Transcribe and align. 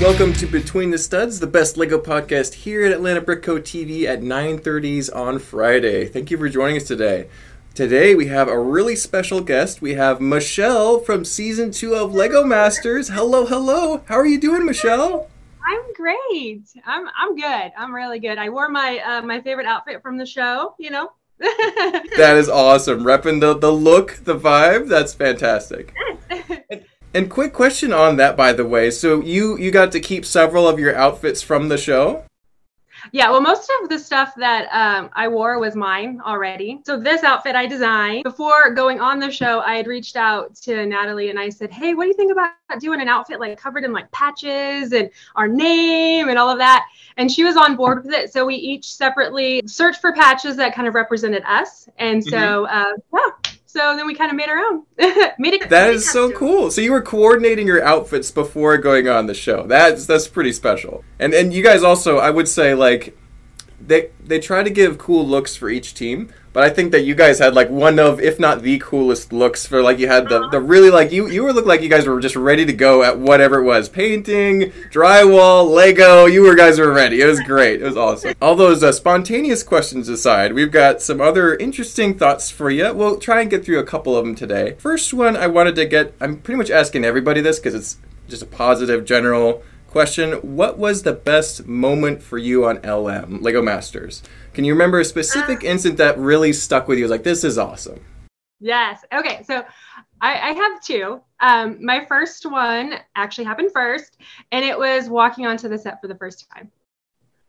Welcome 0.00 0.32
to 0.34 0.46
Between 0.46 0.90
the 0.90 0.96
Studs, 0.96 1.40
the 1.40 1.46
best 1.46 1.76
Lego 1.76 1.98
podcast 1.98 2.54
here 2.54 2.86
at 2.86 2.92
Atlanta 2.92 3.20
Brick 3.20 3.42
Co. 3.42 3.60
TV 3.60 4.04
at 4.06 4.22
9:30s 4.22 5.14
on 5.14 5.38
Friday. 5.38 6.06
Thank 6.06 6.30
you 6.30 6.38
for 6.38 6.48
joining 6.48 6.78
us 6.78 6.84
today. 6.84 7.28
Today 7.74 8.14
we 8.14 8.28
have 8.28 8.48
a 8.48 8.58
really 8.58 8.96
special 8.96 9.42
guest. 9.42 9.82
We 9.82 9.94
have 9.94 10.18
Michelle 10.18 11.00
from 11.00 11.26
season 11.26 11.70
two 11.70 11.94
of 11.94 12.14
Lego 12.14 12.44
Masters. 12.44 13.08
Hello, 13.08 13.44
hello. 13.44 14.02
How 14.06 14.14
are 14.14 14.24
you 14.24 14.40
doing, 14.40 14.64
Michelle? 14.64 15.28
I'm 15.68 15.92
great. 15.92 16.62
I'm 16.86 17.06
I'm 17.18 17.36
good. 17.36 17.72
I'm 17.76 17.94
really 17.94 18.20
good. 18.20 18.38
I 18.38 18.48
wore 18.48 18.70
my 18.70 19.00
uh, 19.00 19.20
my 19.20 19.42
favorite 19.42 19.66
outfit 19.66 20.00
from 20.00 20.16
the 20.16 20.24
show. 20.24 20.76
You 20.78 20.92
know. 20.92 21.12
that 21.38 22.36
is 22.38 22.48
awesome. 22.48 23.00
Repping 23.04 23.40
the 23.40 23.52
the 23.52 23.70
look, 23.70 24.20
the 24.24 24.38
vibe. 24.38 24.88
That's 24.88 25.12
fantastic. 25.12 25.92
And 26.70 26.84
quick 27.28 27.52
question 27.52 27.92
on 27.92 28.16
that, 28.16 28.36
by 28.36 28.52
the 28.52 28.66
way. 28.66 28.90
So 28.90 29.20
you 29.20 29.58
you 29.58 29.70
got 29.70 29.92
to 29.92 30.00
keep 30.00 30.24
several 30.24 30.68
of 30.68 30.78
your 30.78 30.94
outfits 30.94 31.42
from 31.42 31.68
the 31.68 31.78
show. 31.78 32.24
Yeah, 33.12 33.30
well, 33.30 33.40
most 33.40 33.70
of 33.82 33.88
the 33.88 33.98
stuff 33.98 34.34
that 34.36 34.68
um, 34.72 35.10
I 35.14 35.28
wore 35.28 35.58
was 35.58 35.74
mine 35.74 36.20
already. 36.24 36.80
So 36.84 36.98
this 36.98 37.22
outfit 37.22 37.56
I 37.56 37.66
designed 37.66 38.24
before 38.24 38.70
going 38.74 39.00
on 39.00 39.18
the 39.18 39.30
show. 39.30 39.60
I 39.60 39.76
had 39.76 39.86
reached 39.86 40.16
out 40.16 40.54
to 40.56 40.86
Natalie 40.86 41.30
and 41.30 41.38
I 41.38 41.48
said, 41.48 41.70
"Hey, 41.70 41.94
what 41.94 42.04
do 42.04 42.08
you 42.08 42.14
think 42.14 42.32
about 42.32 42.52
doing 42.78 43.00
an 43.00 43.08
outfit 43.08 43.40
like 43.40 43.58
covered 43.58 43.84
in 43.84 43.92
like 43.92 44.10
patches 44.12 44.92
and 44.92 45.10
our 45.34 45.48
name 45.48 46.28
and 46.28 46.38
all 46.38 46.48
of 46.48 46.58
that?" 46.58 46.86
And 47.16 47.30
she 47.30 47.44
was 47.44 47.56
on 47.56 47.76
board 47.76 48.04
with 48.04 48.14
it. 48.14 48.32
So 48.32 48.46
we 48.46 48.54
each 48.54 48.94
separately 48.94 49.62
searched 49.66 50.00
for 50.00 50.12
patches 50.12 50.56
that 50.56 50.74
kind 50.74 50.86
of 50.86 50.94
represented 50.94 51.42
us. 51.46 51.88
And 51.98 52.22
so, 52.22 52.66
mm-hmm. 52.66 52.76
uh, 52.76 52.92
yeah, 53.12 53.52
so 53.72 53.94
then 53.96 54.04
we 54.04 54.16
kind 54.16 54.30
of 54.30 54.36
made 54.36 54.48
our 54.48 54.58
own. 54.58 54.84
made 55.38 55.54
it. 55.54 55.70
That 55.70 55.90
is 55.90 56.10
so 56.10 56.32
cool. 56.32 56.72
So 56.72 56.80
you 56.80 56.90
were 56.90 57.02
coordinating 57.02 57.68
your 57.68 57.84
outfits 57.84 58.32
before 58.32 58.76
going 58.78 59.06
on 59.06 59.26
the 59.26 59.34
show. 59.34 59.64
That's 59.64 60.06
that's 60.06 60.26
pretty 60.26 60.52
special. 60.52 61.04
And 61.20 61.32
and 61.32 61.54
you 61.54 61.62
guys 61.62 61.84
also, 61.84 62.18
I 62.18 62.30
would 62.30 62.48
say, 62.48 62.74
like 62.74 63.16
they 63.80 64.10
they 64.20 64.40
try 64.40 64.64
to 64.64 64.70
give 64.70 64.98
cool 64.98 65.24
looks 65.24 65.54
for 65.54 65.70
each 65.70 65.94
team. 65.94 66.32
But 66.52 66.64
I 66.64 66.70
think 66.70 66.90
that 66.92 67.04
you 67.04 67.14
guys 67.14 67.38
had 67.38 67.54
like 67.54 67.70
one 67.70 68.00
of, 68.00 68.20
if 68.20 68.40
not 68.40 68.62
the 68.62 68.80
coolest 68.80 69.32
looks 69.32 69.66
for 69.66 69.82
like 69.82 69.98
you 69.98 70.08
had 70.08 70.28
the, 70.28 70.48
the 70.48 70.60
really 70.60 70.90
like 70.90 71.12
you 71.12 71.28
you 71.28 71.44
were 71.44 71.52
looked 71.52 71.68
like 71.68 71.80
you 71.80 71.88
guys 71.88 72.06
were 72.06 72.18
just 72.18 72.34
ready 72.34 72.66
to 72.66 72.72
go 72.72 73.04
at 73.04 73.18
whatever 73.18 73.60
it 73.60 73.64
was 73.64 73.88
painting, 73.88 74.72
drywall, 74.90 75.70
Lego. 75.70 76.26
You 76.26 76.42
were 76.42 76.56
guys 76.56 76.80
were 76.80 76.92
ready. 76.92 77.20
It 77.20 77.26
was 77.26 77.40
great. 77.40 77.80
It 77.80 77.84
was 77.84 77.96
awesome. 77.96 78.34
All 78.42 78.56
those 78.56 78.82
uh, 78.82 78.90
spontaneous 78.90 79.62
questions 79.62 80.08
aside, 80.08 80.52
we've 80.52 80.72
got 80.72 81.00
some 81.00 81.20
other 81.20 81.54
interesting 81.54 82.18
thoughts 82.18 82.50
for 82.50 82.68
you. 82.68 82.92
We'll 82.92 83.18
try 83.18 83.42
and 83.42 83.50
get 83.50 83.64
through 83.64 83.78
a 83.78 83.84
couple 83.84 84.16
of 84.16 84.24
them 84.24 84.34
today. 84.34 84.74
First 84.78 85.14
one, 85.14 85.36
I 85.36 85.46
wanted 85.46 85.76
to 85.76 85.86
get. 85.86 86.14
I'm 86.20 86.38
pretty 86.38 86.58
much 86.58 86.70
asking 86.70 87.04
everybody 87.04 87.40
this 87.40 87.60
because 87.60 87.74
it's 87.74 87.98
just 88.28 88.42
a 88.42 88.46
positive 88.46 89.04
general 89.04 89.62
question. 89.90 90.32
What 90.56 90.78
was 90.78 91.02
the 91.02 91.12
best 91.12 91.66
moment 91.66 92.22
for 92.22 92.38
you 92.38 92.64
on 92.64 92.76
LM 92.82 93.42
Lego 93.42 93.60
Masters? 93.60 94.22
Can 94.54 94.64
you 94.64 94.72
remember 94.72 95.00
a 95.00 95.04
specific 95.04 95.64
uh, 95.64 95.68
incident 95.68 95.98
that 95.98 96.18
really 96.18 96.52
stuck 96.52 96.88
with 96.88 96.98
you? 96.98 97.08
Like, 97.08 97.24
this 97.24 97.44
is 97.44 97.58
awesome. 97.58 98.00
Yes. 98.60 99.04
Okay. 99.12 99.42
So 99.44 99.64
I, 100.20 100.50
I 100.50 100.52
have 100.52 100.80
two. 100.82 101.20
Um, 101.40 101.84
my 101.84 102.04
first 102.04 102.44
one 102.44 102.94
actually 103.16 103.44
happened 103.44 103.70
first, 103.72 104.18
and 104.52 104.64
it 104.64 104.78
was 104.78 105.08
walking 105.08 105.46
onto 105.46 105.68
the 105.68 105.78
set 105.78 106.00
for 106.00 106.08
the 106.08 106.14
first 106.14 106.48
time. 106.52 106.70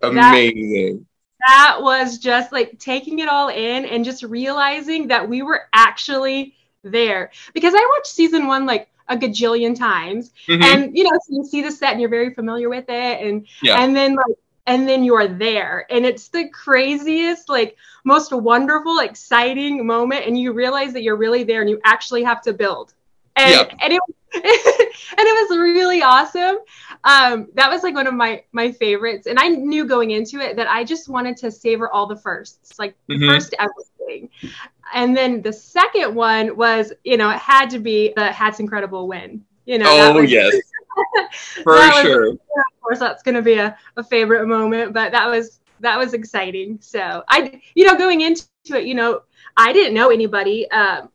Amazing. 0.02 1.05
That, 1.48 1.78
that 1.78 1.81
was 1.81 2.17
just 2.17 2.52
like 2.52 2.80
taking 2.80 3.20
it 3.20 3.28
all 3.28 3.50
in 3.50 3.86
and 3.86 4.05
just 4.05 4.23
realizing 4.23 5.08
that 5.09 5.28
we 5.28 5.42
were 5.42 5.64
actually 5.73 6.55
there. 6.83 7.31
Because 7.53 7.73
I 7.76 7.94
watched 7.95 8.14
season 8.14 8.48
one 8.48 8.66
like 8.66 8.88
a 9.12 9.16
gajillion 9.16 9.78
times, 9.78 10.31
mm-hmm. 10.48 10.64
and 10.64 10.98
you 10.98 11.04
know, 11.04 11.11
so 11.11 11.36
you 11.36 11.45
see 11.45 11.61
the 11.61 11.72
set 11.72 11.92
and 11.92 12.02
you're 12.02 12.10
very 12.10 12.33
familiar 12.33 12.70
with 12.70 12.86
it, 12.89 13.27
and 13.27 13.45
yeah. 13.61 13.83
and 13.83 13.95
then 13.95 14.16
like 14.16 14.38
and 14.67 14.88
then 14.88 15.04
you're 15.04 15.27
there. 15.27 15.86
And 15.89 16.05
it's 16.05 16.30
the 16.30 16.49
craziest 16.49 17.50
like 17.50 17.76
most 18.04 18.32
wonderful 18.32 19.00
exciting 19.00 19.86
moment. 19.86 20.26
And 20.26 20.38
you 20.39 20.54
realize 20.54 20.94
that 20.94 21.04
you're 21.04 21.17
really 21.17 21.44
there 21.44 21.61
and 21.61 21.70
you 21.70 21.80
actually 21.83 22.23
have 22.23 22.42
to 22.44 22.54
build. 22.54 22.94
And, 23.36 23.70
and 23.82 23.94
it 23.94 24.02
and 24.33 24.44
it 25.27 25.50
was 25.50 25.58
really 25.58 26.02
awesome. 26.02 26.60
Um, 27.04 27.50
that 27.55 27.70
was 27.70 27.83
like 27.83 27.95
one 27.95 28.08
of 28.08 28.14
my 28.14 28.44
my 28.52 28.71
favorites. 28.71 29.27
And 29.27 29.39
i 29.39 29.48
knew 29.50 29.86
going 29.86 30.11
into 30.11 30.39
it 30.39 30.55
that 30.55 30.67
i 30.67 30.83
just 30.83 31.10
wanted 31.10 31.38
to 31.38 31.52
savor 31.52 31.89
all 31.89 32.08
the 32.08 32.16
firsts 32.16 32.77
like 32.80 32.95
mm-hmm. 33.10 33.27
first 33.27 33.54
everything 33.60 34.30
and 34.93 35.15
then 35.15 35.41
the 35.41 35.53
second 35.53 36.13
one 36.13 36.55
was 36.55 36.93
you 37.03 37.17
know 37.17 37.29
it 37.29 37.39
had 37.39 37.69
to 37.69 37.79
be 37.79 38.13
the 38.15 38.31
hats 38.31 38.59
incredible 38.59 39.07
win 39.07 39.43
you 39.65 39.77
know 39.77 39.85
oh 39.87 40.21
was, 40.21 40.31
yes 40.31 40.53
for 41.63 41.77
sure. 41.91 42.31
Was, 42.31 42.33
of 42.33 42.81
course, 42.81 42.99
that's 42.99 43.23
going 43.23 43.35
to 43.35 43.41
be 43.41 43.55
a, 43.55 43.77
a 43.97 44.03
favorite 44.03 44.45
moment, 44.47 44.93
but 44.93 45.11
that 45.11 45.27
was 45.27 45.59
that 45.79 45.97
was 45.97 46.13
exciting. 46.13 46.77
So 46.81 47.23
I, 47.27 47.59
you 47.73 47.85
know, 47.85 47.95
going 47.95 48.21
into 48.21 48.45
it, 48.69 48.85
you 48.85 48.93
know, 48.93 49.21
I 49.57 49.73
didn't 49.73 49.93
know 49.93 50.11
anybody. 50.11 50.69
Um, 50.71 51.09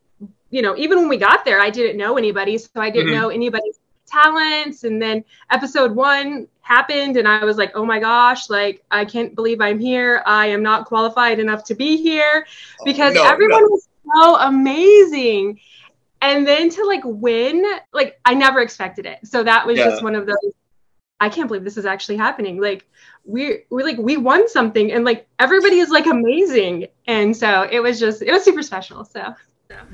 you 0.51 0.63
know, 0.63 0.77
even 0.77 0.99
when 0.99 1.09
we 1.09 1.17
got 1.17 1.45
there, 1.45 1.61
I 1.61 1.71
didn't 1.71 1.97
know 1.97 2.17
anybody, 2.17 2.59
so 2.59 2.71
I 2.77 2.91
didn't 2.91 3.13
mm-hmm. 3.13 3.21
know 3.21 3.29
anybody's 3.29 3.79
talents. 4.07 4.85
And 4.85 5.01
then 5.01 5.25
episode 5.51 5.95
one 5.95 6.49
happened, 6.67 7.17
and 7.17 7.27
I 7.27 7.45
was 7.45 7.57
like, 7.57 7.73
oh 7.75 7.85
my 7.85 7.99
gosh, 7.99 8.51
like 8.51 8.85
I 8.91 9.05
can't 9.05 9.35
believe 9.35 9.61
I'm 9.61 9.79
here. 9.79 10.23
I 10.27 10.47
am 10.47 10.63
not 10.63 10.87
qualified 10.87 11.39
enough 11.39 11.65
to 11.65 11.75
be 11.75 11.97
here 11.97 12.47
oh, 12.81 12.85
because 12.85 13.17
oh, 13.17 13.23
no, 13.23 13.29
everyone 13.29 13.63
no. 13.63 13.69
was 13.69 13.89
so 14.15 14.37
amazing 14.37 15.61
and 16.23 16.47
then 16.47 16.71
to 16.71 16.85
like 16.85 17.03
win 17.05 17.65
like 17.93 18.19
i 18.25 18.35
never 18.35 18.61
expected 18.61 19.07
it 19.07 19.19
so 19.25 19.43
that 19.43 19.67
was 19.67 19.79
yeah. 19.79 19.85
just 19.85 20.03
one 20.03 20.15
of 20.15 20.27
those 20.27 20.37
i 21.21 21.29
can't 21.29 21.49
believe 21.49 21.65
this 21.65 21.77
is 21.77 21.87
actually 21.87 22.17
happening 22.17 22.61
like 22.61 22.87
we 23.25 23.65
we 23.71 23.83
like 23.83 23.99
we 23.99 24.17
won 24.17 24.49
something 24.49 24.93
and 24.93 25.05
like 25.05 25.27
everybody 25.39 25.79
is 25.79 25.91
like 25.91 26.07
amazing 26.07 26.87
and 27.07 27.37
so 27.37 27.67
it 27.71 27.81
was 27.81 27.99
just 27.99 28.23
it 28.23 28.33
was 28.33 28.45
super 28.45 28.63
special 28.63 29.05
so 29.05 29.35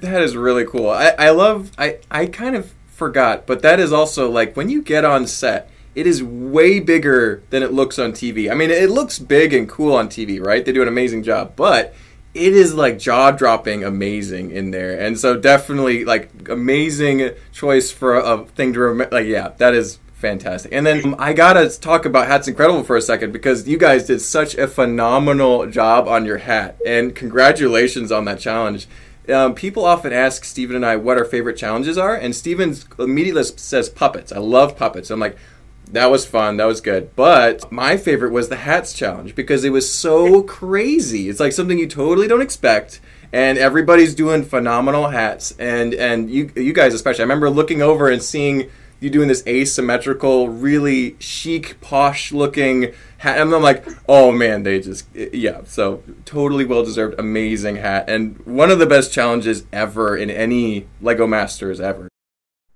that 0.00 0.22
is 0.22 0.36
really 0.36 0.64
cool 0.64 0.90
i 0.90 1.08
i 1.18 1.30
love 1.30 1.70
i 1.78 1.98
i 2.10 2.26
kind 2.26 2.54
of 2.54 2.72
forgot 2.86 3.46
but 3.46 3.62
that 3.62 3.80
is 3.80 3.92
also 3.92 4.30
like 4.30 4.54
when 4.54 4.68
you 4.68 4.82
get 4.82 5.04
on 5.04 5.26
set 5.26 5.70
it 5.94 6.06
is 6.06 6.22
way 6.22 6.80
bigger 6.80 7.42
than 7.50 7.62
it 7.62 7.72
looks 7.72 7.98
on 7.98 8.12
tv 8.12 8.50
i 8.50 8.54
mean 8.54 8.70
it 8.70 8.90
looks 8.90 9.18
big 9.18 9.52
and 9.52 9.68
cool 9.68 9.94
on 9.94 10.08
tv 10.08 10.44
right? 10.44 10.64
They 10.64 10.72
do 10.72 10.82
an 10.82 10.88
amazing 10.88 11.22
job 11.22 11.54
but 11.56 11.94
it 12.34 12.54
is 12.54 12.74
like 12.74 12.98
jaw 12.98 13.30
dropping 13.30 13.84
amazing 13.84 14.50
in 14.52 14.70
there. 14.70 14.98
And 14.98 15.18
so 15.18 15.38
definitely 15.38 16.04
like 16.04 16.48
amazing 16.48 17.30
choice 17.52 17.90
for 17.90 18.16
a, 18.16 18.44
thing 18.46 18.72
to 18.72 18.80
remember 18.80 19.14
like 19.14 19.26
yeah 19.26 19.52
that 19.58 19.74
is 19.74 19.98
fantastic. 20.14 20.72
And 20.72 20.86
then 20.86 21.04
um, 21.04 21.16
i 21.18 21.32
gotta 21.32 21.68
talk 21.68 22.04
about 22.04 22.26
hats 22.26 22.48
incredible 22.48 22.84
for 22.84 22.96
a 22.96 23.02
second 23.02 23.32
because 23.32 23.68
you 23.68 23.76
guys 23.76 24.06
did 24.06 24.20
such 24.20 24.54
a 24.54 24.66
phenomenal 24.66 25.66
job 25.66 26.08
on 26.08 26.24
your 26.24 26.38
hat 26.38 26.78
and 26.86 27.14
congratulations 27.14 28.10
on 28.10 28.24
that 28.24 28.38
challenge. 28.40 28.86
Um, 29.28 29.54
people 29.54 29.84
often 29.84 30.12
ask 30.12 30.44
Steven 30.44 30.74
and 30.74 30.84
I 30.84 30.96
what 30.96 31.16
our 31.16 31.24
favorite 31.24 31.56
challenges 31.56 31.96
are, 31.96 32.16
and 32.16 32.34
Steven's 32.34 32.86
immediately 32.98 33.44
says 33.44 33.88
puppets. 33.88 34.32
I 34.32 34.38
love 34.38 34.76
puppets. 34.76 35.10
I'm 35.12 35.20
like, 35.20 35.36
that 35.90 36.10
was 36.10 36.24
fun. 36.24 36.56
That 36.56 36.64
was 36.64 36.80
good. 36.80 37.14
But 37.16 37.70
my 37.70 37.96
favorite 37.96 38.32
was 38.32 38.48
the 38.48 38.56
hats 38.56 38.92
challenge 38.92 39.34
because 39.34 39.64
it 39.64 39.70
was 39.70 39.92
so 39.92 40.42
crazy. 40.58 41.28
It's 41.28 41.40
like 41.40 41.52
something 41.52 41.78
you 41.78 41.86
totally 41.86 42.28
don't 42.28 42.42
expect 42.42 43.00
and 43.32 43.58
everybody's 43.58 44.14
doing 44.14 44.44
phenomenal 44.44 45.08
hats 45.08 45.54
and 45.58 45.94
and 45.94 46.30
you 46.30 46.50
you 46.54 46.72
guys 46.72 46.94
especially. 46.94 47.22
I 47.22 47.24
remember 47.24 47.50
looking 47.50 47.82
over 47.82 48.10
and 48.10 48.22
seeing 48.22 48.70
you 49.02 49.10
doing 49.10 49.26
this 49.26 49.44
asymmetrical, 49.48 50.48
really 50.48 51.16
chic, 51.18 51.80
posh 51.80 52.30
looking 52.30 52.94
hat. 53.18 53.38
And 53.38 53.52
I'm 53.52 53.62
like, 53.62 53.84
oh 54.08 54.30
man, 54.30 54.62
they 54.62 54.78
just, 54.78 55.08
yeah. 55.12 55.62
So 55.64 56.04
totally 56.24 56.64
well 56.64 56.84
deserved, 56.84 57.18
amazing 57.18 57.76
hat. 57.76 58.08
And 58.08 58.38
one 58.46 58.70
of 58.70 58.78
the 58.78 58.86
best 58.86 59.12
challenges 59.12 59.64
ever 59.72 60.16
in 60.16 60.30
any 60.30 60.86
Lego 61.00 61.26
Masters 61.26 61.80
ever. 61.80 62.11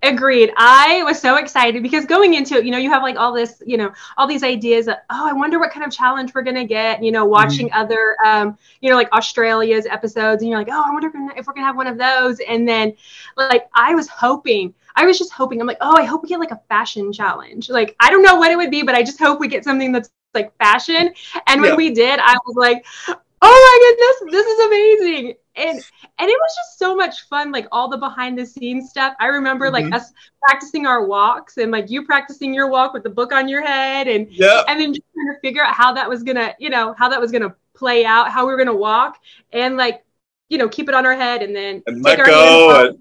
Agreed. 0.07 0.53
I 0.57 1.03
was 1.03 1.19
so 1.19 1.37
excited 1.37 1.83
because 1.83 2.05
going 2.05 2.35
into 2.35 2.55
it, 2.55 2.65
you 2.65 2.71
know, 2.71 2.79
you 2.79 2.91
have 2.91 3.03
like 3.03 3.17
all 3.17 3.33
this, 3.33 3.61
you 3.67 3.77
know, 3.77 3.93
all 4.17 4.29
these 4.29 4.45
ideas 4.45 4.87
of, 4.87 4.95
oh, 5.11 5.29
I 5.29 5.33
wonder 5.33 5.59
what 5.59 5.73
kind 5.73 5.85
of 5.85 5.91
challenge 5.91 6.33
we're 6.33 6.43
gonna 6.43 6.65
get. 6.65 7.03
You 7.03 7.11
know, 7.11 7.25
mm-hmm. 7.25 7.33
watching 7.33 7.69
mm-hmm. 7.71 7.81
other, 7.81 8.17
um, 8.25 8.57
you 8.81 8.89
know, 8.89 8.95
like 8.95 9.11
Australia's 9.13 9.85
episodes, 9.87 10.43
and 10.43 10.51
you're 10.51 10.59
like, 10.59 10.69
oh, 10.71 10.85
I 10.87 10.93
wonder 10.93 11.09
if 11.37 11.47
we're 11.47 11.55
gonna 11.55 11.67
have 11.67 11.77
one 11.77 11.89
of 11.89 11.99
those. 11.99 12.39
And 12.41 12.69
then, 12.69 12.95
like, 13.37 13.67
I 13.75 13.95
was 13.95 14.07
hoping, 14.07 14.73
I 14.95 15.07
was 15.07 15.19
just 15.19 15.33
hoping, 15.33 15.61
I'm 15.61 15.67
like, 15.67 15.79
oh, 15.81 15.97
I 15.97 16.05
hope 16.05 16.23
we 16.23 16.29
get 16.29 16.39
like 16.39 16.53
a 16.53 16.61
fashion 16.69 17.13
challenge. 17.13 17.69
Like, 17.69 17.97
I 17.99 18.11
don't 18.11 18.23
know 18.23 18.37
what 18.37 18.53
it 18.53 18.57
would 18.57 18.71
be, 18.71 18.83
but 18.83 18.95
I 18.95 19.03
just 19.03 19.19
hope 19.19 19.41
we 19.41 19.49
get 19.49 19.65
something 19.65 19.91
that's 19.91 20.11
like 20.35 20.57
fashion. 20.59 21.13
And 21.49 21.61
when 21.61 21.71
yeah. 21.71 21.77
we 21.77 21.91
did, 21.91 22.21
I 22.23 22.37
was 22.47 22.55
like, 22.55 22.87
oh 23.09 23.17
my 23.43 24.27
goodness, 24.29 24.33
this 24.33 24.47
is 24.47 24.67
amazing. 24.67 25.35
And 25.57 25.77
and 26.19 26.31
it 26.31 26.39
was 26.39 26.55
just 26.57 26.79
so 26.79 26.95
much 26.95 27.23
fun, 27.29 27.51
like 27.51 27.67
all 27.73 27.89
the 27.89 27.97
behind 27.97 28.39
the 28.39 28.45
scenes 28.45 28.91
stuff. 28.91 29.15
I 29.19 29.27
remember 29.27 29.67
mm-hmm. 29.67 29.91
like 29.91 29.95
us 29.95 30.13
practicing 30.43 30.87
our 30.87 31.07
walks 31.07 31.57
and 31.57 31.71
like 31.73 31.91
you 31.91 32.05
practicing 32.05 32.53
your 32.53 32.69
walk 32.69 32.93
with 32.93 33.03
the 33.03 33.11
book 33.11 33.33
on 33.33 33.49
your 33.49 33.65
head 33.65 34.07
and 34.07 34.31
yeah. 34.31 34.63
and 34.69 34.81
then 34.81 34.93
just 34.93 35.07
trying 35.15 35.35
to 35.35 35.41
figure 35.41 35.65
out 35.65 35.75
how 35.75 35.93
that 35.95 36.09
was 36.09 36.23
gonna, 36.23 36.55
you 36.59 36.71
know, 36.71 36.95
how 36.99 37.09
that 37.09 37.21
was 37.21 37.33
gonna 37.33 37.55
play 37.75 38.05
out, 38.05 38.31
how 38.31 38.47
we 38.47 38.53
were 38.53 38.59
gonna 38.59 38.75
walk 38.75 39.19
and 39.53 39.77
like, 39.77 40.05
you 40.49 40.59
know, 40.59 40.69
keep 40.69 40.89
it 40.89 40.95
on 40.95 41.07
our 41.07 41.17
head 41.17 41.43
and 41.43 41.57
then 41.57 41.83
and 41.87 42.03
let 42.03 42.25
go. 42.25 42.99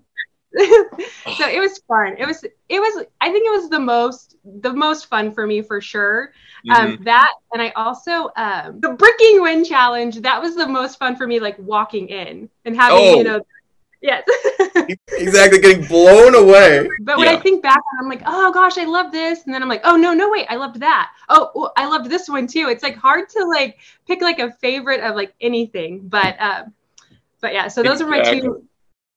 so 1.38 1.48
it 1.50 1.60
was 1.60 1.80
fun. 1.88 2.16
It 2.18 2.26
was 2.26 2.44
it 2.44 2.80
was 2.80 3.06
I 3.20 3.32
think 3.32 3.46
it 3.46 3.52
was 3.52 3.70
the 3.70 3.80
most 3.80 4.38
the 4.62 4.72
most 4.72 5.08
fun 5.08 5.34
for 5.34 5.46
me 5.46 5.62
for 5.62 5.82
sure. 5.82 6.32
Um, 6.70 6.94
mm-hmm. 6.94 7.04
that 7.04 7.32
and 7.54 7.62
I 7.62 7.70
also 7.72 8.30
um, 8.36 8.80
the 8.80 8.90
bricking 8.90 9.42
win 9.42 9.66
challenge 9.66 10.22
that 10.22 10.42
was 10.42 10.56
the 10.56 10.68
most 10.68 10.98
fun 10.98 11.16
for 11.16 11.28
me 11.28 11.40
like 11.40 11.60
walking 11.60 12.08
in 12.08 12.50
and 12.64 12.76
having 12.76 12.98
oh. 12.98 13.16
you 13.16 13.24
know 13.24 13.42
Yes. 14.06 14.24
exactly, 15.14 15.60
getting 15.60 15.84
blown 15.88 16.36
away. 16.36 16.88
But 17.02 17.18
when 17.18 17.26
yeah. 17.26 17.34
I 17.34 17.40
think 17.40 17.64
back, 17.64 17.80
I'm 18.00 18.08
like, 18.08 18.22
oh 18.28 18.52
gosh, 18.52 18.78
I 18.78 18.86
love 18.86 19.12
this, 19.12 19.46
and 19.46 19.54
then 19.54 19.64
I'm 19.64 19.70
like, 19.70 19.82
oh 19.84 19.96
no, 19.96 20.14
no 20.14 20.30
wait, 20.30 20.46
I 20.48 20.58
loved 20.58 20.80
that. 20.82 21.12
Oh, 21.28 21.52
well, 21.56 21.74
I 21.76 21.88
loved 21.88 22.08
this 22.08 22.30
one 22.30 22.46
too. 22.46 22.68
It's 22.70 22.84
like 22.84 22.96
hard 22.96 23.30
to 23.30 23.46
like 23.46 23.80
pick 24.06 24.22
like 24.22 24.38
a 24.38 24.52
favorite 24.52 25.02
of 25.02 25.16
like 25.16 25.34
anything, 25.42 26.08
but 26.08 26.40
um, 26.40 26.74
but 27.42 27.54
yeah. 27.54 27.68
So 27.68 27.82
those 27.82 28.00
exactly. 28.00 28.20
are 28.20 28.24
my 28.24 28.42
two 28.42 28.68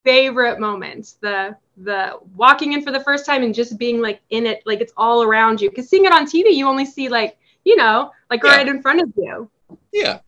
favorite 0.04 0.60
moments. 0.60 1.18
The 1.20 1.56
the 1.76 2.18
walking 2.34 2.72
in 2.72 2.82
for 2.82 2.90
the 2.90 3.00
first 3.00 3.24
time 3.24 3.42
and 3.42 3.54
just 3.54 3.78
being 3.78 4.00
like 4.00 4.20
in 4.30 4.46
it, 4.46 4.62
like 4.66 4.80
it's 4.80 4.92
all 4.96 5.22
around 5.22 5.60
you. 5.60 5.70
Because 5.70 5.88
seeing 5.88 6.04
it 6.04 6.12
on 6.12 6.26
TV, 6.26 6.54
you 6.54 6.66
only 6.66 6.84
see 6.84 7.08
like 7.08 7.38
you 7.64 7.76
know, 7.76 8.10
like 8.30 8.42
yeah. 8.42 8.56
right 8.56 8.68
in 8.68 8.82
front 8.82 9.02
of 9.02 9.12
you. 9.16 9.50
Yeah. 9.92 10.20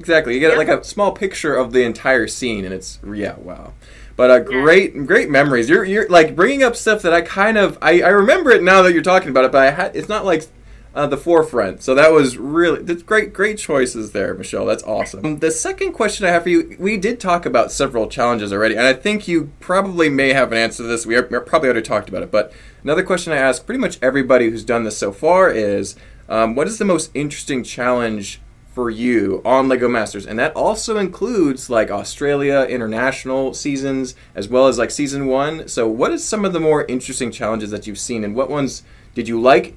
Exactly. 0.00 0.34
You 0.34 0.40
get 0.40 0.52
yeah. 0.52 0.58
like 0.58 0.68
a 0.68 0.84
small 0.84 1.10
picture 1.10 1.56
of 1.56 1.72
the 1.72 1.82
entire 1.82 2.28
scene, 2.28 2.64
and 2.64 2.72
it's 2.72 3.00
yeah, 3.04 3.34
wow. 3.36 3.72
But 4.14 4.30
uh, 4.30 4.38
great, 4.40 4.94
yeah. 4.94 5.02
great 5.02 5.28
memories. 5.28 5.68
You're, 5.68 5.84
you're 5.84 6.08
like 6.08 6.36
bringing 6.36 6.62
up 6.62 6.76
stuff 6.76 7.02
that 7.02 7.12
I 7.12 7.20
kind 7.20 7.58
of 7.58 7.78
I, 7.82 8.02
I 8.02 8.08
remember 8.08 8.50
it 8.50 8.62
now 8.62 8.82
that 8.82 8.92
you're 8.92 9.02
talking 9.02 9.30
about 9.30 9.44
it, 9.44 9.52
but 9.52 9.62
I 9.66 9.70
had 9.70 9.96
it's 9.96 10.08
not 10.08 10.24
like 10.24 10.46
uh, 10.94 11.06
the 11.06 11.16
forefront. 11.16 11.82
So 11.82 11.94
that 11.94 12.12
was 12.12 12.36
really 12.36 12.82
that's 12.82 13.02
great, 13.02 13.32
great 13.32 13.58
choices 13.58 14.12
there, 14.12 14.34
Michelle. 14.34 14.66
That's 14.66 14.82
awesome. 14.82 15.38
The 15.48 15.50
second 15.50 15.92
question 15.92 16.26
I 16.26 16.30
have 16.30 16.42
for 16.42 16.48
you, 16.48 16.76
we 16.78 16.96
did 16.96 17.20
talk 17.20 17.46
about 17.46 17.70
several 17.70 18.08
challenges 18.08 18.52
already, 18.52 18.76
and 18.76 18.86
I 18.86 18.92
think 18.92 19.28
you 19.28 19.52
probably 19.60 20.08
may 20.08 20.32
have 20.32 20.52
an 20.52 20.58
answer 20.58 20.82
to 20.82 20.88
this. 20.88 21.06
We 21.06 21.16
are, 21.16 21.22
probably 21.22 21.68
already 21.68 21.82
talked 21.82 22.08
about 22.08 22.22
it, 22.22 22.30
but 22.30 22.52
another 22.82 23.02
question 23.02 23.32
I 23.32 23.36
ask 23.36 23.64
pretty 23.64 23.80
much 23.80 23.98
everybody 24.02 24.50
who's 24.50 24.64
done 24.64 24.84
this 24.84 24.98
so 24.98 25.12
far 25.12 25.50
is, 25.50 25.96
um, 26.28 26.54
what 26.54 26.66
is 26.66 26.78
the 26.78 26.84
most 26.84 27.10
interesting 27.14 27.62
challenge 27.62 28.40
for 28.78 28.90
you 28.90 29.42
on 29.44 29.68
Lego 29.68 29.88
Masters, 29.88 30.26
and 30.26 30.38
that 30.38 30.54
also 30.54 30.98
includes 30.98 31.70
like 31.70 31.90
Australia 31.90 32.66
international 32.68 33.54
seasons 33.54 34.14
as 34.34 34.48
well 34.48 34.66
as 34.68 34.78
like 34.78 34.90
season 34.90 35.26
one. 35.26 35.68
So, 35.68 35.88
what 35.88 36.12
is 36.12 36.24
some 36.24 36.44
of 36.44 36.52
the 36.52 36.60
more 36.60 36.84
interesting 36.86 37.30
challenges 37.30 37.70
that 37.70 37.86
you've 37.86 37.98
seen, 37.98 38.24
and 38.24 38.34
what 38.34 38.50
ones 38.50 38.82
did 39.14 39.26
you 39.26 39.40
like 39.40 39.76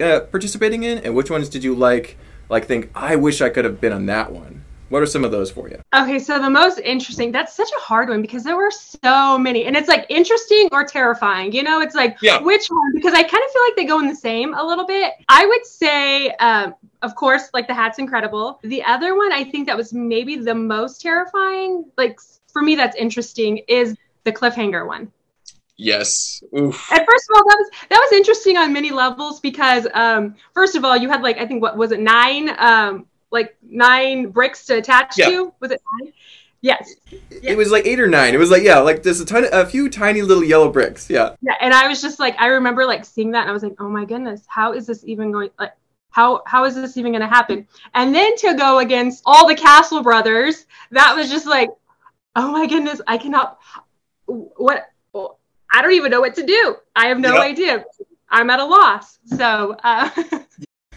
uh, 0.00 0.20
participating 0.20 0.82
in, 0.82 0.98
and 0.98 1.14
which 1.14 1.30
ones 1.30 1.48
did 1.48 1.64
you 1.64 1.74
like 1.74 2.16
like 2.48 2.66
think 2.66 2.90
I 2.94 3.16
wish 3.16 3.40
I 3.40 3.48
could 3.48 3.64
have 3.64 3.80
been 3.80 3.92
on 3.92 4.06
that 4.06 4.32
one? 4.32 4.64
What 4.90 5.02
are 5.02 5.06
some 5.06 5.24
of 5.24 5.30
those 5.30 5.52
for 5.52 5.68
you? 5.68 5.80
Okay, 5.94 6.18
so 6.18 6.40
the 6.40 6.50
most 6.50 6.80
interesting, 6.80 7.30
that's 7.30 7.54
such 7.54 7.70
a 7.76 7.80
hard 7.80 8.08
one 8.08 8.20
because 8.20 8.42
there 8.42 8.56
were 8.56 8.72
so 8.72 9.38
many. 9.38 9.64
And 9.66 9.76
it's 9.76 9.86
like 9.86 10.04
interesting 10.08 10.68
or 10.72 10.84
terrifying. 10.84 11.52
You 11.52 11.62
know, 11.62 11.80
it's 11.80 11.94
like 11.94 12.16
yeah. 12.20 12.40
which 12.42 12.66
one? 12.66 12.92
Because 12.96 13.14
I 13.14 13.22
kind 13.22 13.42
of 13.44 13.50
feel 13.52 13.62
like 13.62 13.76
they 13.76 13.84
go 13.84 14.00
in 14.00 14.08
the 14.08 14.16
same 14.16 14.52
a 14.52 14.64
little 14.64 14.84
bit. 14.84 15.12
I 15.28 15.46
would 15.46 15.64
say, 15.64 16.30
um, 16.40 16.74
of 17.02 17.14
course, 17.14 17.50
like 17.54 17.68
the 17.68 17.74
hat's 17.74 18.00
incredible. 18.00 18.58
The 18.64 18.82
other 18.82 19.16
one 19.16 19.32
I 19.32 19.44
think 19.44 19.68
that 19.68 19.76
was 19.76 19.92
maybe 19.92 20.34
the 20.34 20.56
most 20.56 21.00
terrifying, 21.00 21.84
like 21.96 22.18
for 22.52 22.60
me, 22.60 22.74
that's 22.74 22.96
interesting, 22.96 23.58
is 23.68 23.96
the 24.24 24.32
cliffhanger 24.32 24.88
one. 24.88 25.12
Yes. 25.80 26.42
Oof. 26.56 26.92
And 26.92 27.06
first 27.06 27.30
of 27.30 27.36
all, 27.36 27.44
that 27.48 27.56
was 27.58 27.70
that 27.88 27.98
was 27.98 28.12
interesting 28.12 28.56
on 28.56 28.72
many 28.72 28.90
levels 28.90 29.40
because 29.40 29.86
um, 29.94 30.36
first 30.52 30.76
of 30.76 30.84
all, 30.84 30.96
you 30.96 31.08
had 31.08 31.22
like 31.22 31.38
I 31.38 31.46
think 31.46 31.62
what 31.62 31.76
was 31.76 31.90
it 31.92 32.00
nine 32.00 32.50
um, 32.58 33.06
like 33.30 33.56
nine 33.62 34.30
bricks 34.30 34.66
to 34.66 34.76
attach 34.76 35.16
yeah. 35.16 35.30
to. 35.30 35.54
Was 35.60 35.70
it 35.70 35.80
nine? 36.00 36.12
Yes. 36.60 36.94
It 37.30 37.56
was 37.56 37.70
like 37.70 37.86
eight 37.86 37.98
or 37.98 38.06
nine. 38.06 38.34
It 38.34 38.38
was 38.38 38.50
like 38.50 38.62
yeah, 38.62 38.80
like 38.80 39.02
there's 39.02 39.20
a 39.20 39.24
ton, 39.24 39.46
a 39.50 39.64
few 39.64 39.88
tiny 39.88 40.20
little 40.20 40.44
yellow 40.44 40.70
bricks. 40.70 41.08
Yeah. 41.08 41.34
Yeah, 41.40 41.54
and 41.60 41.72
I 41.72 41.88
was 41.88 42.02
just 42.02 42.18
like, 42.18 42.36
I 42.38 42.48
remember 42.48 42.84
like 42.84 43.06
seeing 43.06 43.30
that, 43.30 43.42
and 43.42 43.50
I 43.50 43.52
was 43.52 43.62
like, 43.62 43.76
oh 43.78 43.88
my 43.88 44.04
goodness, 44.04 44.42
how 44.46 44.74
is 44.74 44.86
this 44.86 45.02
even 45.06 45.32
going? 45.32 45.50
Like, 45.58 45.72
how 46.10 46.42
how 46.46 46.64
is 46.64 46.74
this 46.74 46.98
even 46.98 47.12
going 47.12 47.22
to 47.22 47.28
happen? 47.28 47.66
And 47.94 48.14
then 48.14 48.36
to 48.38 48.54
go 48.54 48.80
against 48.80 49.22
all 49.24 49.48
the 49.48 49.54
Castle 49.54 50.02
brothers, 50.02 50.66
that 50.90 51.16
was 51.16 51.30
just 51.30 51.46
like, 51.46 51.70
oh 52.36 52.50
my 52.50 52.66
goodness, 52.66 53.00
I 53.06 53.16
cannot. 53.16 53.58
What? 54.26 54.84
I 55.72 55.82
don't 55.82 55.92
even 55.92 56.10
know 56.10 56.20
what 56.20 56.34
to 56.34 56.44
do. 56.44 56.76
I 56.96 57.06
have 57.08 57.18
no 57.18 57.34
yep. 57.34 57.42
idea. 57.42 57.84
I'm 58.28 58.50
at 58.50 58.60
a 58.60 58.64
loss. 58.64 59.18
So. 59.36 59.76
Uh, 59.82 60.10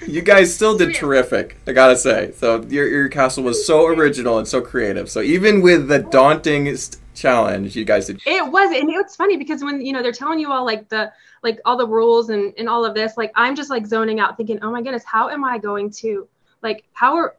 you 0.07 0.21
guys 0.21 0.53
still 0.53 0.77
did 0.77 0.95
terrific, 0.95 1.57
I 1.67 1.73
gotta 1.73 1.95
say. 1.95 2.31
So 2.35 2.63
your 2.63 2.87
your 2.87 3.09
castle 3.09 3.43
was 3.43 3.65
so 3.65 3.85
original 3.87 4.37
and 4.37 4.47
so 4.47 4.61
creative. 4.61 5.09
So 5.09 5.21
even 5.21 5.61
with 5.61 5.87
the 5.87 5.99
daunting 5.99 6.75
challenge, 7.13 7.75
you 7.75 7.85
guys 7.85 8.07
did. 8.07 8.21
It 8.25 8.51
was, 8.51 8.75
and 8.75 8.89
it's 8.89 9.15
funny 9.15 9.37
because 9.37 9.63
when 9.63 9.85
you 9.85 9.93
know 9.93 10.01
they're 10.01 10.11
telling 10.11 10.39
you 10.39 10.51
all 10.51 10.65
like 10.65 10.89
the 10.89 11.11
like 11.41 11.59
all 11.65 11.77
the 11.77 11.87
rules 11.87 12.29
and 12.29 12.53
and 12.57 12.67
all 12.67 12.85
of 12.85 12.93
this, 12.93 13.17
like 13.17 13.31
I'm 13.35 13.55
just 13.55 13.69
like 13.69 13.85
zoning 13.85 14.19
out, 14.19 14.37
thinking, 14.37 14.59
oh 14.61 14.71
my 14.71 14.81
goodness, 14.81 15.03
how 15.05 15.29
am 15.29 15.43
I 15.43 15.57
going 15.57 15.91
to 15.91 16.27
like 16.61 16.83
how 16.93 17.15
are 17.15 17.35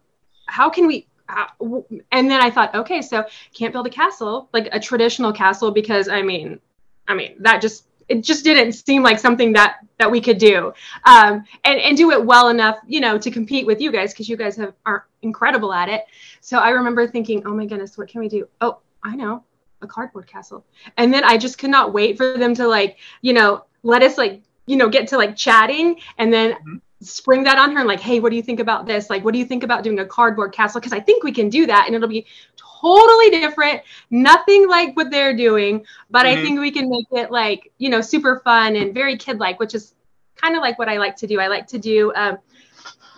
how 0.47 0.71
can 0.71 0.87
we 0.87 1.07
and 2.13 2.31
then 2.31 2.41
I 2.41 2.51
thought, 2.51 2.75
okay, 2.75 3.01
so 3.01 3.25
can't 3.55 3.73
build 3.73 3.87
a 3.87 3.91
castle 3.91 4.49
like 4.53 4.69
a 4.73 4.81
traditional 4.81 5.33
castle 5.33 5.71
because 5.71 6.09
I 6.09 6.23
mean, 6.23 6.61
I 7.09 7.15
mean 7.15 7.37
that 7.41 7.61
just 7.61 7.87
it 8.09 8.23
just 8.23 8.45
didn't 8.45 8.73
seem 8.73 9.03
like 9.03 9.19
something 9.19 9.53
that 9.55 9.79
that 9.99 10.11
we 10.11 10.21
could 10.21 10.39
do. 10.39 10.73
Um, 11.05 11.45
and 11.65 11.81
and 11.81 11.97
do 11.97 12.11
it 12.11 12.25
well 12.25 12.49
enough 12.49 12.79
you 12.87 13.01
know 13.01 13.19
to 13.19 13.31
compete 13.31 13.67
with 13.67 13.81
you 13.81 13.91
guys 13.93 14.13
because 14.13 14.29
you 14.29 14.37
guys 14.37 14.57
have 14.57 14.75
are 14.85 15.07
incredible 15.23 15.73
at 15.73 15.89
it. 15.89 16.05
So 16.41 16.59
i 16.59 16.71
remember 16.71 17.07
thinking 17.07 17.43
oh 17.47 17.55
my 17.55 17.67
goodness 17.67 17.97
what 17.97 18.09
can 18.09 18.21
we 18.21 18.29
do? 18.29 18.49
Oh 18.61 18.79
i 19.03 19.15
know 19.15 19.45
a 19.83 19.87
cardboard 19.87 20.27
castle. 20.27 20.65
And 20.97 21.13
then 21.13 21.25
i 21.25 21.37
just 21.37 21.59
could 21.59 21.71
not 21.71 21.93
wait 21.93 22.17
for 22.17 22.39
them 22.39 22.55
to 22.55 22.67
like 22.67 22.99
you 23.23 23.33
know 23.33 23.65
let 23.83 24.03
us 24.03 24.19
like 24.19 24.43
you 24.67 24.77
know 24.77 24.89
get 24.89 25.09
to 25.09 25.17
like 25.17 25.37
chatting 25.37 25.97
and 26.19 26.33
then 26.33 26.53
mm-hmm. 26.53 26.77
spring 27.01 27.45
that 27.45 27.59
on 27.59 27.73
her 27.73 27.81
and 27.81 27.89
like 27.89 28.01
hey 28.01 28.21
what 28.21 28.31
do 28.31 28.37
you 28.37 28.43
think 28.43 28.61
about 28.61 28.87
this? 28.87 29.11
Like 29.11 29.25
what 29.25 29.33
do 29.33 29.39
you 29.39 29.47
think 29.47 29.63
about 29.63 29.83
doing 29.83 29.99
a 29.99 30.07
cardboard 30.07 30.53
castle? 30.53 30.81
Because 30.81 30.93
i 30.93 31.01
think 31.01 31.23
we 31.23 31.33
can 31.33 31.49
do 31.49 31.67
that 31.67 31.85
and 31.87 31.95
it'll 31.95 32.09
be 32.09 32.27
totally 32.85 33.31
different, 33.31 33.83
nothing 34.11 34.69
like 34.69 34.97
what 34.97 35.11
they're 35.11 35.37
doing, 35.37 35.85
but 36.11 36.27
mm-hmm. 36.27 36.39
I 36.39 36.43
think 36.43 36.61
we 36.61 36.71
can 36.71 36.91
make 36.91 37.07
it 37.13 37.31
like, 37.31 37.73
you 37.79 37.89
know, 37.89 38.01
super 38.01 38.41
fun 38.45 38.77
and 38.77 38.93
very 38.93 39.17
kid 39.17 39.39
like, 39.39 39.59
which 39.59 39.75
is 39.75 39.95
kind 40.37 40.57
of 40.57 40.61
like 40.61 40.79
what 40.79 40.89
I 40.89 40.99
like 40.99 41.17
to 41.17 41.27
do. 41.27 41.41
I 41.41 41.47
like 41.47 41.67
to 41.69 41.79
do 41.79 42.13
um, 42.15 42.39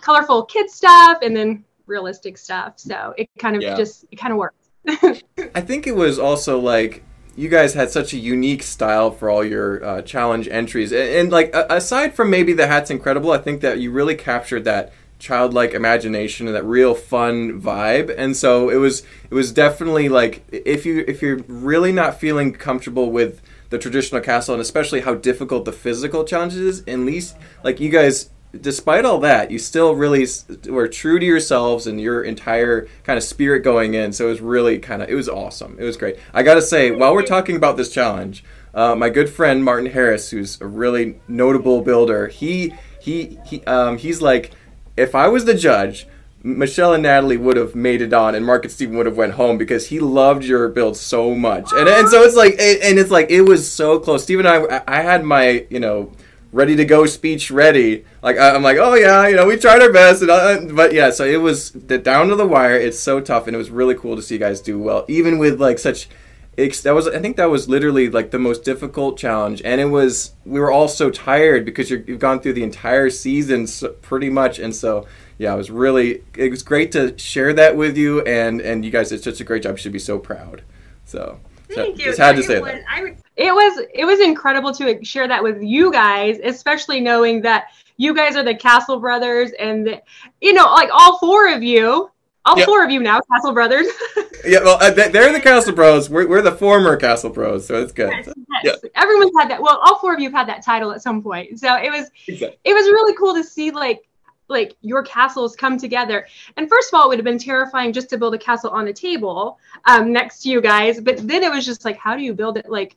colorful 0.00 0.44
kid 0.44 0.70
stuff 0.70 1.18
and 1.22 1.36
then 1.36 1.64
realistic 1.86 2.38
stuff. 2.38 2.74
So 2.76 3.14
it 3.18 3.28
kind 3.38 3.56
of 3.56 3.62
yeah. 3.62 3.76
just, 3.76 4.04
it 4.10 4.16
kind 4.16 4.32
of 4.32 4.38
works. 4.38 4.56
I 5.54 5.60
think 5.60 5.86
it 5.86 5.96
was 5.96 6.18
also 6.18 6.60
like 6.60 7.02
you 7.36 7.48
guys 7.48 7.74
had 7.74 7.90
such 7.90 8.12
a 8.12 8.16
unique 8.16 8.62
style 8.62 9.10
for 9.10 9.28
all 9.28 9.44
your 9.44 9.84
uh, 9.84 10.02
challenge 10.02 10.48
entries, 10.48 10.92
and, 10.92 11.02
and 11.02 11.32
like 11.32 11.50
aside 11.54 12.14
from 12.14 12.30
maybe 12.30 12.52
the 12.52 12.66
hat's 12.66 12.90
incredible, 12.90 13.30
I 13.32 13.38
think 13.38 13.60
that 13.60 13.78
you 13.78 13.90
really 13.90 14.14
captured 14.14 14.64
that 14.64 14.92
childlike 15.18 15.72
imagination 15.72 16.46
and 16.46 16.54
that 16.54 16.64
real 16.64 16.94
fun 16.94 17.60
vibe. 17.60 18.14
And 18.16 18.36
so 18.36 18.68
it 18.68 18.76
was 18.76 19.02
it 19.30 19.34
was 19.34 19.52
definitely 19.52 20.08
like 20.08 20.44
if 20.50 20.84
you 20.84 21.04
if 21.08 21.22
you're 21.22 21.38
really 21.48 21.92
not 21.92 22.20
feeling 22.20 22.52
comfortable 22.52 23.10
with 23.10 23.40
the 23.70 23.78
traditional 23.78 24.20
castle 24.20 24.54
and 24.54 24.60
especially 24.60 25.00
how 25.00 25.14
difficult 25.14 25.64
the 25.64 25.72
physical 25.72 26.22
challenges 26.24 26.58
is 26.58 26.80
at 26.86 26.98
least 27.00 27.36
like 27.64 27.80
you 27.80 27.90
guys 27.90 28.30
despite 28.60 29.04
all 29.04 29.18
that 29.18 29.50
you 29.50 29.58
still 29.58 29.94
really 29.94 30.24
were 30.68 30.86
true 30.86 31.18
to 31.18 31.26
yourselves 31.26 31.86
and 31.86 32.00
your 32.00 32.22
entire 32.22 32.86
kind 33.02 33.16
of 33.16 33.22
spirit 33.22 33.60
going 33.60 33.94
in. 33.94 34.12
So 34.12 34.26
it 34.26 34.30
was 34.30 34.40
really 34.40 34.78
kind 34.78 35.02
of 35.02 35.08
it 35.08 35.14
was 35.14 35.28
awesome. 35.28 35.76
It 35.78 35.84
was 35.84 35.96
great. 35.96 36.18
I 36.32 36.42
gotta 36.42 36.62
say 36.62 36.90
while 36.90 37.14
we're 37.14 37.22
talking 37.22 37.56
about 37.56 37.76
this 37.76 37.92
challenge 37.92 38.44
uh, 38.74 38.94
my 38.94 39.08
good 39.08 39.30
friend 39.30 39.64
martin 39.64 39.90
harris 39.90 40.28
who's 40.30 40.60
a 40.60 40.66
really 40.66 41.18
notable 41.26 41.80
builder 41.80 42.28
he 42.28 42.74
he, 43.00 43.38
he 43.46 43.64
um, 43.64 43.96
he's 43.96 44.20
like 44.20 44.50
if 44.96 45.14
I 45.14 45.28
was 45.28 45.44
the 45.44 45.54
judge, 45.54 46.06
Michelle 46.42 46.94
and 46.94 47.02
Natalie 47.02 47.36
would 47.36 47.56
have 47.56 47.74
made 47.74 48.00
it 48.00 48.12
on, 48.12 48.34
and 48.34 48.46
Mark 48.46 48.64
and 48.64 48.72
Steven 48.72 48.96
would 48.96 49.06
have 49.06 49.16
went 49.16 49.32
home 49.32 49.58
because 49.58 49.88
he 49.88 49.98
loved 49.98 50.44
your 50.44 50.68
build 50.68 50.96
so 50.96 51.34
much, 51.34 51.72
and 51.72 51.88
and 51.88 52.08
so 52.08 52.22
it's 52.22 52.36
like, 52.36 52.52
and 52.52 52.98
it's 52.98 53.10
like 53.10 53.30
it 53.30 53.42
was 53.42 53.70
so 53.70 53.98
close. 53.98 54.22
Steven 54.22 54.46
and 54.46 54.66
I, 54.70 54.82
I 54.86 55.02
had 55.02 55.24
my 55.24 55.66
you 55.70 55.80
know 55.80 56.12
ready 56.52 56.76
to 56.76 56.84
go 56.84 57.04
speech 57.06 57.50
ready. 57.50 58.04
Like 58.22 58.38
I'm 58.38 58.62
like, 58.62 58.78
oh 58.78 58.94
yeah, 58.94 59.26
you 59.26 59.36
know, 59.36 59.46
we 59.46 59.56
tried 59.56 59.82
our 59.82 59.92
best, 59.92 60.22
and 60.22 60.30
uh, 60.30 60.60
but 60.72 60.92
yeah, 60.92 61.10
so 61.10 61.24
it 61.24 61.38
was 61.38 61.72
the 61.72 61.98
down 61.98 62.28
to 62.28 62.36
the 62.36 62.46
wire. 62.46 62.76
It's 62.76 62.98
so 62.98 63.20
tough, 63.20 63.46
and 63.46 63.54
it 63.54 63.58
was 63.58 63.70
really 63.70 63.94
cool 63.94 64.14
to 64.16 64.22
see 64.22 64.36
you 64.36 64.40
guys 64.40 64.60
do 64.60 64.78
well, 64.78 65.04
even 65.08 65.38
with 65.38 65.60
like 65.60 65.78
such. 65.78 66.08
That 66.56 66.94
was 66.94 67.06
I 67.06 67.18
think 67.18 67.36
that 67.36 67.50
was 67.50 67.68
literally 67.68 68.08
like 68.08 68.30
the 68.30 68.38
most 68.38 68.64
difficult 68.64 69.18
challenge, 69.18 69.60
and 69.64 69.80
it 69.80 69.86
was 69.86 70.32
we 70.44 70.58
were 70.58 70.70
all 70.70 70.88
so 70.88 71.10
tired 71.10 71.64
because 71.64 71.90
you 71.90 72.02
have 72.08 72.18
gone 72.18 72.40
through 72.40 72.54
the 72.54 72.62
entire 72.62 73.10
season 73.10 73.66
so, 73.66 73.90
pretty 73.90 74.30
much, 74.30 74.58
and 74.58 74.74
so 74.74 75.06
yeah, 75.38 75.52
it 75.52 75.56
was 75.56 75.70
really 75.70 76.24
it 76.34 76.50
was 76.50 76.62
great 76.62 76.92
to 76.92 77.16
share 77.18 77.52
that 77.52 77.76
with 77.76 77.96
you, 77.96 78.22
and 78.22 78.60
and 78.62 78.84
you 78.84 78.90
guys 78.90 79.10
did 79.10 79.22
such 79.22 79.40
a 79.40 79.44
great 79.44 79.62
job. 79.62 79.72
You 79.72 79.78
should 79.78 79.92
be 79.92 79.98
so 79.98 80.18
proud. 80.18 80.62
So. 81.04 81.40
Thank 81.68 81.96
so, 81.96 82.04
you. 82.04 82.10
Just 82.10 82.20
had 82.20 82.36
to 82.36 82.44
say 82.44 82.60
was, 82.60 82.70
that. 82.70 83.02
Would, 83.02 83.16
it 83.34 83.52
was 83.52 83.86
it 83.92 84.04
was 84.04 84.20
incredible 84.20 84.72
to 84.74 85.04
share 85.04 85.26
that 85.26 85.42
with 85.42 85.60
you 85.60 85.90
guys, 85.90 86.38
especially 86.44 87.00
knowing 87.00 87.42
that 87.42 87.66
you 87.96 88.14
guys 88.14 88.36
are 88.36 88.44
the 88.44 88.54
Castle 88.54 89.00
brothers, 89.00 89.50
and 89.58 89.84
the, 89.84 90.02
you 90.40 90.52
know, 90.52 90.66
like 90.66 90.90
all 90.92 91.18
four 91.18 91.52
of 91.52 91.64
you 91.64 92.08
all 92.46 92.56
yep. 92.56 92.66
four 92.66 92.84
of 92.84 92.90
you 92.90 93.00
now, 93.00 93.20
Castle 93.32 93.52
Brothers. 93.52 93.86
yeah, 94.46 94.60
well, 94.60 94.78
uh, 94.80 94.90
they're 94.90 95.32
the 95.32 95.40
Castle 95.40 95.74
Bros. 95.74 96.08
We're, 96.08 96.28
we're 96.28 96.42
the 96.42 96.52
former 96.52 96.96
Castle 96.96 97.30
Bros, 97.30 97.66
so 97.66 97.82
it's 97.82 97.92
good. 97.92 98.10
Yes, 98.10 98.32
Yes. 98.64 98.78
Yeah. 98.82 98.90
Everyone's 98.94 99.32
had 99.38 99.50
that. 99.50 99.60
Well, 99.60 99.78
all 99.84 99.98
four 99.98 100.14
of 100.14 100.20
you 100.20 100.30
have 100.30 100.38
had 100.38 100.48
that 100.48 100.64
title 100.64 100.92
at 100.92 101.02
some 101.02 101.22
point. 101.22 101.58
So 101.58 101.74
it 101.76 101.90
was 101.90 102.10
exactly. 102.26 102.58
it 102.64 102.72
was 102.72 102.84
really 102.86 103.14
cool 103.14 103.34
to 103.34 103.44
see 103.44 103.70
like 103.70 104.08
like 104.48 104.76
your 104.80 105.02
castles 105.02 105.56
come 105.56 105.76
together. 105.76 106.26
And 106.56 106.68
first 106.68 106.92
of 106.92 106.98
all, 106.98 107.06
it 107.06 107.08
would 107.08 107.18
have 107.18 107.24
been 107.24 107.38
terrifying 107.38 107.92
just 107.92 108.08
to 108.10 108.18
build 108.18 108.34
a 108.34 108.38
castle 108.38 108.70
on 108.70 108.88
a 108.88 108.92
table 108.92 109.58
um, 109.84 110.12
next 110.12 110.42
to 110.42 110.48
you 110.48 110.60
guys. 110.60 111.00
But 111.00 111.26
then 111.26 111.42
it 111.42 111.50
was 111.50 111.66
just 111.66 111.84
like, 111.84 111.98
how 111.98 112.16
do 112.16 112.22
you 112.22 112.32
build 112.32 112.56
it? 112.56 112.68
Like, 112.68 112.96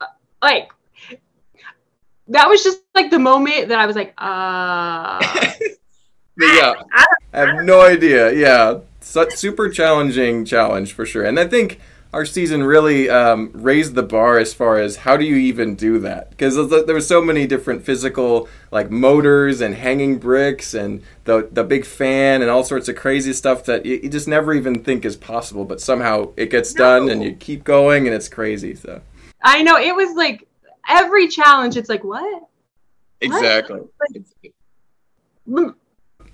uh, 0.00 0.06
like 0.42 0.70
that 2.28 2.48
was 2.48 2.62
just 2.62 2.82
like 2.94 3.10
the 3.10 3.18
moment 3.18 3.68
that 3.68 3.78
I 3.78 3.86
was 3.86 3.96
like, 3.96 4.14
uh. 4.18 5.20
yeah, 6.40 6.74
I, 6.92 7.04
I 7.32 7.38
have 7.46 7.64
no 7.64 7.80
idea. 7.82 8.32
Yeah, 8.32 8.80
such 9.00 9.34
super 9.34 9.68
challenging 9.68 10.44
challenge 10.44 10.92
for 10.92 11.06
sure. 11.06 11.24
And 11.24 11.38
I 11.38 11.46
think 11.46 11.80
our 12.12 12.24
season 12.24 12.64
really 12.64 13.08
um, 13.08 13.50
raised 13.54 13.94
the 13.94 14.02
bar 14.02 14.38
as 14.38 14.52
far 14.52 14.78
as 14.78 14.96
how 14.96 15.16
do 15.16 15.24
you 15.24 15.36
even 15.36 15.76
do 15.76 15.98
that 16.00 16.30
because 16.30 16.56
there 16.68 16.94
were 16.94 17.00
so 17.00 17.22
many 17.22 17.46
different 17.46 17.84
physical 17.84 18.48
like 18.70 18.90
motors 18.90 19.60
and 19.60 19.74
hanging 19.74 20.18
bricks 20.18 20.74
and 20.74 21.02
the 21.24 21.48
the 21.52 21.62
big 21.62 21.84
fan 21.84 22.42
and 22.42 22.50
all 22.50 22.64
sorts 22.64 22.88
of 22.88 22.96
crazy 22.96 23.32
stuff 23.32 23.64
that 23.64 23.86
you, 23.86 24.00
you 24.02 24.08
just 24.08 24.26
never 24.26 24.52
even 24.52 24.82
think 24.82 25.04
is 25.04 25.16
possible 25.16 25.64
but 25.64 25.80
somehow 25.80 26.28
it 26.36 26.50
gets 26.50 26.74
no. 26.74 26.98
done 26.98 27.08
and 27.10 27.22
you 27.22 27.32
keep 27.34 27.62
going 27.62 28.06
and 28.06 28.14
it's 28.14 28.28
crazy 28.28 28.74
so 28.74 29.00
i 29.42 29.62
know 29.62 29.76
it 29.76 29.94
was 29.94 30.14
like 30.16 30.46
every 30.88 31.28
challenge 31.28 31.76
it's 31.76 31.88
like 31.88 32.02
what 32.02 32.42
exactly 33.20 33.80
what? 35.44 35.74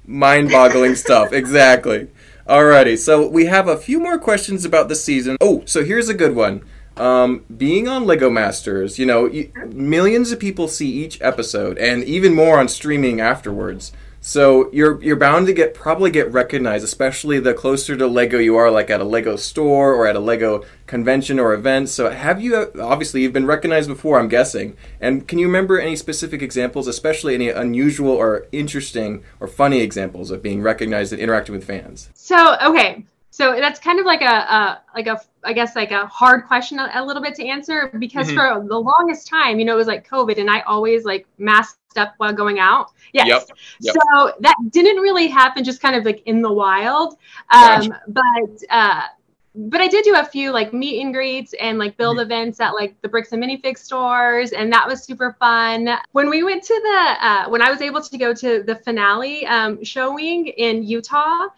Mind-boggling 0.07 0.95
stuff 0.95 1.33
exactly 1.33 2.09
Alrighty, 2.49 2.97
so 2.97 3.27
we 3.27 3.47
have 3.47 3.67
a 3.67 3.77
few 3.77 3.99
more 3.99 4.19
questions 4.19 4.65
about 4.65 4.89
the 4.89 4.95
season. 4.95 5.37
Oh, 5.41 5.65
so 5.67 5.83
here's 5.83 6.09
a 6.09 6.15
good 6.15 6.37
one. 6.37 6.63
Um, 6.97 7.45
being 7.55 7.89
on 7.89 8.07
Lego 8.07 8.31
Masters, 8.31 9.01
you 9.01 9.05
know, 9.05 9.29
millions 9.73 10.31
of 10.31 10.39
people 10.39 10.69
see 10.69 10.89
each 10.89 11.21
episode, 11.21 11.77
and 11.77 12.05
even 12.05 12.35
more 12.35 12.61
on 12.61 12.69
streaming 12.69 13.21
afterwards. 13.21 13.93
So 14.26 14.68
you're 14.73 15.00
you're 15.04 15.14
bound 15.14 15.47
to 15.47 15.52
get 15.52 15.73
probably 15.73 16.11
get 16.11 16.33
recognized, 16.33 16.83
especially 16.83 17.38
the 17.38 17.54
closer 17.54 17.97
to 17.97 18.09
Lego 18.09 18.38
you 18.38 18.56
are, 18.56 18.73
like 18.73 18.90
at 18.90 19.00
a 19.00 19.04
Lego 19.04 19.37
store 19.37 19.95
or 19.95 20.09
at 20.09 20.16
a 20.16 20.18
Lego 20.18 20.64
convention 20.88 21.38
or 21.38 21.54
event. 21.54 21.90
So 21.90 22.11
have 22.11 22.40
you 22.40 22.73
obviously 22.80 23.23
you've 23.23 23.33
been 23.33 23.47
recognized 23.47 23.88
before, 23.88 24.18
I'm 24.18 24.26
guessing. 24.26 24.76
And 25.00 25.28
can 25.28 25.38
you 25.38 25.47
remember 25.47 25.78
any 25.78 25.95
specific 25.95 26.42
examples, 26.42 26.88
especially 26.88 27.37
any 27.37 27.50
unusual 27.50 28.11
or 28.11 28.49
interesting 28.50 29.23
or 29.38 29.47
funny 29.47 29.78
examples 29.80 30.33
of 30.33 30.42
being 30.42 30.61
recognized 30.61 31.12
and 31.12 31.23
interacting 31.23 31.54
with 31.54 31.64
fans? 31.64 32.11
So 32.14 32.56
okay, 32.64 33.04
so 33.30 33.54
that's 33.61 33.78
kind 33.78 34.00
of 34.00 34.06
like 34.06 34.23
a, 34.23 34.25
a 34.25 34.83
like 34.92 35.06
a 35.06 35.21
I 35.45 35.52
guess 35.52 35.76
like 35.76 35.92
a 35.92 36.04
hard 36.09 36.47
question 36.47 36.80
a, 36.80 36.90
a 36.95 37.04
little 37.04 37.23
bit 37.23 37.37
to 37.37 37.47
answer 37.47 37.92
because 37.97 38.26
mm-hmm. 38.26 38.61
for 38.61 38.66
the 38.66 38.80
longest 38.80 39.28
time, 39.28 39.61
you 39.61 39.64
know, 39.64 39.75
it 39.75 39.78
was 39.78 39.87
like 39.87 40.09
COVID, 40.09 40.40
and 40.40 40.50
I 40.50 40.62
always 40.62 41.04
like 41.04 41.28
masked 41.38 41.78
up 41.99 42.15
while 42.19 42.33
going 42.33 42.59
out. 42.59 42.93
Yes. 43.12 43.26
Yep. 43.29 43.59
Yep. 43.81 43.95
So 43.95 44.33
that 44.41 44.57
didn't 44.71 45.03
really 45.03 45.29
happen, 45.29 45.65
just 45.65 45.81
kind 45.81 45.97
of 45.97 46.05
like 46.05 46.23
in 46.26 46.43
the 46.43 46.53
wild. 46.53 47.15
Um, 47.50 47.88
gotcha. 47.88 48.03
But 48.09 48.62
uh, 48.71 49.03
but 49.57 49.81
I 49.81 49.88
did 49.88 50.05
do 50.05 50.15
a 50.15 50.25
few 50.25 50.53
like 50.53 50.73
meet 50.73 51.03
and 51.03 51.15
greets 51.15 51.55
and 51.55 51.79
like 51.79 51.97
build 51.97 52.19
mm-hmm. 52.19 52.31
events 52.31 52.61
at 52.61 52.75
like 52.75 53.00
the 53.00 53.09
bricks 53.09 53.33
and 53.33 53.43
minifig 53.43 53.79
stores, 53.79 54.53
and 54.53 54.73
that 54.73 54.87
was 54.87 55.03
super 55.03 55.35
fun. 55.38 55.88
When 56.12 56.29
we 56.29 56.43
went 56.43 56.62
to 56.65 56.75
the 56.75 57.26
uh, 57.26 57.49
when 57.49 57.62
I 57.62 57.71
was 57.71 57.81
able 57.81 58.03
to 58.03 58.19
go 58.19 58.35
to 58.35 58.62
the 58.62 58.76
finale 58.76 59.47
um, 59.47 59.83
showing 59.83 60.49
in 60.49 60.83
Utah, 60.83 61.49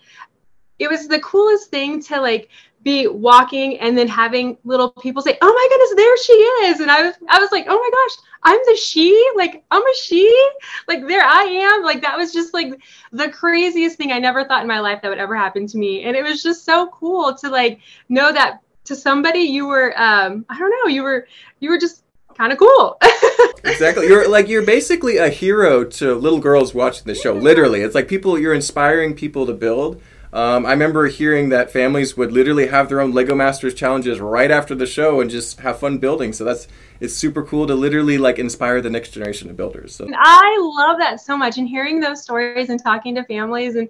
it 0.78 0.88
was 0.88 1.09
the 1.09 1.21
coolest 1.21 1.71
thing 1.71 2.00
to 2.04 2.21
like 2.21 2.49
be 2.88 3.07
walking 3.07 3.78
and 3.80 3.99
then 3.99 4.09
having 4.09 4.57
little 4.64 4.90
people 4.90 5.21
say, 5.21 5.37
"Oh 5.42 5.52
my 5.52 5.66
goodness, 5.71 5.95
there 5.95 6.16
she 6.16 6.33
is!" 6.68 6.80
And 6.80 6.90
I 6.90 7.02
was, 7.02 7.14
I 7.28 7.38
was 7.38 7.52
like, 7.52 7.66
"Oh 7.68 7.76
my 7.76 7.90
gosh, 7.92 8.25
I'm 8.45 8.61
the 8.64 8.76
she! 8.76 9.30
Like 9.37 9.62
I'm 9.71 9.83
a 9.83 9.95
she! 10.02 10.49
Like 10.88 11.07
there 11.07 11.23
I 11.23 11.42
am! 11.42 11.83
Like 11.83 12.00
that 12.00 12.16
was 12.16 12.33
just 12.33 12.54
like 12.54 12.80
the 13.12 13.28
craziest 13.28 13.99
thing 13.99 14.11
I 14.11 14.18
never 14.18 14.42
thought 14.45 14.62
in 14.62 14.68
my 14.68 14.80
life 14.80 15.02
that 15.02 15.11
would 15.11 15.18
ever 15.18 15.37
happen 15.37 15.66
to 15.66 15.76
me, 15.76 16.04
and 16.04 16.16
it 16.16 16.25
was 16.25 16.42
just 16.42 16.64
so 16.64 16.87
cool 16.88 17.35
to 17.35 17.50
like 17.50 17.80
know 18.09 18.33
that 18.33 18.61
to 18.85 18.97
somebody 18.97 19.40
you 19.40 19.66
were, 19.66 19.92
um, 20.00 20.47
I 20.49 20.59
don't 20.59 20.71
know, 20.71 20.90
you 20.90 21.02
were, 21.02 21.28
you 21.61 21.68
were 21.68 21.78
just 21.78 22.04
kind 22.38 22.52
of 22.52 22.59
cool. 22.59 22.99
exactly. 23.64 24.07
You're 24.07 24.30
like 24.30 24.49
you're 24.49 24.64
basically 24.64 25.18
a 25.18 25.28
hero 25.28 25.85
to 25.85 26.14
little 26.14 26.40
girls 26.40 26.73
watching 26.73 27.04
the 27.04 27.14
show. 27.14 27.35
Literally, 27.35 27.83
it's 27.83 27.95
like 27.95 28.09
people 28.09 28.38
you're 28.38 28.54
inspiring 28.54 29.14
people 29.14 29.45
to 29.45 29.52
build 29.52 30.00
um, 30.32 30.66
I 30.66 30.73
remember 30.73 31.06
hearing 31.06 31.49
that 31.49 31.70
families 31.70 32.16
would 32.16 32.32
literally 32.32 32.66
have 32.66 32.88
their 32.88 33.00
own 33.00 33.12
Lego 33.12 33.35
Masters 33.35 33.75
challenges 33.75 34.20
right 34.20 34.50
after 34.50 34.75
the 34.75 34.87
show 34.87 35.20
and 35.20 35.30
just 35.30 35.61
have 35.61 35.78
fun 35.78 35.99
building. 35.99 36.32
So 36.32 36.44
that's 36.44 36.68
it's 37.00 37.14
super 37.14 37.44
cool 37.44 37.66
to 37.66 37.75
literally 37.75 38.18
like 38.18 38.38
inspire 38.38 38.80
the 38.80 38.90
next 38.90 39.11
generation 39.11 39.49
of 39.49 39.56
builders. 39.56 39.94
So 39.94 40.08
I 40.12 40.58
love 40.61 40.99
that 40.99 41.20
so 41.20 41.37
much, 41.37 41.56
and 41.56 41.66
hearing 41.66 42.00
those 42.00 42.23
stories 42.23 42.68
and 42.68 42.82
talking 42.82 43.14
to 43.14 43.25
families 43.25 43.76
and 43.76 43.88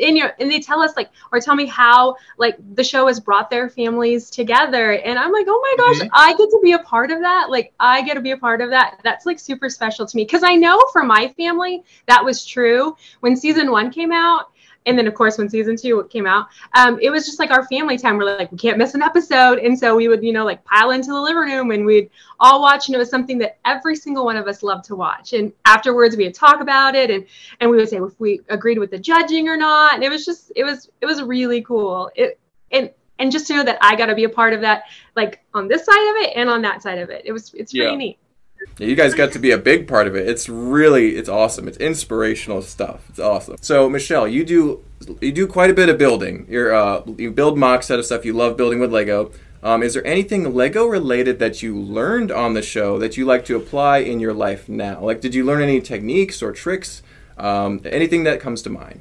and 0.00 0.16
you 0.16 0.24
know, 0.24 0.30
and 0.38 0.50
they 0.50 0.60
tell 0.60 0.80
us 0.80 0.94
like 0.96 1.08
or 1.32 1.40
tell 1.40 1.54
me 1.54 1.66
how 1.66 2.16
like 2.36 2.56
the 2.74 2.84
show 2.84 3.06
has 3.06 3.18
brought 3.18 3.48
their 3.48 3.70
families 3.70 4.28
together, 4.28 4.92
and 4.92 5.18
I'm 5.18 5.32
like, 5.32 5.46
oh 5.48 5.60
my 5.62 5.84
gosh, 5.84 6.00
mm-hmm. 6.00 6.08
I 6.12 6.36
get 6.36 6.50
to 6.50 6.60
be 6.62 6.72
a 6.72 6.80
part 6.80 7.10
of 7.10 7.20
that. 7.20 7.48
Like 7.48 7.72
I 7.80 8.02
get 8.02 8.14
to 8.14 8.20
be 8.20 8.32
a 8.32 8.38
part 8.38 8.60
of 8.60 8.70
that. 8.70 9.00
That's 9.04 9.24
like 9.24 9.38
super 9.38 9.70
special 9.70 10.04
to 10.04 10.16
me 10.16 10.24
because 10.24 10.42
I 10.42 10.54
know 10.54 10.82
for 10.92 11.04
my 11.04 11.28
family 11.28 11.82
that 12.06 12.24
was 12.24 12.44
true 12.44 12.96
when 13.20 13.36
season 13.36 13.70
one 13.70 13.90
came 13.90 14.12
out 14.12 14.52
and 14.86 14.98
then 14.98 15.06
of 15.06 15.14
course 15.14 15.38
when 15.38 15.48
season 15.48 15.76
two 15.76 16.02
came 16.10 16.26
out 16.26 16.46
um, 16.74 16.98
it 17.00 17.10
was 17.10 17.26
just 17.26 17.38
like 17.38 17.50
our 17.50 17.66
family 17.66 17.98
time. 17.98 18.16
We're 18.16 18.36
like 18.36 18.52
we 18.52 18.58
can't 18.58 18.78
miss 18.78 18.94
an 18.94 19.02
episode. 19.02 19.58
And 19.58 19.78
so 19.78 19.96
we 19.96 20.08
would 20.08 20.22
you 20.22 20.32
know 20.32 20.44
like 20.44 20.64
pile 20.64 20.90
into 20.90 21.08
the 21.08 21.20
living 21.20 21.36
room 21.36 21.70
and 21.70 21.84
we'd 21.84 22.10
all 22.40 22.60
watch. 22.60 22.88
And 22.88 22.94
it 22.94 22.98
was 22.98 23.10
something 23.10 23.38
that 23.38 23.58
every 23.64 23.96
single 23.96 24.24
one 24.24 24.36
of 24.36 24.46
us 24.46 24.62
loved 24.62 24.84
to 24.86 24.96
watch. 24.96 25.32
And 25.32 25.52
afterwards 25.64 26.16
we 26.16 26.24
would 26.24 26.34
talk 26.34 26.60
about 26.60 26.94
it. 26.94 27.10
And 27.10 27.26
and 27.60 27.70
we 27.70 27.76
would 27.76 27.88
say 27.88 27.98
if 27.98 28.18
we 28.20 28.40
agreed 28.48 28.78
with 28.78 28.90
the 28.90 28.98
judging 28.98 29.48
or 29.48 29.56
not. 29.56 29.94
And 29.94 30.02
it 30.02 30.10
was 30.10 30.24
just 30.24 30.52
it 30.56 30.64
was 30.64 30.90
it 31.00 31.06
was 31.06 31.22
really 31.22 31.62
cool. 31.62 32.10
It 32.14 32.38
and 32.70 32.90
and 33.18 33.32
just 33.32 33.48
to 33.48 33.56
know 33.56 33.64
that 33.64 33.78
i 33.80 33.96
got 33.96 34.06
to 34.06 34.14
be 34.14 34.22
a 34.22 34.28
part 34.28 34.52
of 34.52 34.60
that 34.60 34.84
like 35.16 35.40
on 35.52 35.66
this 35.66 35.84
side 35.84 36.10
of 36.10 36.16
it 36.22 36.36
and 36.36 36.48
on 36.48 36.62
that 36.62 36.82
side 36.82 36.98
of 36.98 37.10
it. 37.10 37.22
It 37.24 37.32
was 37.32 37.52
it's 37.54 37.74
yeah. 37.74 37.84
really 37.84 37.96
neat 37.96 38.18
you 38.78 38.94
guys 38.94 39.14
got 39.14 39.32
to 39.32 39.38
be 39.38 39.50
a 39.50 39.58
big 39.58 39.88
part 39.88 40.06
of 40.06 40.14
it. 40.16 40.28
It's 40.28 40.48
really 40.48 41.16
it's 41.16 41.28
awesome. 41.28 41.68
It's 41.68 41.78
inspirational 41.78 42.62
stuff. 42.62 43.08
It's 43.08 43.18
awesome. 43.18 43.56
So 43.60 43.88
Michelle, 43.88 44.28
you 44.28 44.44
do 44.44 44.84
you 45.20 45.32
do 45.32 45.46
quite 45.46 45.70
a 45.70 45.74
bit 45.74 45.88
of 45.88 45.98
building. 45.98 46.46
You're 46.48 46.74
uh, 46.74 47.02
you 47.16 47.30
build 47.30 47.58
mock 47.58 47.82
set 47.82 47.98
of 47.98 48.06
stuff. 48.06 48.24
You 48.24 48.32
love 48.32 48.56
building 48.56 48.80
with 48.80 48.92
Lego. 48.92 49.32
Um, 49.62 49.82
is 49.82 49.94
there 49.94 50.06
anything 50.06 50.54
Lego 50.54 50.86
related 50.86 51.40
that 51.40 51.62
you 51.62 51.76
learned 51.76 52.30
on 52.30 52.54
the 52.54 52.62
show 52.62 52.98
that 52.98 53.16
you 53.16 53.24
like 53.24 53.44
to 53.46 53.56
apply 53.56 53.98
in 53.98 54.20
your 54.20 54.32
life 54.32 54.68
now? 54.68 55.00
Like, 55.00 55.20
did 55.20 55.34
you 55.34 55.44
learn 55.44 55.62
any 55.62 55.80
techniques 55.80 56.42
or 56.42 56.52
tricks? 56.52 57.02
Um, 57.36 57.80
anything 57.84 58.22
that 58.24 58.38
comes 58.40 58.62
to 58.62 58.70
mind? 58.70 59.00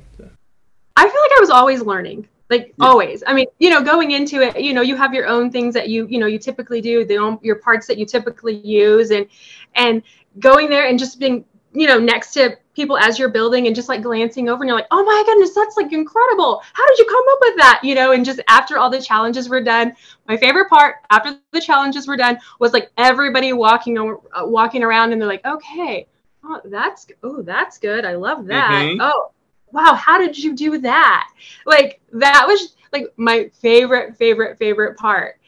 I 0.95 1.03
feel 1.03 1.21
like 1.21 1.31
I 1.37 1.39
was 1.39 1.51
always 1.51 1.81
learning 1.81 2.27
like 2.49 2.73
yeah. 2.77 2.85
always. 2.85 3.23
I 3.25 3.33
mean 3.33 3.47
you 3.59 3.69
know 3.69 3.81
going 3.81 4.11
into 4.11 4.41
it 4.41 4.59
you 4.59 4.73
know 4.73 4.81
you 4.81 4.95
have 4.95 5.13
your 5.13 5.27
own 5.27 5.51
things 5.51 5.73
that 5.73 5.89
you 5.89 6.07
you 6.07 6.19
know 6.19 6.27
you 6.27 6.39
typically 6.39 6.81
do 6.81 7.05
the 7.05 7.17
own, 7.17 7.39
your 7.41 7.57
parts 7.57 7.87
that 7.87 7.97
you 7.97 8.05
typically 8.05 8.55
use 8.55 9.11
and 9.11 9.27
and 9.75 10.01
going 10.39 10.69
there 10.69 10.87
and 10.87 10.97
just 10.99 11.19
being 11.19 11.45
you 11.73 11.87
know 11.87 11.99
next 11.99 12.31
to 12.31 12.57
people 12.73 12.97
as 12.97 13.17
you're 13.17 13.29
building 13.29 13.65
and 13.65 13.75
just 13.75 13.89
like 13.89 14.03
glancing 14.03 14.49
over 14.49 14.61
and 14.61 14.69
you're 14.69 14.77
like 14.77 14.87
oh 14.91 15.03
my 15.03 15.23
goodness 15.25 15.53
that's 15.53 15.77
like 15.77 15.91
incredible. 15.93 16.61
How 16.73 16.87
did 16.87 16.99
you 16.99 17.05
come 17.05 17.25
up 17.31 17.39
with 17.41 17.57
that? 17.57 17.81
You 17.83 17.95
know 17.95 18.11
and 18.11 18.23
just 18.23 18.39
after 18.47 18.77
all 18.77 18.89
the 18.89 19.01
challenges 19.01 19.49
were 19.49 19.61
done 19.63 19.93
my 20.27 20.37
favorite 20.37 20.69
part 20.69 20.97
after 21.09 21.37
the 21.51 21.61
challenges 21.61 22.07
were 22.07 22.17
done 22.17 22.37
was 22.59 22.73
like 22.73 22.91
everybody 22.97 23.53
walking 23.53 23.97
uh, 23.97 24.45
walking 24.45 24.83
around 24.83 25.11
and 25.11 25.21
they're 25.21 25.27
like 25.27 25.45
okay 25.45 26.07
oh 26.47 26.61
that's 26.65 27.07
oh 27.23 27.41
that's 27.41 27.77
good. 27.77 28.05
I 28.05 28.15
love 28.15 28.45
that. 28.47 28.71
Mm-hmm. 28.71 29.01
oh 29.01 29.31
wow, 29.71 29.95
how 29.95 30.17
did 30.17 30.37
you 30.37 30.55
do 30.55 30.77
that? 30.79 31.29
Like 31.65 32.01
that 32.13 32.45
was 32.47 32.75
like 32.93 33.13
my 33.17 33.49
favorite, 33.61 34.17
favorite, 34.17 34.57
favorite 34.57 34.97
part. 34.97 35.39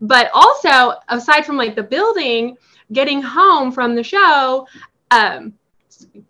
But 0.00 0.30
also, 0.34 0.94
aside 1.08 1.46
from 1.46 1.56
like 1.56 1.74
the 1.74 1.82
building, 1.82 2.56
getting 2.92 3.22
home 3.22 3.72
from 3.72 3.94
the 3.94 4.02
show, 4.02 4.66
um, 5.10 5.54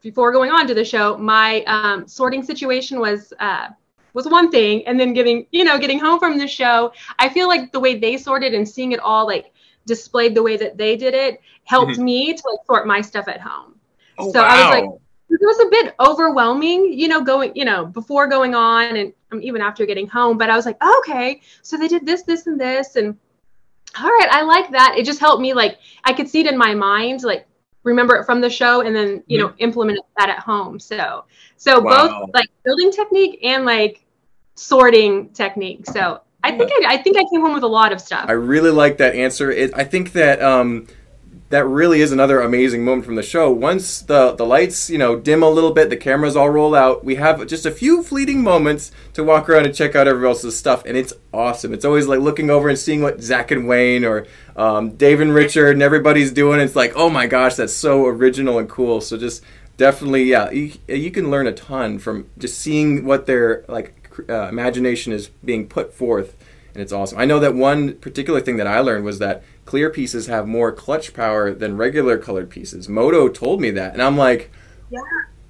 before 0.01 0.33
going 0.33 0.51
on 0.51 0.67
to 0.67 0.75
the 0.75 0.85
show, 0.85 1.17
my 1.17 1.63
um, 1.65 2.07
sorting 2.07 2.43
situation 2.43 3.01
was 3.01 3.33
uh, 3.41 3.69
was 4.13 4.27
one 4.29 4.51
thing, 4.51 4.87
and 4.87 4.99
then 4.99 5.13
getting 5.13 5.47
you 5.51 5.65
know 5.65 5.79
getting 5.79 5.99
home 5.99 6.19
from 6.19 6.39
the 6.39 6.47
show, 6.47 6.93
I 7.19 7.29
feel 7.29 7.49
like 7.49 7.73
the 7.73 7.81
way 7.81 7.99
they 7.99 8.17
sorted 8.17 8.55
and 8.55 8.69
seeing 8.69 8.93
it 8.93 9.01
all 9.01 9.27
like 9.27 9.53
displayed 9.87 10.35
the 10.35 10.43
way 10.43 10.57
that 10.57 10.79
they 10.79 10.97
did 10.97 11.13
it 11.13 11.41
helped 11.65 11.93
mm-hmm. 11.93 12.05
me 12.05 12.35
to 12.35 12.43
like 12.49 12.67
sort 12.67 12.87
my 12.87 13.01
stuff 13.01 13.29
at 13.29 13.41
home. 13.41 13.75
Oh, 14.19 14.33
so 14.33 14.41
wow. 14.41 14.49
I 14.49 14.61
was 14.61 14.81
like, 14.81 15.01
it 15.31 15.41
was 15.41 15.59
a 15.61 15.71
bit 15.71 15.95
overwhelming, 16.01 16.93
you 16.93 17.09
know, 17.09 17.23
going, 17.23 17.53
you 17.55 17.65
know, 17.65 17.87
before 17.87 18.27
going 18.27 18.55
on 18.55 18.97
and 18.97 19.13
um, 19.33 19.43
even 19.43 19.61
after 19.61 19.87
getting 19.87 20.07
home. 20.07 20.39
But 20.39 20.51
I 20.51 20.57
was 20.57 20.67
like, 20.67 20.79
okay, 20.99 21.41
so 21.63 21.77
they 21.77 21.89
did 21.89 22.07
this, 22.07 22.23
this, 22.23 22.47
and 22.47 22.61
this, 22.61 22.97
and 22.97 23.17
all 23.99 24.11
right, 24.11 24.29
I 24.31 24.43
like 24.43 24.71
that. 24.71 24.95
It 24.97 25.05
just 25.05 25.21
helped 25.21 25.41
me, 25.41 25.55
like, 25.55 25.79
I 26.05 26.13
could 26.13 26.29
see 26.29 26.41
it 26.41 26.47
in 26.47 26.59
my 26.59 26.75
mind, 26.75 27.23
like, 27.23 27.47
remember 27.85 28.17
it 28.17 28.25
from 28.25 28.41
the 28.41 28.51
show, 28.51 28.81
and 28.81 28.97
then 28.97 29.23
you 29.27 29.39
know, 29.39 29.53
implement 29.59 30.01
that 30.17 30.29
at 30.29 30.41
home. 30.41 30.81
So, 30.81 31.25
so 31.57 31.81
wow. 31.81 32.09
both 32.09 32.31
like 32.35 32.49
building 32.65 32.91
technique 32.91 33.39
and 33.43 33.65
like 33.65 34.05
sorting 34.55 35.29
technique. 35.31 35.87
So 35.87 36.23
I 36.43 36.57
think 36.57 36.71
I, 36.73 36.95
I 36.95 37.03
think 37.03 37.17
I 37.17 37.25
came 37.31 37.43
home 37.43 37.55
with 37.55 37.63
a 37.63 37.69
lot 37.69 37.93
of 37.93 38.01
stuff. 38.01 38.25
I 38.29 38.33
really 38.33 38.71
like 38.71 38.99
that 38.99 39.15
answer. 39.15 39.51
It, 39.51 39.73
I 39.75 39.85
think 39.85 40.13
that 40.13 40.43
um, 40.43 40.87
that 41.51 41.67
really 41.67 42.01
is 42.01 42.11
another 42.11 42.41
amazing 42.41 42.85
moment 42.85 43.05
from 43.05 43.15
the 43.17 43.23
show. 43.23 43.53
Once 43.53 44.01
the 44.01 44.33
the 44.33 44.47
lights, 44.47 44.89
you 44.89 44.99
know, 44.99 45.17
dim 45.17 45.43
a 45.43 45.49
little 45.49 45.73
bit, 45.73 45.91
the 45.91 45.97
cameras 45.97 46.37
all 46.37 46.51
roll 46.51 46.75
out. 46.75 47.05
We 47.05 47.17
have 47.17 47.47
just 47.47 47.67
a 47.67 47.71
few 47.71 48.03
fleeting 48.03 48.43
moments 48.43 48.91
to 49.13 49.23
walk 49.23 49.49
around 49.49 49.67
and 49.67 49.75
check 49.75 49.95
out 49.95 50.09
everybody 50.09 50.31
else's 50.31 50.57
stuff, 50.57 50.85
and 50.87 50.97
it's 50.97 51.13
awesome. 51.33 51.75
It's 51.75 51.85
always 51.85 52.07
like 52.07 52.21
looking 52.21 52.51
over 52.51 52.69
and 52.69 52.79
seeing 52.79 53.03
what 53.03 53.21
Zach 53.21 53.51
and 53.51 53.69
Wayne 53.69 54.05
or 54.05 54.27
um, 54.57 54.97
Dave 54.97 55.21
and 55.21 55.35
Richard 55.35 55.73
and 55.73 55.83
everybody's 55.83 56.33
doing. 56.33 56.61
It's 56.61 56.77
like, 56.77 56.93
oh 56.97 57.11
my 57.11 57.27
gosh, 57.27 57.57
that's 57.57 57.75
so 57.75 58.07
original 58.07 58.59
and 58.59 58.69
cool. 58.69 59.01
So 59.01 59.17
just 59.17 59.43
definitely, 59.77 60.25
yeah, 60.25 60.51
you, 60.51 60.73
you 60.89 61.11
can 61.11 61.31
learn 61.31 61.47
a 61.47 61.53
ton 61.53 61.99
from 61.99 62.31
just 62.39 62.59
seeing 62.59 63.05
what 63.05 63.27
their 63.27 63.65
like 63.69 64.11
uh, 64.29 64.49
imagination 64.49 65.13
is 65.13 65.29
being 65.29 65.67
put 65.67 65.93
forth, 65.93 66.37
and 66.75 66.83
it's 66.83 66.93
awesome. 66.93 67.19
I 67.19 67.25
know 67.25 67.39
that 67.39 67.55
one 67.55 67.95
particular 67.95 68.41
thing 68.41 68.57
that 68.57 68.67
I 68.67 68.81
learned 68.81 69.05
was 69.05 69.21
that 69.21 69.45
clear 69.65 69.91
pieces 69.91 70.27
have 70.27 70.47
more 70.47 70.73
clutch 70.73 71.15
power 71.15 71.55
than 71.55 71.77
regular 71.77 72.19
colored 72.19 72.51
pieces. 72.51 72.89
Moto 72.89 73.29
told 73.29 73.61
me 73.61 73.71
that, 73.71 73.93
and 73.93 74.03
I'm 74.03 74.17
like, 74.17 74.51
yeah. 74.91 75.01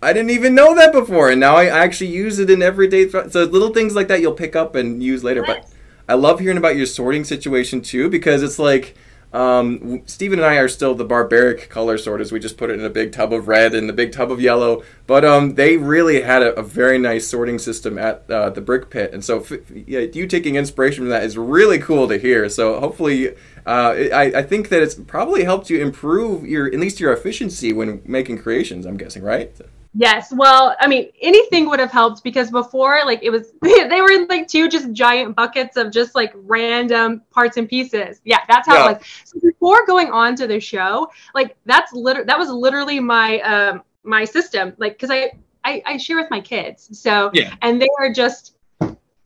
I 0.03 0.13
didn't 0.13 0.31
even 0.31 0.55
know 0.55 0.75
that 0.75 0.93
before, 0.93 1.31
and 1.31 1.41
now 1.41 1.57
I 1.57 1.67
actually 1.67 2.11
use 2.11 2.39
it 2.39 2.51
in 2.51 2.63
everyday. 2.63 3.07
Th- 3.07 3.31
so 3.31 3.45
little 3.45 3.73
things 3.73 3.97
like 3.97 4.09
that 4.09 4.21
you'll 4.21 4.35
pick 4.35 4.55
up 4.55 4.75
and 4.75 5.03
use 5.03 5.25
later. 5.25 5.43
But 5.47 5.67
I 6.07 6.15
love 6.15 6.41
hearing 6.41 6.59
about 6.59 6.77
your 6.77 6.85
sorting 6.85 7.25
situation 7.25 7.81
too, 7.81 8.11
because 8.11 8.43
it's 8.43 8.59
like 8.59 8.95
um, 9.35 10.03
Steven 10.07 10.39
and 10.39 10.47
I 10.47 10.57
are 10.59 10.69
still 10.69 10.95
the 10.95 11.05
barbaric 11.05 11.69
color 11.69 11.99
sorters. 11.99 12.31
We 12.31 12.39
just 12.39 12.57
put 12.57 12.71
it 12.71 12.79
in 12.79 12.85
a 12.85 12.91
big 12.91 13.11
tub 13.11 13.33
of 13.33 13.49
red 13.49 13.75
and 13.75 13.91
a 13.91 13.93
big 13.93 14.13
tub 14.13 14.31
of 14.31 14.41
yellow. 14.41 14.85
But 15.09 15.25
um, 15.25 15.57
they 15.57 15.77
really 15.77 16.23
had 16.23 16.43
a, 16.43 16.55
a, 16.55 16.63
very 16.63 16.99
nice 16.99 17.27
sorting 17.27 17.59
system 17.59 17.99
at 17.99 18.31
uh, 18.31 18.51
the 18.51 18.61
brick 18.61 18.91
pit. 18.91 19.13
And 19.13 19.25
so, 19.25 19.41
f- 19.41 19.53
yeah, 19.75 20.01
you 20.01 20.29
taking 20.29 20.55
inspiration 20.55 21.03
from 21.03 21.09
that 21.09 21.25
is 21.25 21.37
really 21.37 21.81
cool 21.81 22.07
to 22.09 22.17
hear. 22.17 22.49
So 22.49 22.79
hopefully, 22.79 23.31
uh, 23.67 23.95
I, 24.13 24.23
I, 24.37 24.43
think 24.43 24.69
that 24.69 24.83
it's 24.83 24.95
probably 24.95 25.43
helped 25.43 25.69
you 25.69 25.83
improve 25.83 26.47
your 26.47 26.67
at 26.69 26.79
least 26.79 27.01
your 27.01 27.13
efficiency 27.13 27.73
when 27.73 28.03
making 28.05 28.39
creations. 28.39 28.87
I'm 28.87 28.97
guessing, 28.97 29.25
right? 29.25 29.53
Yes. 29.97 30.33
Well, 30.33 30.77
I 30.81 30.89
mean, 30.89 31.11
anything 31.21 31.69
would 31.69 31.79
have 31.79 31.93
helped 31.93 32.25
because 32.25 32.51
before, 32.51 33.01
like, 33.05 33.23
it 33.23 33.31
was, 33.31 33.53
they 33.63 34.01
were 34.01 34.11
in 34.11 34.27
like 34.27 34.49
two 34.49 34.69
just 34.69 34.93
giant 34.93 35.37
buckets 35.37 35.77
of 35.77 35.93
just 35.93 36.15
like 36.15 36.33
random 36.35 37.23
parts 37.31 37.57
and 37.57 37.69
pieces. 37.69 38.21
Yeah, 38.25 38.41
that's 38.49 38.67
how 38.67 38.75
yeah. 38.75 38.91
it 38.91 38.99
was. 38.99 39.07
So 39.25 39.41
before 39.41 39.87
going 39.87 40.11
on 40.11 40.35
to 40.37 40.47
the 40.49 40.59
show, 40.59 41.11
like, 41.35 41.57
that's 41.65 41.93
literally, 41.93 42.27
that 42.27 42.39
was 42.39 42.51
literally 42.51 42.99
my, 42.99 43.41
um, 43.41 43.83
my 44.03 44.25
system. 44.25 44.75
Like, 44.79 44.99
cause 44.99 45.11
I, 45.11 45.31
I, 45.63 45.83
I 45.87 45.97
share 45.97 46.17
with 46.17 46.31
my 46.31 46.41
kids. 46.41 46.99
So, 47.01 47.31
yeah. 47.33 47.55
and 47.63 47.81
they 47.81 47.89
are 48.01 48.13
just, 48.13 48.57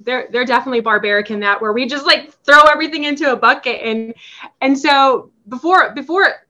they're, 0.01 0.29
they're 0.31 0.45
definitely 0.45 0.81
barbaric 0.81 1.31
in 1.31 1.41
that 1.41 1.61
where 1.61 1.73
we 1.73 1.87
just 1.87 2.07
like 2.07 2.33
throw 2.45 2.61
everything 2.65 3.05
into 3.05 3.33
a 3.33 3.37
bucket. 3.37 3.81
And, 3.83 4.15
and 4.61 4.79
so 4.79 5.31
before, 5.49 5.93
before 5.95 6.47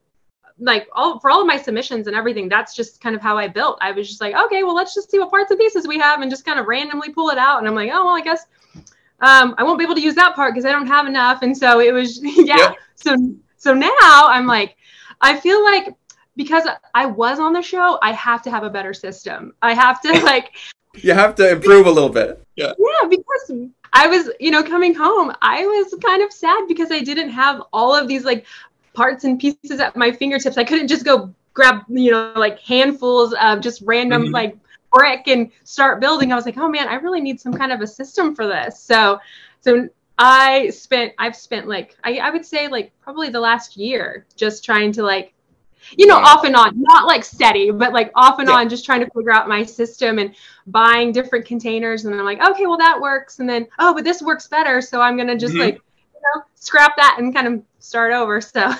like 0.59 0.87
all 0.93 1.19
for 1.19 1.29
all 1.29 1.41
of 1.41 1.47
my 1.47 1.57
submissions 1.57 2.07
and 2.07 2.15
everything 2.15 2.49
that's 2.49 2.75
just 2.75 3.01
kind 3.01 3.15
of 3.15 3.21
how 3.21 3.37
i 3.37 3.47
built. 3.47 3.77
I 3.81 3.91
was 3.91 4.07
just 4.07 4.21
like 4.21 4.35
okay 4.35 4.63
well 4.63 4.75
let's 4.75 4.93
just 4.93 5.09
see 5.09 5.19
what 5.19 5.29
parts 5.29 5.51
and 5.51 5.59
pieces 5.59 5.87
we 5.87 5.97
have 5.99 6.21
and 6.21 6.29
just 6.29 6.45
kind 6.45 6.59
of 6.59 6.67
randomly 6.67 7.11
pull 7.11 7.29
it 7.29 7.37
out. 7.37 7.59
And 7.59 7.67
i'm 7.67 7.75
like 7.75 7.89
oh 7.91 8.05
well 8.05 8.15
i 8.15 8.21
guess 8.21 8.45
um, 9.21 9.55
i 9.57 9.63
won't 9.63 9.77
be 9.77 9.83
able 9.83 9.95
to 9.95 10.01
use 10.01 10.15
that 10.15 10.35
part 10.35 10.53
because 10.53 10.65
i 10.65 10.71
don't 10.71 10.87
have 10.87 11.07
enough. 11.07 11.41
And 11.41 11.55
so 11.57 11.79
it 11.79 11.93
was 11.93 12.19
yeah. 12.23 12.57
Yep. 12.57 12.75
so 12.95 13.15
so 13.57 13.73
now 13.73 13.89
i'm 14.27 14.47
like 14.47 14.75
i 15.21 15.37
feel 15.39 15.63
like 15.63 15.93
because 16.35 16.67
i 16.93 17.05
was 17.05 17.39
on 17.39 17.53
the 17.53 17.61
show 17.61 17.99
i 18.01 18.11
have 18.13 18.41
to 18.43 18.51
have 18.51 18.63
a 18.63 18.69
better 18.69 18.93
system. 18.93 19.53
I 19.61 19.73
have 19.73 20.01
to 20.01 20.23
like 20.23 20.51
you 20.95 21.13
have 21.13 21.35
to 21.35 21.51
improve 21.51 21.85
a 21.85 21.91
little 21.91 22.09
bit. 22.09 22.43
Yeah. 22.55 22.73
Yeah 22.77 23.09
because 23.09 23.71
I 23.93 24.07
was, 24.07 24.29
you 24.39 24.51
know, 24.51 24.63
coming 24.63 24.93
home, 24.93 25.33
I 25.41 25.65
was 25.65 25.95
kind 26.03 26.21
of 26.21 26.31
sad 26.31 26.67
because 26.67 26.91
I 26.91 26.99
didn't 26.99 27.29
have 27.29 27.61
all 27.73 27.95
of 27.95 28.07
these 28.07 28.23
like 28.23 28.45
parts 28.99 29.23
and 29.23 29.39
pieces 29.39 29.79
at 29.79 29.95
my 29.95 30.11
fingertips. 30.11 30.57
I 30.57 30.65
couldn't 30.65 30.89
just 30.89 31.05
go 31.05 31.33
grab, 31.53 31.83
you 31.87 32.11
know, 32.11 32.33
like 32.35 32.59
handfuls 32.59 33.33
of 33.41 33.61
just 33.61 33.81
random 33.85 34.23
mm-hmm. 34.23 34.33
like 34.33 34.57
brick 34.93 35.29
and 35.29 35.51
start 35.63 36.01
building. 36.01 36.33
I 36.33 36.35
was 36.35 36.45
like, 36.45 36.57
oh 36.57 36.67
man, 36.67 36.89
I 36.89 36.95
really 36.95 37.21
need 37.21 37.39
some 37.39 37.53
kind 37.53 37.71
of 37.71 37.79
a 37.79 37.87
system 37.87 38.35
for 38.35 38.45
this. 38.45 38.77
So, 38.77 39.21
so 39.61 39.87
I 40.17 40.69
spent, 40.71 41.13
I've 41.17 41.33
spent 41.33 41.65
like, 41.65 41.95
I, 42.03 42.17
I 42.17 42.29
would 42.29 42.45
say 42.45 42.67
like 42.67 42.91
probably 42.99 43.29
the 43.29 43.39
last 43.39 43.77
year 43.77 44.25
just 44.35 44.65
trying 44.65 44.91
to 44.91 45.03
like, 45.03 45.33
you 45.95 46.05
know, 46.05 46.17
off 46.17 46.43
and 46.43 46.57
on, 46.57 46.73
not 46.75 47.07
like 47.07 47.23
steady, 47.23 47.71
but 47.71 47.93
like 47.93 48.11
off 48.15 48.39
and 48.39 48.49
yeah. 48.49 48.55
on, 48.55 48.67
just 48.67 48.83
trying 48.83 48.99
to 48.99 49.09
figure 49.15 49.31
out 49.31 49.47
my 49.47 49.63
system 49.63 50.19
and 50.19 50.35
buying 50.67 51.13
different 51.13 51.45
containers. 51.45 52.03
And 52.03 52.13
I'm 52.13 52.25
like, 52.25 52.45
okay, 52.49 52.65
well 52.65 52.77
that 52.79 52.99
works. 52.99 53.39
And 53.39 53.47
then, 53.47 53.65
oh, 53.79 53.93
but 53.93 54.03
this 54.03 54.21
works 54.21 54.47
better. 54.47 54.81
So 54.81 54.99
I'm 54.99 55.15
going 55.15 55.29
to 55.29 55.37
just 55.37 55.53
mm-hmm. 55.53 55.61
like, 55.61 55.75
you 55.75 56.21
know, 56.35 56.43
scrap 56.55 56.97
that 56.97 57.15
and 57.17 57.33
kind 57.33 57.47
of 57.47 57.63
start 57.79 58.13
over. 58.13 58.39
So 58.51 58.73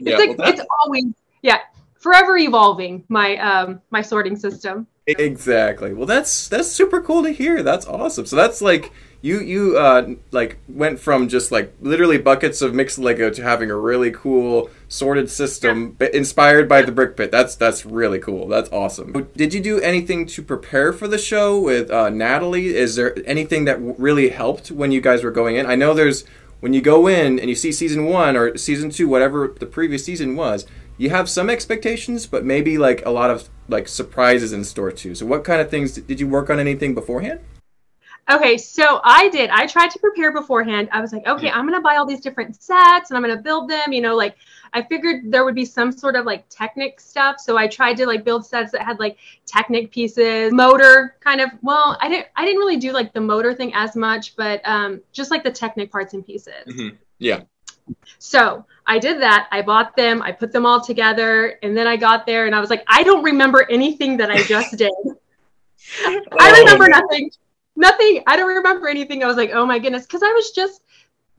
it's 0.00 0.10
yeah, 0.10 0.16
like 0.16 0.38
well, 0.38 0.48
it's 0.52 0.60
always 0.82 1.04
yeah, 1.42 1.60
forever 2.00 2.36
evolving 2.36 3.04
my 3.08 3.36
um 3.36 3.80
my 3.90 4.02
sorting 4.02 4.34
system. 4.34 4.88
Exactly. 5.06 5.92
Well, 5.92 6.06
that's 6.06 6.48
that's 6.48 6.68
super 6.68 7.00
cool 7.00 7.22
to 7.22 7.30
hear. 7.30 7.62
That's 7.62 7.86
awesome. 7.86 8.24
So 8.26 8.36
that's 8.36 8.62
like 8.62 8.92
you 9.20 9.40
you 9.40 9.76
uh 9.78 10.14
like 10.30 10.58
went 10.66 10.98
from 10.98 11.28
just 11.28 11.52
like 11.52 11.74
literally 11.80 12.18
buckets 12.18 12.62
of 12.62 12.74
mixed 12.74 12.98
Lego 12.98 13.28
to 13.30 13.42
having 13.42 13.70
a 13.70 13.76
really 13.76 14.10
cool 14.10 14.70
sorted 14.88 15.30
system 15.30 15.96
yeah. 16.00 16.08
inspired 16.14 16.68
by 16.68 16.80
the 16.82 16.92
brick 16.92 17.16
pit. 17.16 17.30
That's 17.30 17.54
that's 17.54 17.84
really 17.84 18.18
cool. 18.18 18.48
That's 18.48 18.70
awesome. 18.72 19.28
Did 19.36 19.52
you 19.52 19.60
do 19.60 19.78
anything 19.80 20.24
to 20.26 20.42
prepare 20.42 20.92
for 20.92 21.06
the 21.06 21.18
show 21.18 21.60
with 21.60 21.90
uh, 21.90 22.08
Natalie? 22.08 22.74
Is 22.74 22.96
there 22.96 23.14
anything 23.26 23.66
that 23.66 23.78
really 23.80 24.30
helped 24.30 24.70
when 24.70 24.90
you 24.90 25.02
guys 25.02 25.22
were 25.22 25.30
going 25.30 25.56
in? 25.56 25.66
I 25.66 25.74
know 25.74 25.92
there's 25.92 26.24
when 26.64 26.72
you 26.72 26.80
go 26.80 27.06
in 27.06 27.38
and 27.38 27.50
you 27.50 27.54
see 27.54 27.70
season 27.70 28.06
one 28.06 28.38
or 28.38 28.56
season 28.56 28.88
two, 28.88 29.06
whatever 29.06 29.54
the 29.60 29.66
previous 29.66 30.02
season 30.02 30.34
was, 30.34 30.64
you 30.96 31.10
have 31.10 31.28
some 31.28 31.50
expectations, 31.50 32.26
but 32.26 32.42
maybe 32.42 32.78
like 32.78 33.04
a 33.04 33.10
lot 33.10 33.28
of 33.28 33.50
like 33.68 33.86
surprises 33.86 34.50
in 34.50 34.64
store 34.64 34.90
too. 34.90 35.14
So, 35.14 35.26
what 35.26 35.44
kind 35.44 35.60
of 35.60 35.68
things 35.68 35.92
did 35.92 36.20
you 36.20 36.26
work 36.26 36.48
on 36.48 36.58
anything 36.58 36.94
beforehand? 36.94 37.40
Okay, 38.30 38.56
so 38.56 39.00
I 39.04 39.28
did. 39.28 39.50
I 39.50 39.66
tried 39.66 39.90
to 39.90 39.98
prepare 39.98 40.32
beforehand. 40.32 40.88
I 40.92 41.00
was 41.02 41.12
like, 41.12 41.26
okay, 41.26 41.50
I'm 41.50 41.66
gonna 41.66 41.82
buy 41.82 41.96
all 41.96 42.06
these 42.06 42.20
different 42.20 42.60
sets 42.60 43.10
and 43.10 43.16
I'm 43.16 43.22
gonna 43.22 43.40
build 43.40 43.68
them. 43.68 43.92
You 43.92 44.00
know, 44.00 44.16
like 44.16 44.36
I 44.72 44.82
figured 44.82 45.30
there 45.30 45.44
would 45.44 45.54
be 45.54 45.66
some 45.66 45.92
sort 45.92 46.16
of 46.16 46.24
like 46.24 46.48
Technic 46.48 47.00
stuff. 47.00 47.38
So 47.38 47.58
I 47.58 47.66
tried 47.68 47.98
to 47.98 48.06
like 48.06 48.24
build 48.24 48.46
sets 48.46 48.72
that 48.72 48.82
had 48.82 48.98
like 48.98 49.18
Technic 49.44 49.90
pieces, 49.90 50.52
motor 50.52 51.16
kind 51.20 51.42
of. 51.42 51.50
Well, 51.62 51.98
I 52.00 52.08
didn't 52.08 52.28
I 52.34 52.46
didn't 52.46 52.60
really 52.60 52.78
do 52.78 52.92
like 52.92 53.12
the 53.12 53.20
motor 53.20 53.52
thing 53.52 53.74
as 53.74 53.94
much, 53.94 54.36
but 54.36 54.62
um, 54.64 55.02
just 55.12 55.30
like 55.30 55.44
the 55.44 55.52
Technic 55.52 55.92
parts 55.92 56.14
and 56.14 56.24
pieces. 56.24 56.66
Mm-hmm. 56.66 56.96
Yeah. 57.18 57.42
So 58.18 58.64
I 58.86 58.98
did 58.98 59.20
that. 59.20 59.48
I 59.50 59.60
bought 59.60 59.96
them. 59.96 60.22
I 60.22 60.32
put 60.32 60.50
them 60.50 60.64
all 60.64 60.80
together, 60.80 61.58
and 61.62 61.76
then 61.76 61.86
I 61.86 61.98
got 61.98 62.24
there 62.24 62.46
and 62.46 62.54
I 62.54 62.60
was 62.60 62.70
like, 62.70 62.84
I 62.86 63.02
don't 63.02 63.22
remember 63.22 63.66
anything 63.68 64.16
that 64.16 64.30
I 64.30 64.42
just 64.44 64.78
did. 64.78 64.92
I 66.06 66.22
oh. 66.32 66.58
remember 66.60 66.88
nothing. 66.88 67.30
Nothing. 67.76 68.22
I 68.26 68.36
don't 68.36 68.48
remember 68.48 68.88
anything. 68.88 69.24
I 69.24 69.26
was 69.26 69.36
like, 69.36 69.50
oh 69.52 69.66
my 69.66 69.78
goodness, 69.78 70.06
because 70.06 70.22
I 70.22 70.32
was 70.32 70.50
just 70.52 70.82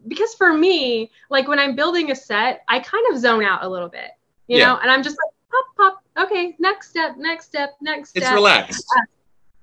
because 0.08 0.34
for 0.36 0.54
me, 0.54 1.12
like 1.30 1.48
when 1.48 1.60
I'm 1.60 1.76
building 1.76 2.12
a 2.12 2.16
set, 2.16 2.64
I 2.68 2.80
kind 2.80 3.06
of 3.12 3.20
zone 3.20 3.44
out 3.44 3.64
a 3.64 3.70
little 3.70 3.90
bit, 3.90 4.12
you 4.48 4.58
yeah. 4.58 4.66
know, 4.66 4.80
and 4.82 4.92
I'm 4.92 5.04
just 5.04 5.18
like 5.18 5.34
pop, 5.78 6.04
pop. 6.16 6.26
Okay, 6.26 6.56
next 6.60 6.90
step, 6.90 7.18
next 7.18 7.46
step, 7.46 7.76
next 7.82 8.10
step. 8.10 8.24
It's 8.24 8.32
relaxed. 8.32 8.86
Uh, 8.98 9.02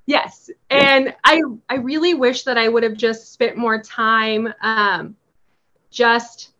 yes, 0.06 0.50
and 0.70 1.14
I 1.24 1.42
I 1.68 1.76
really 1.76 2.14
wish 2.14 2.44
that 2.44 2.58
I 2.58 2.68
would 2.68 2.82
have 2.82 2.96
just 2.96 3.32
spent 3.32 3.56
more 3.56 3.80
time, 3.82 4.52
um, 4.62 5.16
just 5.90 6.50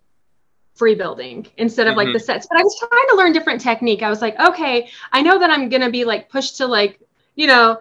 free 0.74 0.94
building 0.94 1.46
instead 1.58 1.86
of 1.86 1.92
mm-hmm. 1.92 2.06
like 2.08 2.12
the 2.12 2.20
sets. 2.20 2.46
But 2.50 2.58
I 2.58 2.62
was 2.62 2.78
trying 2.78 3.06
to 3.10 3.16
learn 3.16 3.32
different 3.32 3.60
technique. 3.60 4.02
I 4.02 4.10
was 4.10 4.22
like, 4.22 4.38
okay, 4.38 4.90
I 5.12 5.22
know 5.22 5.38
that 5.38 5.50
I'm 5.50 5.68
gonna 5.68 5.90
be 5.90 6.04
like 6.04 6.28
pushed 6.28 6.56
to 6.58 6.66
like 6.66 7.00
you 7.34 7.46
know 7.46 7.78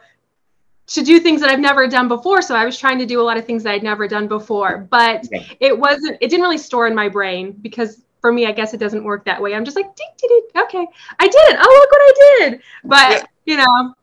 to 0.93 1.01
do 1.03 1.19
things 1.19 1.41
that 1.41 1.49
I've 1.49 1.59
never 1.59 1.87
done 1.87 2.07
before. 2.07 2.41
So 2.41 2.55
I 2.55 2.65
was 2.65 2.77
trying 2.77 2.99
to 2.99 3.05
do 3.05 3.21
a 3.21 3.23
lot 3.23 3.37
of 3.37 3.45
things 3.45 3.63
that 3.63 3.73
I'd 3.73 3.83
never 3.83 4.07
done 4.07 4.27
before, 4.27 4.87
but 4.89 5.27
yeah. 5.31 5.43
it 5.59 5.77
wasn't, 5.77 6.17
it 6.21 6.29
didn't 6.29 6.41
really 6.41 6.57
store 6.57 6.87
in 6.87 6.95
my 6.95 7.07
brain 7.07 7.53
because 7.53 8.01
for 8.19 8.31
me, 8.31 8.45
I 8.45 8.51
guess 8.51 8.73
it 8.73 8.77
doesn't 8.77 9.03
work 9.03 9.25
that 9.25 9.41
way. 9.41 9.55
I'm 9.55 9.65
just 9.65 9.75
like, 9.75 9.85
okay, 9.87 10.87
I 11.19 11.27
did 11.27 11.41
it. 11.49 11.57
Oh, 11.59 11.77
look 11.79 11.91
what 11.91 12.01
I 12.01 12.13
did. 12.39 12.61
But, 12.83 13.11
yeah. 13.11 13.23
you 13.45 13.57
know, 13.57 13.95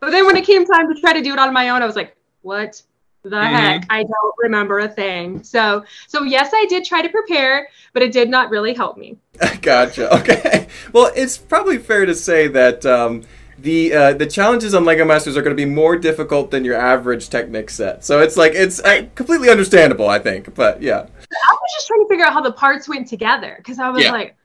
but 0.00 0.10
then 0.10 0.26
when 0.26 0.36
it 0.36 0.44
came 0.44 0.64
time 0.64 0.92
to 0.92 1.00
try 1.00 1.12
to 1.12 1.22
do 1.22 1.32
it 1.32 1.38
on 1.38 1.52
my 1.52 1.68
own, 1.68 1.82
I 1.82 1.86
was 1.86 1.96
like, 1.96 2.16
what 2.42 2.82
the 3.22 3.30
mm-hmm. 3.30 3.54
heck? 3.54 3.86
I 3.90 4.02
don't 4.02 4.34
remember 4.38 4.80
a 4.80 4.88
thing. 4.88 5.42
So, 5.42 5.84
so 6.08 6.22
yes, 6.24 6.50
I 6.54 6.66
did 6.68 6.84
try 6.84 7.02
to 7.02 7.08
prepare, 7.10 7.68
but 7.92 8.02
it 8.02 8.12
did 8.12 8.30
not 8.30 8.50
really 8.50 8.72
help 8.72 8.96
me. 8.96 9.18
gotcha. 9.62 10.14
Okay. 10.16 10.68
Well, 10.92 11.12
it's 11.14 11.36
probably 11.36 11.78
fair 11.78 12.06
to 12.06 12.14
say 12.14 12.48
that, 12.48 12.86
um, 12.86 13.22
the 13.62 13.92
uh, 13.92 14.12
the 14.14 14.26
challenges 14.26 14.74
on 14.74 14.84
Lego 14.84 15.04
Masters 15.04 15.36
are 15.36 15.42
going 15.42 15.56
to 15.56 15.60
be 15.60 15.68
more 15.68 15.96
difficult 15.96 16.50
than 16.50 16.64
your 16.64 16.76
average 16.76 17.28
Technic 17.28 17.70
set. 17.70 18.04
So 18.04 18.20
it's 18.20 18.36
like 18.36 18.52
it's 18.54 18.80
uh, 18.80 19.06
completely 19.14 19.50
understandable, 19.50 20.08
I 20.08 20.18
think. 20.18 20.54
But 20.54 20.82
yeah, 20.82 21.00
I 21.00 21.52
was 21.52 21.74
just 21.74 21.86
trying 21.86 22.04
to 22.04 22.08
figure 22.08 22.24
out 22.24 22.32
how 22.32 22.40
the 22.40 22.52
parts 22.52 22.88
went 22.88 23.08
together 23.08 23.54
because 23.58 23.78
I 23.78 23.90
was 23.90 24.04
yeah. 24.04 24.12
like, 24.12 24.36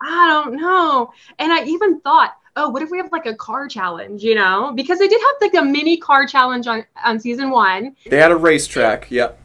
I 0.00 0.28
don't 0.28 0.56
know, 0.56 1.12
and 1.38 1.52
I 1.52 1.64
even 1.64 2.00
thought, 2.00 2.36
oh, 2.56 2.68
what 2.68 2.82
if 2.82 2.90
we 2.90 2.98
have 2.98 3.12
like 3.12 3.26
a 3.26 3.34
car 3.34 3.68
challenge? 3.68 4.22
You 4.22 4.34
know, 4.34 4.72
because 4.74 4.98
they 4.98 5.08
did 5.08 5.20
have 5.20 5.52
like 5.52 5.62
a 5.62 5.64
mini 5.64 5.96
car 5.96 6.26
challenge 6.26 6.66
on 6.66 6.84
on 7.04 7.20
season 7.20 7.50
one. 7.50 7.96
They 8.08 8.18
had 8.18 8.32
a 8.32 8.36
racetrack. 8.36 9.10
Yep. 9.10 9.38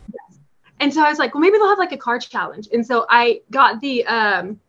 and 0.80 0.94
so 0.94 1.04
I 1.04 1.10
was 1.10 1.20
like, 1.20 1.34
well, 1.34 1.42
maybe 1.42 1.58
they'll 1.58 1.70
have 1.70 1.80
like 1.80 1.92
a 1.92 1.98
car 1.98 2.20
challenge. 2.20 2.70
And 2.72 2.86
so 2.86 3.06
I 3.10 3.42
got 3.52 3.82
the 3.82 4.06
um, 4.06 4.60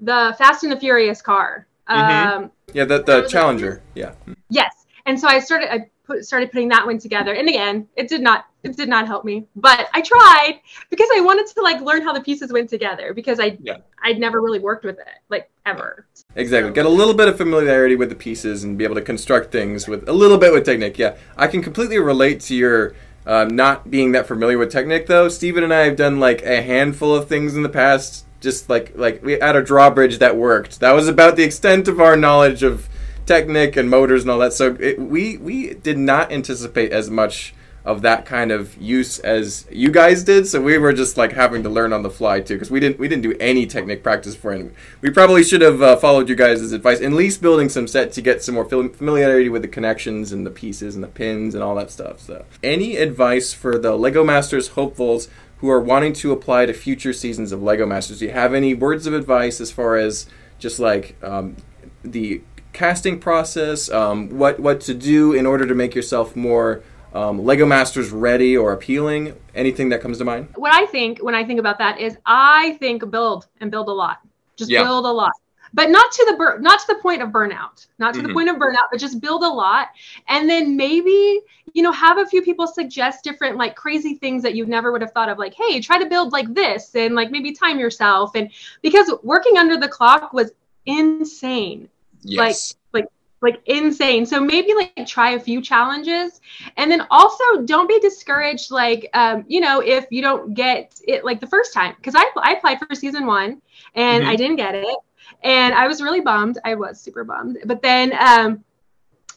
the 0.00 0.34
Fast 0.38 0.64
and 0.64 0.72
the 0.72 0.76
Furious 0.76 1.22
car. 1.22 1.66
Mm-hmm. 1.90 2.42
Um, 2.44 2.50
yeah, 2.72 2.84
the 2.84 3.02
the 3.02 3.22
Challenger. 3.22 3.82
Yeah. 3.94 4.12
Yes, 4.48 4.86
and 5.06 5.18
so 5.18 5.28
I 5.28 5.40
started. 5.40 5.72
I 5.72 5.90
put, 6.06 6.24
started 6.24 6.52
putting 6.52 6.68
that 6.68 6.86
one 6.86 6.98
together, 6.98 7.34
and 7.34 7.48
again, 7.48 7.88
it 7.96 8.08
did 8.08 8.20
not 8.20 8.46
it 8.62 8.76
did 8.76 8.88
not 8.88 9.06
help 9.06 9.24
me, 9.24 9.46
but 9.56 9.88
I 9.94 10.02
tried 10.02 10.60
because 10.90 11.08
I 11.16 11.20
wanted 11.20 11.46
to 11.48 11.62
like 11.62 11.80
learn 11.80 12.02
how 12.02 12.12
the 12.12 12.20
pieces 12.20 12.52
went 12.52 12.68
together 12.68 13.14
because 13.14 13.40
I 13.40 13.58
yeah. 13.62 13.78
I'd 14.02 14.18
never 14.18 14.40
really 14.40 14.58
worked 14.58 14.84
with 14.84 14.98
it 14.98 15.06
like 15.28 15.50
ever. 15.66 16.06
Exactly. 16.36 16.72
Get 16.72 16.86
a 16.86 16.90
little 16.90 17.14
bit 17.14 17.28
of 17.28 17.36
familiarity 17.36 17.96
with 17.96 18.08
the 18.08 18.14
pieces 18.14 18.62
and 18.62 18.76
be 18.76 18.84
able 18.84 18.94
to 18.96 19.02
construct 19.02 19.50
things 19.50 19.88
with 19.88 20.08
a 20.08 20.12
little 20.12 20.38
bit 20.38 20.52
with 20.52 20.64
Technic. 20.64 20.98
Yeah, 20.98 21.16
I 21.36 21.46
can 21.46 21.62
completely 21.62 21.98
relate 21.98 22.40
to 22.42 22.54
your 22.54 22.94
um, 23.26 23.56
not 23.56 23.90
being 23.90 24.12
that 24.12 24.26
familiar 24.26 24.58
with 24.58 24.70
Technic 24.70 25.06
though. 25.06 25.28
Steven 25.28 25.64
and 25.64 25.72
I 25.72 25.80
have 25.80 25.96
done 25.96 26.20
like 26.20 26.42
a 26.42 26.62
handful 26.62 27.14
of 27.14 27.28
things 27.28 27.56
in 27.56 27.62
the 27.62 27.68
past. 27.68 28.26
Just 28.40 28.68
like 28.68 28.92
like 28.96 29.22
we 29.22 29.32
had 29.32 29.56
a 29.56 29.62
drawbridge 29.62 30.18
that 30.18 30.36
worked. 30.36 30.80
That 30.80 30.92
was 30.92 31.08
about 31.08 31.36
the 31.36 31.44
extent 31.44 31.88
of 31.88 32.00
our 32.00 32.16
knowledge 32.16 32.62
of 32.62 32.88
Technic 33.26 33.76
and 33.76 33.88
motors 33.88 34.22
and 34.22 34.30
all 34.30 34.38
that. 34.40 34.52
So 34.52 34.76
it, 34.80 34.98
we 34.98 35.36
we 35.36 35.74
did 35.74 35.98
not 35.98 36.32
anticipate 36.32 36.90
as 36.90 37.10
much 37.10 37.54
of 37.84 38.02
that 38.02 38.26
kind 38.26 38.50
of 38.50 38.76
use 38.76 39.18
as 39.20 39.66
you 39.70 39.90
guys 39.90 40.24
did. 40.24 40.46
So 40.46 40.60
we 40.60 40.78
were 40.78 40.92
just 40.92 41.16
like 41.16 41.32
having 41.32 41.62
to 41.62 41.68
learn 41.68 41.92
on 41.92 42.02
the 42.02 42.10
fly 42.10 42.40
too, 42.40 42.54
because 42.54 42.70
we 42.70 42.80
didn't 42.80 42.98
we 42.98 43.08
didn't 43.08 43.22
do 43.22 43.34
any 43.40 43.66
Technic 43.66 44.02
practice 44.02 44.36
for 44.36 44.52
it. 44.52 44.72
We 45.00 45.10
probably 45.10 45.44
should 45.44 45.62
have 45.62 45.80
uh, 45.80 45.96
followed 45.96 46.28
you 46.28 46.34
guys' 46.34 46.72
advice, 46.72 47.00
at 47.00 47.12
least 47.12 47.40
building 47.40 47.68
some 47.68 47.86
set 47.86 48.12
to 48.12 48.22
get 48.22 48.42
some 48.42 48.54
more 48.54 48.68
familiarity 48.68 49.48
with 49.48 49.62
the 49.62 49.68
connections 49.68 50.32
and 50.32 50.44
the 50.44 50.50
pieces 50.50 50.94
and 50.94 51.04
the 51.04 51.08
pins 51.08 51.54
and 51.54 51.62
all 51.62 51.74
that 51.76 51.90
stuff. 51.90 52.20
So, 52.20 52.44
any 52.62 52.96
advice 52.96 53.52
for 53.52 53.78
the 53.78 53.96
Lego 53.96 54.24
Masters 54.24 54.68
hopefuls 54.68 55.28
who 55.60 55.70
are 55.70 55.80
wanting 55.80 56.12
to 56.14 56.32
apply 56.32 56.66
to 56.66 56.72
future 56.72 57.12
seasons 57.12 57.52
of 57.52 57.62
Lego 57.62 57.86
Masters? 57.86 58.18
Do 58.18 58.24
you 58.24 58.32
have 58.32 58.54
any 58.54 58.74
words 58.74 59.06
of 59.06 59.12
advice 59.12 59.60
as 59.60 59.70
far 59.70 59.96
as 59.96 60.26
just 60.58 60.78
like 60.78 61.16
um, 61.22 61.56
the 62.02 62.40
casting 62.72 63.18
process, 63.18 63.90
um, 63.90 64.30
what 64.38 64.58
what 64.60 64.80
to 64.82 64.94
do 64.94 65.32
in 65.32 65.46
order 65.46 65.66
to 65.66 65.74
make 65.74 65.94
yourself 65.94 66.34
more 66.34 66.82
um, 67.12 67.44
Lego 67.44 67.66
Masters 67.66 68.10
ready 68.10 68.56
or 68.56 68.72
appealing? 68.72 69.34
Anything 69.54 69.90
that 69.90 70.00
comes 70.00 70.18
to 70.18 70.24
mind? 70.24 70.48
What 70.56 70.72
I 70.72 70.86
think 70.86 71.18
when 71.18 71.34
I 71.34 71.44
think 71.44 71.60
about 71.60 71.78
that 71.78 72.00
is 72.00 72.16
I 72.24 72.76
think 72.80 73.10
build 73.10 73.46
and 73.60 73.70
build 73.70 73.88
a 73.88 73.92
lot. 73.92 74.20
Just 74.56 74.70
yeah. 74.70 74.82
build 74.82 75.04
a 75.04 75.12
lot. 75.12 75.32
But 75.72 75.90
not 75.90 76.10
to 76.10 76.26
the 76.30 76.36
bur- 76.36 76.58
not 76.58 76.80
to 76.80 76.94
the 76.94 77.00
point 77.00 77.22
of 77.22 77.28
burnout, 77.30 77.86
not 77.98 78.14
to 78.14 78.20
mm-hmm. 78.20 78.28
the 78.28 78.34
point 78.34 78.48
of 78.48 78.56
burnout, 78.56 78.88
but 78.90 78.98
just 78.98 79.20
build 79.20 79.42
a 79.42 79.48
lot, 79.48 79.88
and 80.26 80.48
then 80.48 80.76
maybe 80.76 81.40
you 81.74 81.82
know 81.82 81.92
have 81.92 82.18
a 82.18 82.26
few 82.26 82.42
people 82.42 82.66
suggest 82.66 83.24
different 83.24 83.56
like 83.56 83.74
crazy 83.76 84.14
things 84.14 84.42
that 84.42 84.54
you 84.54 84.66
never 84.66 84.92
would 84.92 85.00
have 85.00 85.12
thought 85.12 85.28
of, 85.28 85.38
like 85.38 85.54
hey, 85.54 85.80
try 85.80 85.98
to 85.98 86.06
build 86.06 86.32
like 86.32 86.52
this, 86.54 86.94
and 86.94 87.14
like 87.14 87.30
maybe 87.30 87.52
time 87.52 87.78
yourself, 87.78 88.32
and 88.34 88.50
because 88.82 89.12
working 89.22 89.58
under 89.58 89.76
the 89.76 89.88
clock 89.88 90.32
was 90.32 90.52
insane. 90.86 91.88
Yes. 92.22 92.74
Like 92.92 93.06
like 93.42 93.60
insane. 93.66 94.26
So 94.26 94.40
maybe 94.40 94.74
like 94.74 95.06
try 95.06 95.30
a 95.30 95.40
few 95.40 95.62
challenges 95.62 96.40
and 96.76 96.90
then 96.90 97.06
also 97.10 97.62
don't 97.64 97.88
be 97.88 97.98
discouraged 98.00 98.70
like 98.70 99.08
um 99.14 99.44
you 99.48 99.60
know 99.60 99.80
if 99.80 100.06
you 100.10 100.22
don't 100.22 100.54
get 100.54 101.00
it 101.06 101.24
like 101.24 101.40
the 101.40 101.46
first 101.46 101.72
time 101.72 101.94
cuz 102.02 102.14
I 102.14 102.30
I 102.36 102.52
applied 102.52 102.78
for 102.78 102.94
season 102.94 103.26
1 103.26 103.62
and 103.94 104.22
mm-hmm. 104.22 104.30
I 104.30 104.36
didn't 104.36 104.56
get 104.56 104.74
it 104.74 104.96
and 105.42 105.74
I 105.74 105.88
was 105.88 106.02
really 106.02 106.20
bummed. 106.20 106.58
I 106.64 106.74
was 106.74 107.00
super 107.00 107.24
bummed. 107.24 107.58
But 107.64 107.82
then 107.82 108.12
um 108.18 108.64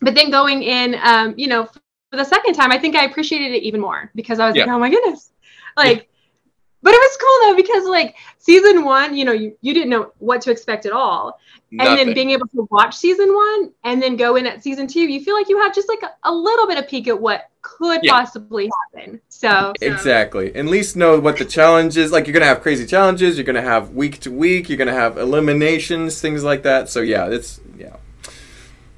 but 0.01 0.15
then 0.15 0.29
going 0.29 0.63
in 0.63 0.95
um 1.01 1.33
you 1.37 1.47
know 1.47 1.69
for 2.13 2.17
the 2.17 2.26
second 2.26 2.54
time 2.54 2.71
I 2.71 2.78
think 2.78 2.95
I 2.95 3.06
appreciated 3.06 3.56
it 3.56 3.63
even 3.63 3.82
more 3.82 4.12
because 4.13 4.39
I 4.39 4.45
was 4.45 4.56
yeah. 4.56 4.65
like 4.65 4.76
oh 4.76 4.78
my 4.78 4.91
goodness. 4.91 5.32
Like 5.76 5.97
yeah. 5.97 6.04
but 6.84 6.93
it 6.93 6.97
was 6.97 7.17
cool 7.17 7.49
though 7.49 7.56
because 7.56 7.86
like 7.88 8.15
season 8.38 8.86
one 8.86 9.17
you 9.17 9.26
know 9.26 9.32
you, 9.32 9.58
you 9.62 9.73
didn't 9.73 9.89
know 9.89 10.12
what 10.19 10.39
to 10.41 10.52
expect 10.52 10.86
at 10.86 10.91
all. 10.91 11.39
Nothing. 11.71 11.89
and 11.89 12.08
then 12.10 12.13
being 12.13 12.30
able 12.30 12.45
to 12.49 12.67
watch 12.69 12.95
season 12.95 13.34
one 13.34 13.71
and 13.84 13.99
then 13.99 14.15
go 14.15 14.36
in 14.36 14.45
at 14.45 14.62
season 14.62 14.86
two 14.86 14.99
you 14.99 15.23
feel 15.23 15.34
like 15.34 15.49
you 15.49 15.60
have 15.60 15.73
just 15.73 15.89
like 15.89 16.04
a, 16.04 16.30
a 16.30 16.32
little 16.32 16.67
bit 16.67 16.78
of 16.78 16.88
peek 16.88 17.08
at 17.08 17.19
what 17.19 17.49
could 17.63 18.02
yeah. 18.04 18.12
possibly 18.12 18.69
happen. 18.93 19.19
So. 19.30 19.73
Exactly. 19.82 20.54
At 20.54 20.65
least 20.65 20.95
know 20.95 21.19
what 21.19 21.38
the 21.39 21.45
challenge 21.45 21.97
is. 21.97 22.12
Like 22.12 22.28
you're 22.28 22.36
gonna 22.36 22.45
have 22.45 22.62
crazy 22.62 22.86
challenges. 22.86 23.38
You're 23.38 23.45
gonna 23.45 23.63
have 23.63 23.89
week 23.95 24.19
to 24.19 24.32
week. 24.32 24.69
You're 24.69 24.78
gonna 24.78 24.93
have 24.93 25.17
eliminations 25.17 26.21
things 26.21 26.43
like 26.43 26.62
that. 26.62 26.89
So 26.89 27.02
yeah 27.02 27.28
it's 27.28 27.60
yeah 27.76 27.95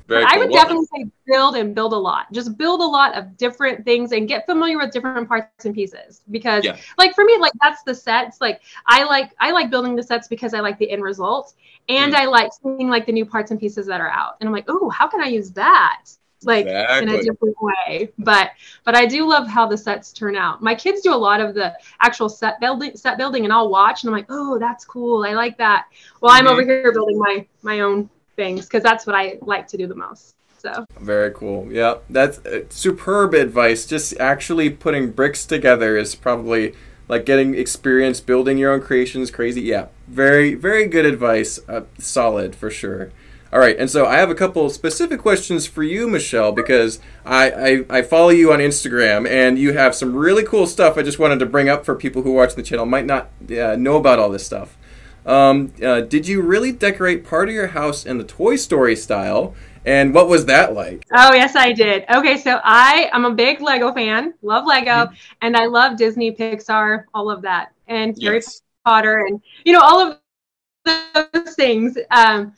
very 0.07 0.23
I 0.23 0.37
would 0.37 0.51
definitely 0.51 0.85
say 0.95 1.05
build 1.25 1.55
and 1.55 1.73
build 1.73 1.93
a 1.93 1.97
lot. 1.97 2.31
Just 2.31 2.57
build 2.57 2.81
a 2.81 2.85
lot 2.85 3.15
of 3.15 3.35
different 3.37 3.85
things 3.85 4.11
and 4.11 4.27
get 4.27 4.45
familiar 4.45 4.77
with 4.77 4.91
different 4.91 5.27
parts 5.27 5.65
and 5.65 5.73
pieces. 5.73 6.21
Because 6.29 6.63
yeah. 6.63 6.77
like 6.97 7.15
for 7.15 7.23
me, 7.23 7.37
like 7.39 7.53
that's 7.61 7.81
the 7.83 7.95
sets. 7.95 8.39
Like 8.39 8.61
I 8.85 9.03
like 9.03 9.31
I 9.39 9.51
like 9.51 9.71
building 9.71 9.95
the 9.95 10.03
sets 10.03 10.27
because 10.27 10.53
I 10.53 10.59
like 10.59 10.77
the 10.77 10.89
end 10.89 11.01
result. 11.01 11.53
And 11.89 12.13
mm. 12.13 12.17
I 12.17 12.25
like 12.25 12.51
seeing 12.61 12.89
like 12.89 13.05
the 13.05 13.11
new 13.11 13.25
parts 13.25 13.51
and 13.51 13.59
pieces 13.59 13.87
that 13.87 13.99
are 13.99 14.09
out. 14.09 14.35
And 14.39 14.47
I'm 14.47 14.53
like, 14.53 14.65
oh, 14.67 14.89
how 14.89 15.07
can 15.07 15.21
I 15.21 15.27
use 15.27 15.51
that? 15.51 16.05
Like 16.43 16.67
exactly. 16.67 17.13
in 17.15 17.19
a 17.19 17.23
different 17.23 17.55
way. 17.59 18.11
But 18.19 18.51
but 18.83 18.95
I 18.95 19.07
do 19.07 19.27
love 19.27 19.47
how 19.47 19.65
the 19.65 19.77
sets 19.77 20.13
turn 20.13 20.35
out. 20.35 20.61
My 20.61 20.75
kids 20.75 21.01
do 21.01 21.13
a 21.13 21.17
lot 21.17 21.41
of 21.41 21.55
the 21.55 21.73
actual 21.99 22.29
set 22.29 22.59
building 22.59 22.95
set 22.95 23.17
building 23.17 23.43
and 23.45 23.51
I'll 23.51 23.69
watch 23.69 24.03
and 24.03 24.09
I'm 24.09 24.15
like, 24.15 24.27
oh, 24.29 24.59
that's 24.59 24.85
cool. 24.85 25.25
I 25.25 25.33
like 25.33 25.57
that. 25.57 25.87
Well, 26.21 26.31
mm-hmm. 26.31 26.47
I'm 26.47 26.53
over 26.53 26.61
here 26.61 26.91
building 26.91 27.17
my 27.17 27.47
my 27.63 27.79
own 27.79 28.09
things 28.35 28.65
because 28.65 28.83
that's 28.83 29.05
what 29.05 29.15
I 29.15 29.37
like 29.41 29.67
to 29.67 29.77
do 29.77 29.87
the 29.87 29.95
most. 29.95 30.35
So 30.57 30.85
very 30.99 31.31
cool. 31.31 31.71
Yeah, 31.71 31.95
that's 32.09 32.39
uh, 32.45 32.61
superb 32.69 33.33
advice. 33.33 33.85
Just 33.85 34.17
actually 34.19 34.69
putting 34.69 35.11
bricks 35.11 35.45
together 35.45 35.97
is 35.97 36.15
probably 36.15 36.73
like 37.07 37.25
getting 37.25 37.53
experience 37.53 38.19
building 38.19 38.57
your 38.57 38.73
own 38.73 38.81
creations. 38.81 39.29
Crazy. 39.29 39.61
Yeah, 39.61 39.87
very 40.07 40.55
very 40.55 40.87
good 40.87 41.05
advice. 41.05 41.59
Uh, 41.69 41.81
solid 41.99 42.55
for 42.55 42.71
sure. 42.71 43.11
All 43.53 43.59
right, 43.61 43.77
and 43.79 43.89
so 43.89 44.05
I 44.05 44.17
have 44.17 44.29
a 44.29 44.35
couple 44.35 44.69
specific 44.69 45.21
questions 45.21 45.65
for 45.65 45.81
you, 45.81 46.09
Michelle, 46.09 46.51
because 46.51 46.99
I, 47.25 47.51
I, 47.51 47.85
I, 47.99 48.01
follow 48.01 48.27
you 48.27 48.51
on 48.51 48.59
Instagram 48.59 49.25
and 49.25 49.57
you 49.57 49.71
have 49.71 49.95
some 49.95 50.13
really 50.13 50.43
cool 50.43 50.67
stuff 50.67 50.97
I 50.97 51.03
just 51.03 51.19
wanted 51.19 51.39
to 51.39 51.45
bring 51.45 51.69
up 51.69 51.85
for 51.85 51.95
people 51.95 52.23
who 52.23 52.33
watch 52.33 52.55
the 52.55 52.63
channel 52.63 52.85
might 52.85 53.05
not 53.05 53.29
uh, 53.49 53.77
know 53.77 53.95
about 53.95 54.19
all 54.19 54.29
this 54.29 54.45
stuff. 54.45 54.75
Um, 55.25 55.73
uh, 55.83 56.01
did 56.01 56.27
you 56.27 56.41
really 56.41 56.71
decorate 56.71 57.25
part 57.25 57.49
of 57.49 57.55
your 57.55 57.67
house 57.67 58.05
in 58.05 58.17
the 58.17 58.23
Toy 58.23 58.55
Story 58.55 58.95
style? 58.95 59.55
And 59.85 60.13
what 60.13 60.27
was 60.27 60.45
that 60.45 60.73
like? 60.73 61.05
Oh, 61.13 61.33
yes, 61.33 61.55
I 61.55 61.71
did. 61.71 62.05
Okay, 62.09 62.37
so 62.37 62.59
I 62.63 63.09
am 63.13 63.25
a 63.25 63.31
big 63.31 63.61
Lego 63.61 63.93
fan, 63.93 64.33
love 64.41 64.65
Lego, 64.65 64.91
mm-hmm. 64.91 65.13
and 65.41 65.55
I 65.55 65.65
love 65.65 65.97
Disney, 65.97 66.31
Pixar, 66.31 67.03
all 67.13 67.29
of 67.29 67.43
that, 67.43 67.71
and 67.87 68.17
Harry 68.21 68.37
yes. 68.37 68.61
Potter, 68.83 69.25
and 69.27 69.41
you 69.63 69.73
know 69.73 69.81
all 69.81 69.99
of 69.99 70.19
those 71.33 71.53
things. 71.53 71.97
Um, 72.09 72.53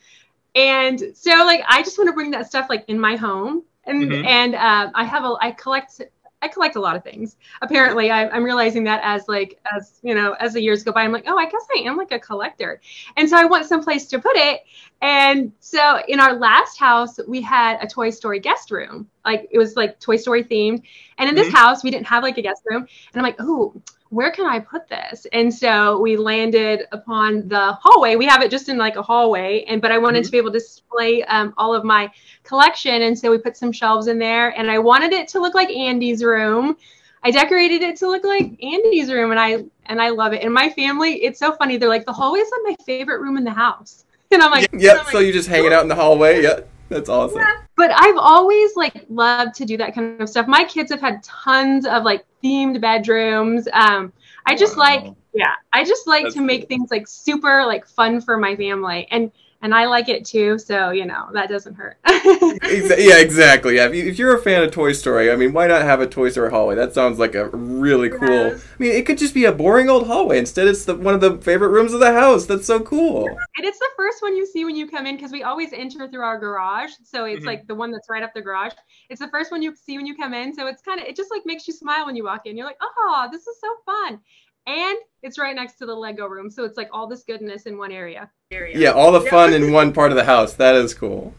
and 0.56 1.04
so, 1.14 1.32
like, 1.32 1.64
I 1.68 1.84
just 1.84 1.98
want 1.98 2.08
to 2.08 2.14
bring 2.14 2.32
that 2.32 2.48
stuff 2.48 2.68
like 2.70 2.86
in 2.88 2.98
my 2.98 3.18
home, 3.18 3.64
and 3.84 4.04
mm-hmm. 4.04 4.26
and 4.26 4.56
uh, 4.56 4.92
I 4.96 5.04
have 5.04 5.26
a 5.26 5.36
I 5.42 5.52
collect 5.52 6.02
I 6.42 6.48
collect 6.48 6.76
a 6.76 6.80
lot 6.80 6.96
of 6.96 7.04
things. 7.04 7.36
Apparently, 7.62 8.12
I, 8.12 8.36
am 8.36 8.44
realizing 8.44 8.84
that 8.84 9.02
as 9.04 9.28
like 9.28 9.60
as 9.76 10.00
you 10.04 10.14
know 10.14 10.34
as 10.34 10.54
the 10.54 10.62
years 10.62 10.84
go 10.84 10.92
by, 10.92 11.04
I'm 11.04 11.12
like, 11.12 11.26
oh, 11.28 11.38
I 11.38 11.46
guess 11.46 11.66
I 11.76 11.80
am 11.80 11.98
like 11.98 12.12
a 12.12 12.20
collector, 12.20 12.80
and 13.16 13.30
so 13.30 13.38
I 13.38 13.46
want 13.46 13.66
some 13.66 13.84
place 13.84 14.06
to 14.08 14.20
put 14.20 14.36
it. 14.36 14.62
And 15.02 15.52
so 15.60 16.00
in 16.08 16.20
our 16.20 16.34
last 16.34 16.80
house, 16.80 17.20
we 17.28 17.42
had 17.42 17.78
a 17.82 17.88
Toy 17.88 18.10
Story 18.10 18.40
guest 18.40 18.72
room, 18.72 19.08
like 19.26 19.48
it 19.52 19.58
was 19.58 19.76
like 19.76 20.00
Toy 20.00 20.18
Story 20.18 20.44
themed. 20.44 20.82
And 21.18 21.30
in 21.30 21.36
this 21.36 21.48
mm-hmm. 21.48 21.56
house, 21.56 21.84
we 21.84 21.92
didn't 21.92 22.08
have 22.08 22.24
like 22.24 22.38
a 22.38 22.42
guest 22.42 22.64
room, 22.66 22.82
and 22.82 23.16
I'm 23.16 23.24
like, 23.24 23.36
oh, 23.40 23.80
where 24.10 24.32
can 24.32 24.46
I 24.46 24.60
put 24.60 24.88
this? 24.88 25.28
And 25.34 25.54
so 25.54 26.00
we 26.00 26.16
landed 26.16 26.84
upon 26.92 27.48
the 27.48 27.74
hallway. 27.74 28.16
We 28.16 28.26
have 28.26 28.42
it 28.42 28.50
just 28.50 28.70
in 28.70 28.78
like 28.78 28.96
a 28.96 29.04
hallway, 29.04 29.66
and 29.68 29.82
but 29.82 29.92
I 29.92 29.98
wanted 29.98 30.20
mm-hmm. 30.20 30.26
to 30.26 30.32
be 30.32 30.38
able 30.38 30.52
to 30.52 30.60
display 30.60 31.24
um, 31.26 31.54
all 31.58 31.76
of 31.76 31.84
my 31.84 32.10
collection, 32.44 33.04
and 33.04 33.18
so 33.18 33.30
we 33.30 33.38
put 33.38 33.58
some 33.58 33.72
shelves 33.72 34.08
in 34.08 34.18
there. 34.18 34.50
And 34.58 34.72
I 34.72 34.80
wanted 34.80 35.14
it 35.14 35.28
to 35.30 35.40
look 35.40 35.54
like 35.54 35.70
Andy's 35.70 36.24
room. 36.24 36.78
I 37.24 37.32
decorated 37.32 37.82
it 37.82 37.98
to 37.98 38.08
look 38.08 38.24
like 38.24 38.64
Andy's 38.64 39.12
room, 39.12 39.32
and 39.32 39.40
I 39.40 39.66
and 39.86 40.02
I 40.02 40.10
love 40.10 40.34
it. 40.34 40.44
And 40.44 40.54
my 40.54 40.70
family, 40.70 41.24
it's 41.24 41.40
so 41.40 41.54
funny. 41.54 41.78
They're 41.78 41.90
like, 41.90 42.06
the 42.06 42.14
hallway 42.14 42.40
is 42.40 42.52
like 42.52 42.78
my 42.80 42.86
favorite 42.86 43.20
room 43.20 43.38
in 43.38 43.44
the 43.44 43.52
house, 43.52 44.06
and 44.32 44.42
I'm 44.42 44.52
like, 44.52 44.70
yep. 44.74 45.06
so 45.08 45.20
you 45.20 45.32
just 45.32 45.48
hanging 45.48 45.74
out 45.74 45.82
in 45.82 45.88
the 45.88 45.96
hallway, 45.96 46.42
yeah. 46.44 46.62
That's 46.90 47.10
awesome. 47.10 47.40
Yeah. 47.40 47.64
But 47.76 47.92
I've 47.94 48.18
always 48.18 48.76
like 48.76 49.06
loved 49.10 49.56
to 49.56 49.66
do 49.66 49.76
that 49.78 49.94
kind 49.94 50.22
of 50.22 50.30
stuff. 50.30 50.48
My 50.48 50.64
kids 50.64 50.90
have 50.92 51.02
had 51.02 51.22
tons 51.22 51.86
of 51.86 52.04
like 52.04 52.26
themed 52.42 52.80
bedrooms. 52.80 53.68
Um, 53.74 54.14
I 54.46 54.56
just 54.56 54.78
wow. 54.78 54.84
like, 54.84 55.14
yeah, 55.34 55.54
I 55.74 55.84
just 55.84 56.08
like 56.08 56.24
That's 56.24 56.36
to 56.36 56.42
make 56.42 56.62
cool. 56.62 56.68
things 56.68 56.92
like 56.92 57.08
super 57.08 57.66
like 57.66 57.86
fun 57.86 58.22
for 58.22 58.38
my 58.38 58.56
family. 58.56 59.06
And 59.12 59.32
and 59.62 59.74
I 59.74 59.86
like 59.86 60.10
it 60.10 60.26
too. 60.26 60.58
So 60.60 60.92
you 60.92 61.06
know 61.06 61.28
that 61.34 61.50
doesn't 61.50 61.76
hurt. 61.76 61.98
yeah, 62.08 63.18
exactly. 63.18 63.76
Yeah, 63.76 63.90
if, 63.90 64.20
you, 64.20 64.28
are 64.28 64.36
a 64.36 64.42
fan 64.42 64.64
of 64.64 64.72
Toy 64.72 64.94
Story, 64.94 65.32
I 65.32 65.36
mean, 65.36 65.54
why 65.54 65.68
not 65.68 65.82
have 65.82 66.02
a 66.02 66.08
Toy 66.08 66.30
Story 66.30 66.50
hallway? 66.50 66.76
That 66.76 66.94
sounds 66.94 67.20
like 67.20 67.36
a 67.36 67.50
really 67.50 68.10
cool. 68.10 68.30
Yes. 68.30 68.64
I 68.64 68.84
mean, 68.84 68.92
it 68.92 69.06
could 69.06 69.18
just 69.18 69.34
be 69.34 69.46
a 69.46 69.52
boring 69.52 69.90
old 69.90 70.08
hallway. 70.08 70.38
Instead, 70.38 70.68
it's 70.68 70.86
the, 70.86 70.96
one 70.96 71.14
of 71.14 71.22
the 71.22 71.38
favorite 71.38 71.70
rooms 71.70 71.94
of 71.94 72.00
the 72.00 72.14
house. 72.14 72.46
That's 72.46 72.66
so 72.66 72.80
cool. 72.80 73.28
And 73.28 73.66
it's 73.66 73.80
the 73.80 73.90
first 73.96 74.22
one 74.22 74.36
you 74.36 74.46
see 74.46 74.66
when 74.66 74.76
you 74.76 74.88
come 74.88 75.06
in 75.06 75.16
because 75.16 75.32
we 75.32 75.44
always 75.44 75.74
enter 75.74 76.08
through 76.08 76.24
our 76.24 76.40
garage. 76.40 76.92
So 77.04 77.26
it's 77.26 77.40
mm-hmm. 77.40 77.48
like 77.48 77.68
the 77.68 77.76
one 77.76 77.92
that's 77.92 78.10
right 78.10 78.24
up 78.24 78.34
the 78.34 78.42
garage. 78.42 78.74
It's 79.10 79.20
the 79.20 79.30
first 79.30 79.52
one 79.52 79.62
you 79.62 79.76
see 79.76 79.98
when 79.98 80.06
you 80.06 80.16
come 80.16 80.34
in. 80.34 80.54
So 80.54 80.68
it's 80.68 80.82
kind 80.82 81.00
of 81.00 81.08
it 81.08 81.16
just 81.16 81.32
like 81.32 81.46
makes 81.46 81.68
you 81.68 81.74
smile 81.74 82.06
when 82.06 82.16
you 82.16 82.24
walk 82.24 82.46
in. 82.46 82.58
You're 82.58 82.68
like, 82.68 82.80
oh, 82.82 83.28
this 83.32 83.48
is 83.48 83.56
so 83.60 83.68
fun 83.86 84.20
and 84.68 84.98
it's 85.24 85.40
right 85.40 85.56
next 85.56 85.76
to 85.76 85.86
the 85.86 85.96
Lego 85.96 86.28
room, 86.28 86.52
so 86.52 86.66
it's 86.66 86.78
like 86.78 86.90
all 86.92 87.08
this 87.08 87.24
goodness 87.24 87.64
in 87.64 87.78
one 87.78 87.92
area. 87.92 88.30
Area. 88.52 88.78
Yeah, 88.78 88.92
all 88.92 89.12
the 89.12 89.22
fun 89.22 89.54
in 89.54 89.74
one 89.74 89.92
part 89.92 90.12
of 90.12 90.18
the 90.18 90.24
house. 90.24 90.54
That 90.54 90.76
is 90.76 90.94
cool. 90.94 91.34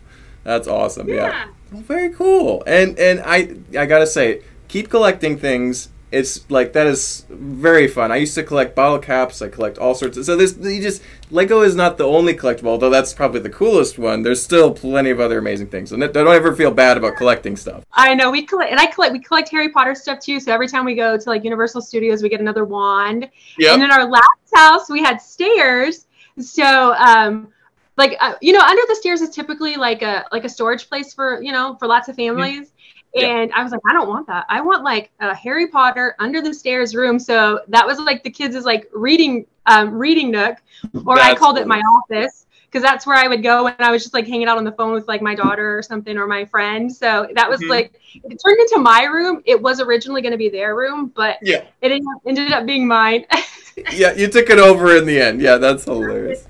That's 0.44 0.68
awesome. 0.68 1.08
Yeah. 1.08 1.14
yeah. 1.14 1.46
Well, 1.72 1.82
very 1.82 2.10
cool. 2.10 2.62
And 2.66 2.98
and 2.98 3.22
I 3.24 3.56
I 3.78 3.86
gotta 3.86 4.06
say, 4.06 4.42
keep 4.68 4.90
collecting 4.90 5.38
things 5.38 5.88
it's 6.10 6.50
like 6.50 6.72
that 6.72 6.86
is 6.86 7.26
very 7.28 7.86
fun. 7.86 8.10
I 8.10 8.16
used 8.16 8.34
to 8.36 8.42
collect 8.42 8.74
bottle 8.74 8.98
caps. 8.98 9.42
I 9.42 9.48
collect 9.48 9.76
all 9.76 9.94
sorts 9.94 10.16
of. 10.16 10.24
So 10.24 10.36
this 10.36 10.56
you 10.56 10.80
just 10.80 11.02
Lego 11.30 11.60
is 11.60 11.76
not 11.76 11.98
the 11.98 12.04
only 12.04 12.34
collectible, 12.34 12.68
although 12.68 12.88
that's 12.88 13.12
probably 13.12 13.40
the 13.40 13.50
coolest 13.50 13.98
one. 13.98 14.22
There's 14.22 14.42
still 14.42 14.72
plenty 14.72 15.10
of 15.10 15.20
other 15.20 15.38
amazing 15.38 15.66
things, 15.66 15.92
and 15.92 16.00
don't 16.00 16.28
ever 16.28 16.56
feel 16.56 16.70
bad 16.70 16.96
about 16.96 17.16
collecting 17.16 17.56
stuff. 17.56 17.84
I 17.92 18.14
know 18.14 18.30
we 18.30 18.46
collect, 18.46 18.70
and 18.70 18.80
I 18.80 18.86
collect. 18.86 19.12
We 19.12 19.20
collect 19.20 19.50
Harry 19.50 19.68
Potter 19.68 19.94
stuff 19.94 20.20
too. 20.20 20.40
So 20.40 20.52
every 20.52 20.68
time 20.68 20.86
we 20.86 20.94
go 20.94 21.18
to 21.18 21.28
like 21.28 21.44
Universal 21.44 21.82
Studios, 21.82 22.22
we 22.22 22.30
get 22.30 22.40
another 22.40 22.64
wand. 22.64 23.28
Yeah. 23.58 23.74
And 23.74 23.82
in 23.82 23.90
our 23.90 24.08
last 24.08 24.24
house, 24.54 24.88
we 24.88 25.02
had 25.02 25.20
stairs. 25.20 26.06
So 26.40 26.94
um, 26.94 27.52
like 27.96 28.16
uh, 28.20 28.34
you 28.40 28.52
know, 28.52 28.60
under 28.60 28.82
the 28.88 28.94
stairs 28.94 29.20
is 29.20 29.30
typically 29.30 29.76
like 29.76 30.02
a 30.02 30.26
like 30.32 30.44
a 30.44 30.48
storage 30.48 30.88
place 30.88 31.12
for 31.12 31.42
you 31.42 31.52
know 31.52 31.76
for 31.78 31.86
lots 31.86 32.08
of 32.08 32.16
families. 32.16 32.68
Mm-hmm 32.68 32.74
and 33.16 33.52
I 33.52 33.62
was 33.62 33.72
like, 33.72 33.80
I 33.88 33.92
don't 33.92 34.08
want 34.08 34.26
that. 34.26 34.46
I 34.48 34.60
want 34.60 34.84
like 34.84 35.10
a 35.20 35.34
Harry 35.34 35.68
Potter 35.68 36.14
under 36.18 36.40
the 36.40 36.52
stairs 36.52 36.94
room. 36.94 37.18
So 37.18 37.60
that 37.68 37.86
was 37.86 37.98
like 37.98 38.22
the 38.22 38.30
kids' 38.30 38.54
is 38.54 38.64
like 38.64 38.88
reading 38.92 39.46
um, 39.66 39.90
reading 39.94 40.30
nook, 40.30 40.56
or 41.06 41.16
that's 41.16 41.28
I 41.28 41.34
called 41.34 41.56
cool. 41.56 41.64
it 41.64 41.68
my 41.68 41.80
office 41.80 42.46
because 42.70 42.82
that's 42.82 43.06
where 43.06 43.16
I 43.16 43.28
would 43.28 43.42
go 43.42 43.64
when 43.64 43.74
I 43.78 43.90
was 43.90 44.02
just 44.02 44.14
like 44.14 44.26
hanging 44.26 44.46
out 44.46 44.58
on 44.58 44.64
the 44.64 44.72
phone 44.72 44.92
with 44.92 45.08
like 45.08 45.22
my 45.22 45.34
daughter 45.34 45.78
or 45.78 45.82
something 45.82 46.18
or 46.18 46.26
my 46.26 46.44
friend. 46.44 46.92
So 46.94 47.26
that 47.34 47.48
was 47.48 47.60
mm-hmm. 47.60 47.70
like 47.70 48.00
it 48.14 48.40
turned 48.44 48.60
into 48.60 48.78
my 48.78 49.04
room. 49.04 49.42
It 49.46 49.60
was 49.60 49.80
originally 49.80 50.20
going 50.20 50.32
to 50.32 50.38
be 50.38 50.50
their 50.50 50.76
room, 50.76 51.10
but 51.14 51.38
yeah, 51.40 51.64
it 51.80 52.02
ended 52.26 52.52
up 52.52 52.66
being 52.66 52.86
mine. 52.86 53.24
yeah, 53.92 54.12
you 54.12 54.28
took 54.28 54.50
it 54.50 54.58
over 54.58 54.96
in 54.96 55.06
the 55.06 55.20
end. 55.20 55.40
Yeah, 55.40 55.56
that's 55.56 55.84
hilarious. 55.84 56.46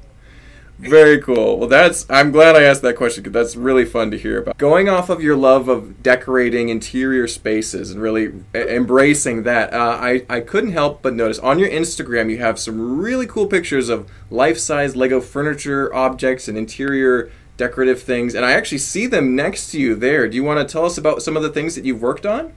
Very 0.78 1.20
cool. 1.20 1.58
Well, 1.58 1.68
that's. 1.68 2.06
I'm 2.08 2.30
glad 2.30 2.54
I 2.54 2.62
asked 2.62 2.82
that 2.82 2.94
question 2.94 3.24
because 3.24 3.32
that's 3.32 3.56
really 3.56 3.84
fun 3.84 4.12
to 4.12 4.18
hear 4.18 4.38
about. 4.38 4.58
Going 4.58 4.88
off 4.88 5.10
of 5.10 5.20
your 5.20 5.36
love 5.36 5.68
of 5.68 6.04
decorating 6.04 6.68
interior 6.68 7.26
spaces 7.26 7.90
and 7.90 8.00
really 8.00 8.32
embracing 8.54 9.42
that, 9.42 9.72
uh, 9.72 9.98
I 10.00 10.24
I 10.28 10.40
couldn't 10.40 10.72
help 10.72 11.02
but 11.02 11.14
notice 11.14 11.40
on 11.40 11.58
your 11.58 11.68
Instagram 11.68 12.30
you 12.30 12.38
have 12.38 12.60
some 12.60 13.00
really 13.00 13.26
cool 13.26 13.48
pictures 13.48 13.88
of 13.88 14.08
life-size 14.30 14.94
Lego 14.94 15.20
furniture 15.20 15.92
objects 15.92 16.46
and 16.46 16.56
interior 16.56 17.32
decorative 17.56 18.00
things, 18.00 18.36
and 18.36 18.44
I 18.44 18.52
actually 18.52 18.78
see 18.78 19.08
them 19.08 19.34
next 19.34 19.72
to 19.72 19.80
you 19.80 19.96
there. 19.96 20.28
Do 20.28 20.36
you 20.36 20.44
want 20.44 20.66
to 20.66 20.72
tell 20.72 20.84
us 20.84 20.96
about 20.96 21.22
some 21.22 21.36
of 21.36 21.42
the 21.42 21.50
things 21.50 21.74
that 21.74 21.84
you've 21.84 22.00
worked 22.00 22.24
on? 22.24 22.52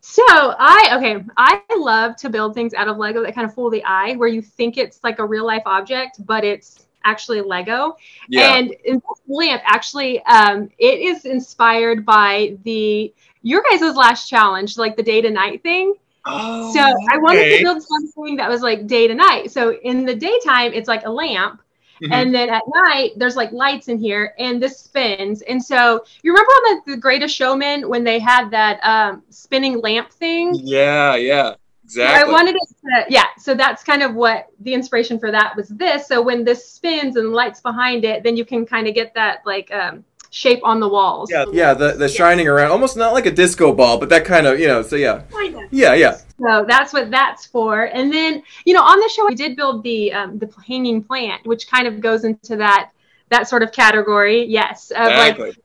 So 0.00 0.24
I 0.26 0.96
okay, 0.96 1.24
I 1.36 1.62
love 1.76 2.16
to 2.16 2.28
build 2.28 2.54
things 2.54 2.74
out 2.74 2.88
of 2.88 2.98
Lego 2.98 3.22
that 3.22 3.36
kind 3.36 3.46
of 3.46 3.54
fool 3.54 3.70
the 3.70 3.84
eye, 3.84 4.16
where 4.16 4.28
you 4.28 4.42
think 4.42 4.78
it's 4.78 4.98
like 5.04 5.20
a 5.20 5.24
real 5.24 5.46
life 5.46 5.62
object, 5.64 6.26
but 6.26 6.42
it's 6.42 6.81
actually 7.04 7.40
Lego. 7.40 7.96
Yeah. 8.28 8.56
And 8.56 8.70
in 8.84 8.96
this 8.96 9.20
lamp, 9.28 9.62
actually, 9.64 10.24
um, 10.24 10.70
it 10.78 11.00
is 11.00 11.24
inspired 11.24 12.04
by 12.04 12.56
the 12.64 13.12
your 13.42 13.62
guys' 13.70 13.96
last 13.96 14.28
challenge, 14.28 14.78
like 14.78 14.96
the 14.96 15.02
day 15.02 15.20
to 15.20 15.30
night 15.30 15.62
thing. 15.62 15.94
Oh, 16.24 16.72
so 16.72 16.80
I 16.80 17.18
wanted 17.18 17.40
okay. 17.40 17.58
to 17.58 17.64
build 17.64 17.82
something 17.82 18.36
that 18.36 18.48
was 18.48 18.62
like 18.62 18.86
day 18.86 19.08
to 19.08 19.14
night. 19.14 19.50
So 19.50 19.74
in 19.74 20.04
the 20.04 20.14
daytime, 20.14 20.72
it's 20.72 20.88
like 20.88 21.04
a 21.04 21.10
lamp. 21.10 21.60
Mm-hmm. 22.02 22.12
And 22.12 22.34
then 22.34 22.48
at 22.48 22.62
night, 22.74 23.12
there's 23.16 23.36
like 23.36 23.52
lights 23.52 23.88
in 23.88 23.98
here, 23.98 24.34
and 24.38 24.60
this 24.60 24.78
spins. 24.78 25.42
And 25.42 25.62
so 25.62 26.04
you 26.22 26.32
remember 26.32 26.50
on 26.50 26.82
the, 26.86 26.92
the 26.92 26.96
Greatest 26.96 27.34
Showman 27.34 27.88
when 27.88 28.02
they 28.02 28.18
had 28.18 28.50
that 28.50 28.80
um, 28.82 29.22
spinning 29.30 29.80
lamp 29.80 30.10
thing? 30.10 30.52
Yeah, 30.54 31.14
yeah. 31.14 31.54
Exactly. 31.92 32.30
I 32.30 32.32
wanted 32.32 32.56
it 32.56 32.68
to, 32.84 33.04
yeah. 33.08 33.26
So 33.38 33.54
that's 33.54 33.84
kind 33.84 34.02
of 34.02 34.14
what 34.14 34.48
the 34.60 34.72
inspiration 34.72 35.18
for 35.18 35.30
that 35.30 35.54
was 35.56 35.68
this. 35.68 36.06
So 36.06 36.22
when 36.22 36.44
this 36.44 36.68
spins 36.68 37.16
and 37.16 37.32
lights 37.32 37.60
behind 37.60 38.04
it, 38.04 38.22
then 38.22 38.36
you 38.36 38.44
can 38.44 38.64
kind 38.64 38.88
of 38.88 38.94
get 38.94 39.12
that 39.14 39.42
like 39.44 39.70
um, 39.72 40.04
shape 40.30 40.60
on 40.62 40.80
the 40.80 40.88
walls. 40.88 41.30
Yeah, 41.30 41.44
yeah, 41.52 41.74
the, 41.74 41.92
the 41.92 42.08
shining 42.08 42.48
around, 42.48 42.70
almost 42.70 42.96
not 42.96 43.12
like 43.12 43.26
a 43.26 43.30
disco 43.30 43.72
ball, 43.72 43.98
but 43.98 44.08
that 44.08 44.24
kind 44.24 44.46
of, 44.46 44.58
you 44.58 44.66
know, 44.66 44.82
so 44.82 44.96
yeah. 44.96 45.22
Yeah, 45.70 45.94
yeah. 45.94 46.18
So 46.40 46.64
that's 46.66 46.92
what 46.92 47.10
that's 47.10 47.46
for. 47.46 47.84
And 47.84 48.12
then, 48.12 48.42
you 48.64 48.74
know, 48.74 48.82
on 48.82 48.98
the 48.98 49.08
show, 49.08 49.28
I 49.28 49.34
did 49.34 49.56
build 49.56 49.82
the 49.84 50.12
um, 50.12 50.38
the 50.38 50.52
hanging 50.66 51.04
plant, 51.04 51.46
which 51.46 51.68
kind 51.68 51.86
of 51.86 52.00
goes 52.00 52.24
into 52.24 52.56
that 52.56 52.90
that 53.28 53.48
sort 53.48 53.62
of 53.62 53.70
category. 53.72 54.44
Yes, 54.44 54.90
of 54.90 55.08
exactly. 55.08 55.48
like 55.50 55.58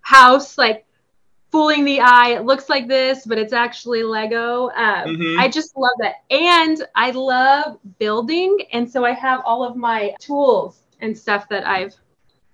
house, 0.00 0.58
like 0.58 0.86
fooling 1.54 1.84
the 1.84 2.00
eye. 2.00 2.30
It 2.30 2.44
looks 2.44 2.68
like 2.68 2.88
this, 2.88 3.24
but 3.24 3.38
it's 3.38 3.52
actually 3.52 4.02
Lego. 4.02 4.70
Um, 4.70 5.06
mm-hmm. 5.06 5.38
I 5.38 5.46
just 5.46 5.76
love 5.76 5.92
that. 6.00 6.24
And 6.28 6.84
I 6.96 7.12
love 7.12 7.78
building. 8.00 8.58
And 8.72 8.90
so 8.90 9.04
I 9.04 9.12
have 9.12 9.40
all 9.44 9.62
of 9.62 9.76
my 9.76 10.16
tools 10.18 10.80
and 11.00 11.16
stuff 11.16 11.48
that 11.50 11.64
I've. 11.64 11.94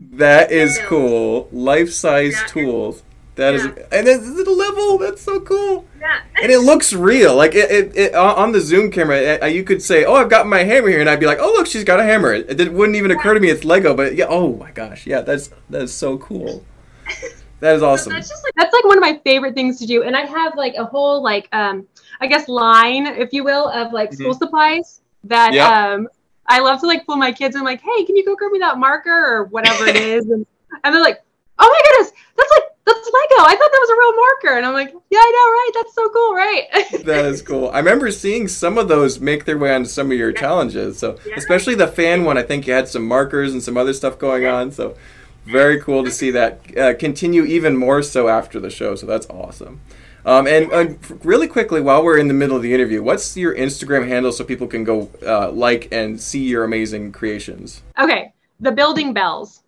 That 0.01 0.53
is 0.53 0.79
cool. 0.85 1.49
Life 1.51 1.91
size 1.91 2.35
yeah. 2.35 2.47
tools. 2.49 3.03
That 3.37 3.55
yeah. 3.55 3.59
is, 3.59 3.65
and 3.91 4.07
it's 4.07 4.39
at 4.39 4.47
a 4.47 4.53
level. 4.53 4.99
That's 4.99 5.23
so 5.23 5.41
cool. 5.41 5.87
Yeah. 5.99 6.21
and 6.43 6.53
it 6.53 6.59
looks 6.59 6.93
real. 6.93 7.35
Like 7.35 7.55
it, 7.55 7.71
it, 7.71 7.97
it 7.97 8.15
on 8.15 8.53
the 8.53 8.61
Zoom 8.61 8.91
camera, 8.91 9.49
you 9.49 9.65
could 9.65 9.81
say, 9.81 10.05
"Oh, 10.05 10.15
I've 10.15 10.29
got 10.29 10.47
my 10.47 10.63
hammer 10.63 10.89
here," 10.89 11.01
and 11.01 11.09
I'd 11.09 11.21
be 11.21 11.27
like, 11.27 11.39
"Oh, 11.41 11.53
look, 11.57 11.67
she's 11.67 11.85
got 11.85 12.01
a 12.01 12.05
hammer." 12.05 12.35
It, 12.35 12.61
it 12.61 12.73
wouldn't 12.73 12.97
even 12.97 13.13
occur 13.13 13.33
to 13.33 13.41
me 13.41 13.49
it's 13.49 13.65
Lego, 13.65 13.95
but 13.95 14.15
yeah. 14.15 14.27
Oh 14.29 14.57
my 14.57 14.73
gosh, 14.73 15.07
yeah, 15.07 15.23
that's 15.23 15.49
that's 15.71 15.93
so 15.93 16.19
cool. 16.19 16.67
That 17.61 17.77
is 17.77 17.83
awesome. 17.83 18.13
that's 18.13 18.29
just 18.29 18.43
like 18.43 18.55
that's 18.57 18.73
like 18.73 18.85
one 18.85 18.97
of 18.97 19.03
my 19.03 19.21
favorite 19.25 19.55
things 19.55 19.79
to 19.81 19.87
do. 19.87 20.03
And 20.03 20.17
I 20.17 20.25
have 20.25 20.57
like 20.57 20.75
a 20.77 20.85
whole 20.85 21.23
like 21.23 21.49
um 21.53 21.87
I 22.21 22.27
guess 22.27 22.49
line, 22.49 23.07
if 23.07 23.33
you 23.33 23.45
will, 23.45 23.69
of 23.69 23.93
like 23.93 24.11
mm-hmm. 24.11 24.23
school 24.23 24.35
supplies 24.35 25.01
that 25.25 25.53
yep. 25.53 25.71
um 25.71 26.09
I 26.47 26.61
love 26.61 26.81
to 26.81 26.87
like 26.87 27.07
pull 27.07 27.17
my 27.17 27.33
kids 27.33 27.55
and 27.55 27.65
like, 27.65 27.81
hey, 27.81 28.05
can 28.05 28.17
you 28.17 28.25
go 28.25 28.35
grab 28.35 28.51
me 28.51 28.59
that 28.59 28.79
marker 28.79 29.11
or 29.11 29.45
whatever 29.45 29.87
it 29.87 29.97
is? 29.97 30.27
And, 30.27 30.45
and 30.85 30.95
they're 30.95 31.03
like, 31.03 31.23
oh 31.59 31.69
my 31.69 31.91
goodness, 31.91 32.13
that's 32.37 32.51
like 32.51 32.65
that's 32.87 32.99
Lego. 32.99 33.45
I 33.45 33.57
thought 33.57 33.71
that 33.73 33.81
was 33.81 33.91
a 33.91 33.99
real 33.99 34.17
marker. 34.17 34.57
And 34.57 34.67
I'm 34.67 34.73
like, 34.73 34.93
yeah, 35.11 35.19
I 35.19 35.31
know, 35.37 35.51
right? 35.53 35.71
That's 35.75 35.95
so 35.95 36.11
cool, 36.11 36.35
right? 36.35 37.05
that 37.05 37.25
is 37.27 37.43
cool. 37.43 37.71
I 37.71 37.79
remember 37.79 38.11
seeing 38.11 38.49
some 38.49 38.79
of 38.79 38.89
those 38.89 39.21
make 39.21 39.45
their 39.45 39.59
way 39.59 39.75
onto 39.75 39.89
some 39.89 40.11
of 40.11 40.19
your 40.19 40.31
yeah. 40.31 40.41
challenges. 40.41 40.99
So 40.99 41.19
yeah. 41.27 41.35
especially 41.37 41.75
the 41.75 41.87
fan 41.87 42.25
one, 42.25 42.39
I 42.39 42.43
think 42.43 42.67
you 42.67 42.73
had 42.73 42.89
some 42.89 43.07
markers 43.07 43.53
and 43.53 43.63
some 43.63 43.77
other 43.77 43.93
stuff 43.93 44.19
going 44.19 44.43
yeah. 44.43 44.55
on. 44.55 44.73
So 44.73 44.97
very 45.45 45.81
cool 45.81 46.05
to 46.05 46.11
see 46.11 46.31
that 46.31 46.79
uh, 46.79 46.95
continue 46.95 47.45
even 47.45 47.77
more 47.77 48.03
so 48.03 48.29
after 48.29 48.61
the 48.61 48.71
show. 48.71 48.95
So 48.95 49.07
that's 49.07 49.27
awesome. 49.29 49.81
Um, 50.25 50.47
and, 50.47 50.71
and, 50.71 51.25
really 51.25 51.49
quickly, 51.49 51.81
while 51.81 52.05
we're 52.05 52.19
in 52.19 52.29
the 52.29 52.35
middle 52.35 52.57
of 52.57 52.63
the 52.63 52.75
interview, 52.75 53.03
what's 53.03 53.37
your 53.37 53.55
Instagram 53.55 54.07
handle 54.07 54.33
so 54.33 54.45
people 54.45 54.67
can 54.67 54.85
go 54.85 55.11
uh, 55.27 55.51
like 55.51 55.89
and 55.93 56.21
see 56.21 56.47
your 56.47 56.65
amazing 56.65 57.13
creations? 57.13 57.83
Okay, 57.99 58.33
the 58.61 58.71
Building 58.71 59.15
Bells. 59.15 59.63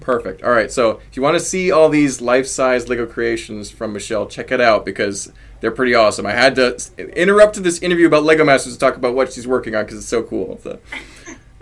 Perfect. 0.00 0.42
All 0.42 0.50
right. 0.50 0.72
So 0.72 1.00
if 1.10 1.16
you 1.16 1.22
want 1.22 1.34
to 1.34 1.44
see 1.44 1.70
all 1.70 1.90
these 1.90 2.22
life-size 2.22 2.88
Lego 2.88 3.04
creations 3.04 3.70
from 3.70 3.92
Michelle, 3.92 4.26
check 4.26 4.50
it 4.50 4.60
out 4.60 4.86
because 4.86 5.30
they're 5.60 5.70
pretty 5.70 5.94
awesome. 5.94 6.24
I 6.24 6.32
had 6.32 6.54
to 6.54 6.78
interrupt 7.14 7.62
this 7.62 7.80
interview 7.80 8.06
about 8.06 8.24
Lego 8.24 8.44
Masters 8.44 8.72
to 8.72 8.78
talk 8.78 8.96
about 8.96 9.14
what 9.14 9.32
she's 9.32 9.46
working 9.46 9.74
on 9.74 9.84
because 9.84 9.98
it's 9.98 10.08
so 10.08 10.22
cool. 10.22 10.58
So, 10.62 10.78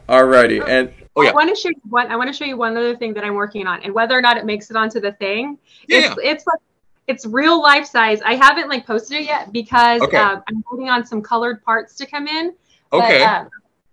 alrighty, 0.09 0.67
and 0.67 0.93
Oh, 1.19 1.23
yeah. 1.23 1.31
I 1.31 1.33
want 1.33 1.49
to 1.49 1.61
show 1.61 1.69
you 1.69 1.81
one. 1.89 2.07
I 2.13 2.17
want 2.17 2.29
to 2.29 2.33
show 2.33 2.45
you 2.45 2.57
one 2.57 2.77
other 2.77 2.97
thing 2.97 3.13
that 3.15 3.25
I'm 3.25 3.35
working 3.35 3.67
on, 3.67 3.83
and 3.83 3.93
whether 3.93 4.17
or 4.17 4.23
not 4.23 4.37
it 4.37 4.45
makes 4.45 4.71
it 4.71 4.77
onto 4.77 5.01
the 5.01 5.13
thing. 5.13 5.59
Yeah. 5.89 6.13
It's, 6.13 6.21
it's 6.23 6.47
like 6.47 6.61
it's 7.09 7.27
real 7.27 7.61
life 7.61 7.87
size. 7.87 8.21
I 8.23 8.37
haven't 8.37 8.69
like 8.69 8.87
posted 8.87 9.19
it 9.19 9.25
yet 9.25 9.53
because 9.53 10.01
okay. 10.03 10.17
uh, 10.17 10.41
I'm 10.47 10.63
waiting 10.71 10.89
on 10.89 11.05
some 11.05 11.21
colored 11.21 11.65
parts 11.65 11.97
to 11.97 12.07
come 12.07 12.29
in. 12.29 12.55
Okay. 12.93 13.19
But, 13.19 13.41
um, 13.41 13.49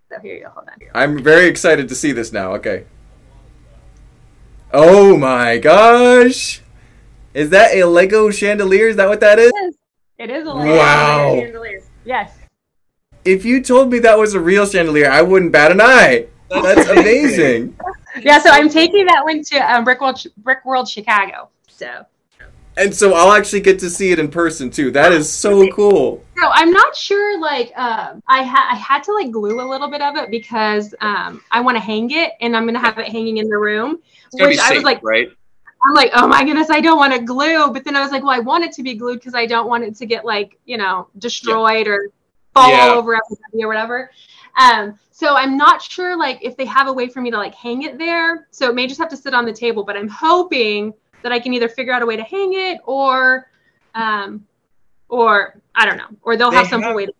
so 0.08 0.20
here 0.20 0.36
you 0.36 0.42
go. 0.44 0.50
Hold 0.50 0.68
on. 0.68 0.74
I'm 0.94 1.20
very 1.20 1.46
excited 1.46 1.88
to 1.88 1.96
see 1.96 2.12
this 2.12 2.32
now. 2.32 2.52
Okay. 2.52 2.86
Oh 4.72 5.16
my 5.16 5.58
gosh! 5.58 6.62
Is 7.34 7.50
that 7.50 7.74
a 7.74 7.84
Lego 7.84 8.30
chandelier? 8.30 8.86
Is 8.86 8.96
that 8.96 9.08
what 9.08 9.18
that 9.18 9.40
is? 9.40 9.52
It 9.52 9.64
is, 9.64 9.76
it 10.18 10.30
is 10.30 10.46
a 10.46 10.52
Lego 10.52 10.76
wow. 10.76 11.40
chandelier. 11.40 11.82
Yes. 12.04 12.38
If 13.24 13.44
you 13.44 13.60
told 13.60 13.90
me 13.90 13.98
that 13.98 14.16
was 14.16 14.34
a 14.34 14.40
real 14.40 14.64
chandelier, 14.64 15.10
I 15.10 15.22
wouldn't 15.22 15.50
bat 15.50 15.72
an 15.72 15.80
eye. 15.80 16.28
That's 16.48 16.88
amazing. 16.88 17.76
yeah, 18.20 18.38
so 18.38 18.50
I'm 18.50 18.68
taking 18.68 19.06
that 19.06 19.24
one 19.24 19.42
to 19.44 19.58
um, 19.58 19.84
Brick 19.84 20.00
World, 20.00 20.24
Brick 20.38 20.64
World 20.64 20.88
Chicago. 20.88 21.48
So. 21.68 22.06
And 22.78 22.94
so 22.94 23.14
I'll 23.14 23.32
actually 23.32 23.60
get 23.60 23.78
to 23.78 23.88
see 23.88 24.12
it 24.12 24.18
in 24.18 24.28
person 24.28 24.70
too. 24.70 24.90
That 24.90 25.12
is 25.12 25.32
so 25.32 25.66
cool. 25.72 26.22
No, 26.36 26.50
I'm 26.52 26.70
not 26.70 26.94
sure. 26.94 27.40
Like, 27.40 27.72
uh, 27.74 28.16
I 28.28 28.42
had 28.42 28.72
I 28.72 28.76
had 28.76 29.02
to 29.04 29.12
like 29.12 29.30
glue 29.30 29.60
a 29.60 29.66
little 29.66 29.88
bit 29.88 30.02
of 30.02 30.16
it 30.16 30.30
because 30.30 30.94
um, 31.00 31.42
I 31.50 31.60
want 31.60 31.76
to 31.76 31.80
hang 31.80 32.10
it, 32.10 32.32
and 32.42 32.54
I'm 32.54 32.66
gonna 32.66 32.78
have 32.78 32.98
it 32.98 33.08
hanging 33.08 33.38
in 33.38 33.48
the 33.48 33.56
room. 33.56 34.02
which 34.32 34.58
safe, 34.58 34.70
I 34.70 34.74
was 34.74 34.84
like, 34.84 35.02
right? 35.02 35.28
I'm 35.86 35.94
like, 35.94 36.10
oh 36.14 36.26
my 36.26 36.44
goodness, 36.44 36.68
I 36.68 36.80
don't 36.80 36.98
want 36.98 37.14
to 37.14 37.20
glue. 37.20 37.72
But 37.72 37.84
then 37.84 37.96
I 37.96 38.02
was 38.02 38.10
like, 38.10 38.22
well, 38.22 38.32
I 38.32 38.40
want 38.40 38.64
it 38.64 38.72
to 38.72 38.82
be 38.82 38.92
glued 38.92 39.20
because 39.20 39.34
I 39.34 39.46
don't 39.46 39.68
want 39.68 39.84
it 39.84 39.96
to 39.96 40.06
get 40.06 40.26
like 40.26 40.58
you 40.66 40.76
know 40.76 41.08
destroyed 41.18 41.86
yeah. 41.86 41.92
or 41.92 42.08
fall 42.52 42.70
yeah. 42.70 42.92
over 42.92 43.14
everybody 43.14 43.64
or 43.64 43.68
whatever. 43.68 44.10
Um, 44.56 44.98
so 45.10 45.34
I'm 45.34 45.56
not 45.56 45.82
sure 45.82 46.16
like 46.16 46.38
if 46.42 46.56
they 46.56 46.64
have 46.66 46.88
a 46.88 46.92
way 46.92 47.08
for 47.08 47.20
me 47.20 47.30
to 47.30 47.36
like 47.36 47.54
hang 47.54 47.82
it 47.82 47.98
there. 47.98 48.46
So 48.50 48.68
it 48.68 48.74
may 48.74 48.86
just 48.86 49.00
have 49.00 49.08
to 49.10 49.16
sit 49.16 49.34
on 49.34 49.44
the 49.44 49.52
table, 49.52 49.82
but 49.84 49.96
I'm 49.96 50.08
hoping 50.08 50.92
that 51.22 51.32
I 51.32 51.38
can 51.38 51.52
either 51.54 51.68
figure 51.68 51.92
out 51.92 52.02
a 52.02 52.06
way 52.06 52.16
to 52.16 52.22
hang 52.22 52.52
it 52.54 52.78
or 52.84 53.50
um 53.94 54.46
or 55.08 55.60
I 55.74 55.86
don't 55.86 55.96
know, 55.96 56.08
or 56.22 56.36
they'll 56.36 56.50
they 56.50 56.56
have 56.56 56.68
some 56.68 56.82
have, 56.82 56.94
way 56.94 57.06
to 57.06 57.12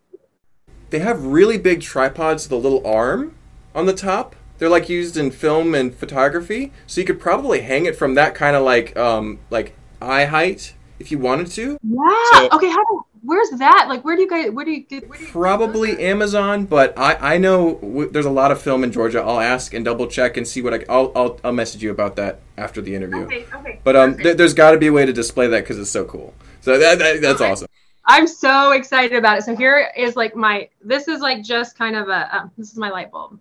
they 0.89 0.99
have 0.99 1.25
really 1.25 1.57
big 1.57 1.81
tripods 1.81 2.45
with 2.45 2.51
a 2.53 2.55
little 2.55 2.85
arm 2.85 3.35
on 3.75 3.85
the 3.85 3.93
top. 3.93 4.35
They're 4.57 4.69
like 4.69 4.89
used 4.89 5.17
in 5.17 5.29
film 5.31 5.75
and 5.75 5.93
photography, 5.93 6.71
so 6.87 7.01
you 7.01 7.05
could 7.05 7.19
probably 7.19 7.61
hang 7.61 7.85
it 7.85 7.95
from 7.95 8.15
that 8.15 8.33
kind 8.33 8.55
of 8.55 8.63
like 8.63 8.97
um 8.97 9.39
like 9.49 9.75
eye 10.01 10.25
height 10.25 10.73
if 10.99 11.11
you 11.11 11.19
wanted 11.19 11.47
to. 11.51 11.77
Yeah. 11.83 12.23
So- 12.31 12.49
okay. 12.53 12.69
How? 12.69 12.83
Do, 12.85 13.05
where's 13.27 13.49
that? 13.59 13.85
Like, 13.87 14.03
where 14.03 14.15
do 14.15 14.23
you 14.23 14.29
guys? 14.29 14.49
Where 14.51 14.65
do 14.65 14.71
you 14.71 14.81
get? 14.83 15.09
Do 15.11 15.19
you 15.19 15.27
Probably 15.27 16.03
Amazon, 16.03 16.65
but 16.65 16.97
I, 16.97 17.35
I 17.35 17.37
know 17.37 17.75
w- 17.75 18.09
there's 18.09 18.25
a 18.25 18.31
lot 18.31 18.51
of 18.51 18.59
film 18.61 18.83
in 18.83 18.91
Georgia. 18.91 19.21
I'll 19.21 19.39
ask 19.39 19.73
and 19.73 19.85
double 19.85 20.07
check 20.07 20.37
and 20.37 20.47
see 20.47 20.61
what 20.61 20.73
I 20.73 20.85
I'll 20.89 21.11
I'll, 21.15 21.39
I'll 21.43 21.51
message 21.51 21.83
you 21.83 21.91
about 21.91 22.15
that 22.15 22.39
after 22.57 22.81
the 22.81 22.95
interview. 22.95 23.25
Okay. 23.25 23.45
Okay. 23.53 23.79
But 23.83 23.95
um, 23.95 24.17
th- 24.17 24.37
there's 24.37 24.53
got 24.55 24.71
to 24.71 24.77
be 24.77 24.87
a 24.87 24.93
way 24.93 25.05
to 25.05 25.13
display 25.13 25.47
that 25.47 25.59
because 25.61 25.77
it's 25.77 25.91
so 25.91 26.05
cool. 26.05 26.33
So 26.61 26.77
that, 26.79 26.97
that 26.99 27.21
that's 27.21 27.41
Okay. 27.41 27.51
awesome. 27.51 27.67
I'm 28.09 28.25
so 28.27 28.71
excited 28.71 29.17
about 29.17 29.37
it. 29.37 29.43
So 29.43 29.55
here 29.55 29.91
is 29.95 30.15
like 30.15 30.35
my. 30.35 30.69
This 30.81 31.07
is 31.09 31.19
like 31.19 31.43
just 31.43 31.77
kind 31.77 31.95
of 31.95 32.07
a. 32.07 32.35
Uh, 32.35 32.47
this 32.57 32.71
is 32.71 32.77
my 32.77 32.89
light 32.89 33.11
bulb. 33.11 33.39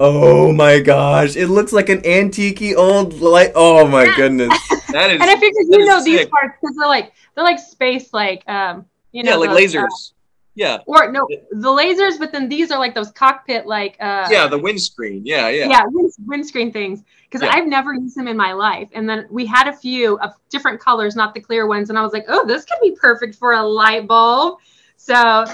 Oh 0.00 0.52
my 0.52 0.80
gosh, 0.80 1.36
it 1.36 1.48
looks 1.48 1.72
like 1.72 1.88
an 1.88 2.04
antique 2.06 2.62
old 2.76 3.14
light. 3.20 3.52
Oh 3.54 3.86
my 3.86 4.04
Yeah. 4.04 4.16
goodness. 4.16 4.58
That 4.92 5.10
is 5.10 5.20
And 5.20 5.30
I 5.30 5.34
figured 5.34 5.66
you 5.68 5.80
is 5.80 5.86
know 5.86 6.02
these 6.02 6.26
parts 6.26 6.54
because 6.60 6.74
they're 6.76 6.88
like 6.88 7.12
they're 7.34 7.44
like 7.44 7.58
space 7.58 8.14
like 8.14 8.42
um 8.48 8.86
you 9.12 9.22
know 9.22 9.32
yeah, 9.32 9.36
like 9.36 9.50
those, 9.50 9.74
uh, 9.76 9.80
lasers. 9.82 10.12
yeah, 10.54 10.78
or 10.86 11.12
no 11.12 11.26
the 11.50 11.68
lasers, 11.68 12.18
but 12.18 12.32
then 12.32 12.48
these 12.48 12.70
are 12.70 12.78
like 12.78 12.94
those 12.94 13.10
cockpit 13.10 13.66
like 13.66 13.96
uh 14.00 14.26
yeah, 14.30 14.46
the 14.46 14.56
windscreen. 14.58 15.22
Yeah, 15.26 15.48
yeah. 15.50 15.68
yeah, 15.68 15.82
wind, 15.86 16.10
windscreen 16.26 16.72
things 16.72 17.02
because 17.24 17.42
Yeah. 17.42 17.52
I've 17.52 17.66
never 17.66 17.92
used 17.92 18.16
them 18.16 18.28
in 18.28 18.36
my 18.36 18.52
life. 18.54 18.88
And 18.94 19.06
then 19.06 19.26
we 19.30 19.44
had 19.44 19.68
a 19.68 19.72
few 19.74 20.18
of 20.20 20.32
different 20.48 20.80
colors, 20.80 21.14
not 21.16 21.34
the 21.34 21.40
clear 21.40 21.66
ones, 21.66 21.90
and 21.90 21.98
I 21.98 22.02
was 22.02 22.14
like, 22.14 22.24
oh, 22.28 22.46
this 22.46 22.64
could 22.64 22.78
be 22.82 22.92
perfect 22.92 23.34
for 23.34 23.52
a 23.52 23.62
light 23.62 24.06
bulb. 24.06 24.58
So 24.96 25.44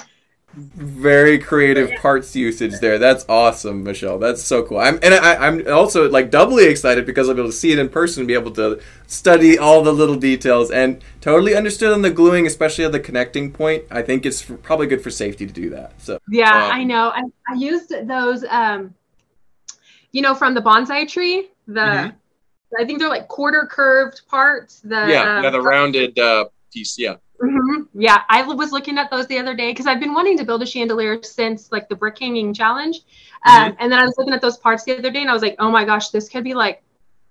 Very 0.56 1.38
creative 1.40 1.90
parts 2.00 2.36
usage 2.36 2.78
there. 2.80 2.96
That's 2.98 3.24
awesome, 3.28 3.82
Michelle. 3.82 4.18
That's 4.18 4.40
so 4.40 4.62
cool. 4.62 4.78
I'm 4.78 5.00
and 5.02 5.12
I, 5.12 5.34
I'm 5.34 5.66
also 5.66 6.08
like 6.08 6.30
doubly 6.30 6.66
excited 6.66 7.06
because 7.06 7.28
I'll 7.28 7.34
be 7.34 7.40
able 7.40 7.50
to 7.50 7.56
see 7.56 7.72
it 7.72 7.78
in 7.80 7.88
person 7.88 8.20
and 8.20 8.28
be 8.28 8.34
able 8.34 8.52
to 8.52 8.80
study 9.08 9.58
all 9.58 9.82
the 9.82 9.92
little 9.92 10.14
details 10.14 10.70
and 10.70 11.02
totally 11.20 11.56
understood 11.56 11.92
on 11.92 12.02
the 12.02 12.10
gluing, 12.10 12.46
especially 12.46 12.84
at 12.84 12.92
the 12.92 13.00
connecting 13.00 13.50
point. 13.50 13.82
I 13.90 14.02
think 14.02 14.24
it's 14.24 14.48
f- 14.48 14.62
probably 14.62 14.86
good 14.86 15.02
for 15.02 15.10
safety 15.10 15.44
to 15.44 15.52
do 15.52 15.70
that. 15.70 16.00
So 16.00 16.18
yeah, 16.28 16.66
Um, 16.66 16.70
I 16.72 16.84
know. 16.84 17.08
I, 17.08 17.22
I 17.50 17.54
used 17.54 17.92
those, 18.06 18.44
um, 18.48 18.94
you 20.12 20.22
know, 20.22 20.34
from 20.36 20.54
the 20.54 20.62
bonsai 20.62 21.08
tree. 21.08 21.48
The 21.66 21.80
Mhm. 21.80 22.14
I 22.78 22.84
think 22.84 22.98
they're 22.98 23.08
like 23.08 23.28
quarter 23.28 23.68
curved 23.70 24.22
parts. 24.28 24.80
The 24.80 25.06
yeah, 25.08 25.36
um, 25.38 25.44
yeah, 25.44 25.50
the 25.50 25.60
rounded 25.60 26.18
uh, 26.18 26.46
piece. 26.72 26.98
Yeah, 26.98 27.16
Mhm. 27.42 27.88
Yeah, 27.94 28.22
I 28.28 28.42
was 28.42 28.72
looking 28.72 28.96
at 28.98 29.10
those 29.10 29.26
the 29.26 29.38
other 29.38 29.54
day 29.54 29.70
because 29.72 29.86
I've 29.86 30.00
been 30.00 30.14
wanting 30.14 30.38
to 30.38 30.44
build 30.44 30.62
a 30.62 30.66
chandelier 30.66 31.22
since 31.22 31.72
like 31.72 31.88
the 31.88 31.96
brick 31.96 32.18
hanging 32.18 32.54
challenge. 32.54 33.00
Um, 33.44 33.76
and 33.78 33.92
then 33.92 33.98
I 33.98 34.04
was 34.04 34.14
looking 34.16 34.32
at 34.32 34.40
those 34.40 34.56
parts 34.56 34.84
the 34.84 34.96
other 34.96 35.10
day 35.10 35.20
and 35.20 35.28
I 35.28 35.32
was 35.32 35.42
like, 35.42 35.56
oh 35.58 35.70
my 35.70 35.84
gosh, 35.84 36.08
this 36.10 36.28
could 36.28 36.44
be 36.44 36.54
like 36.54 36.82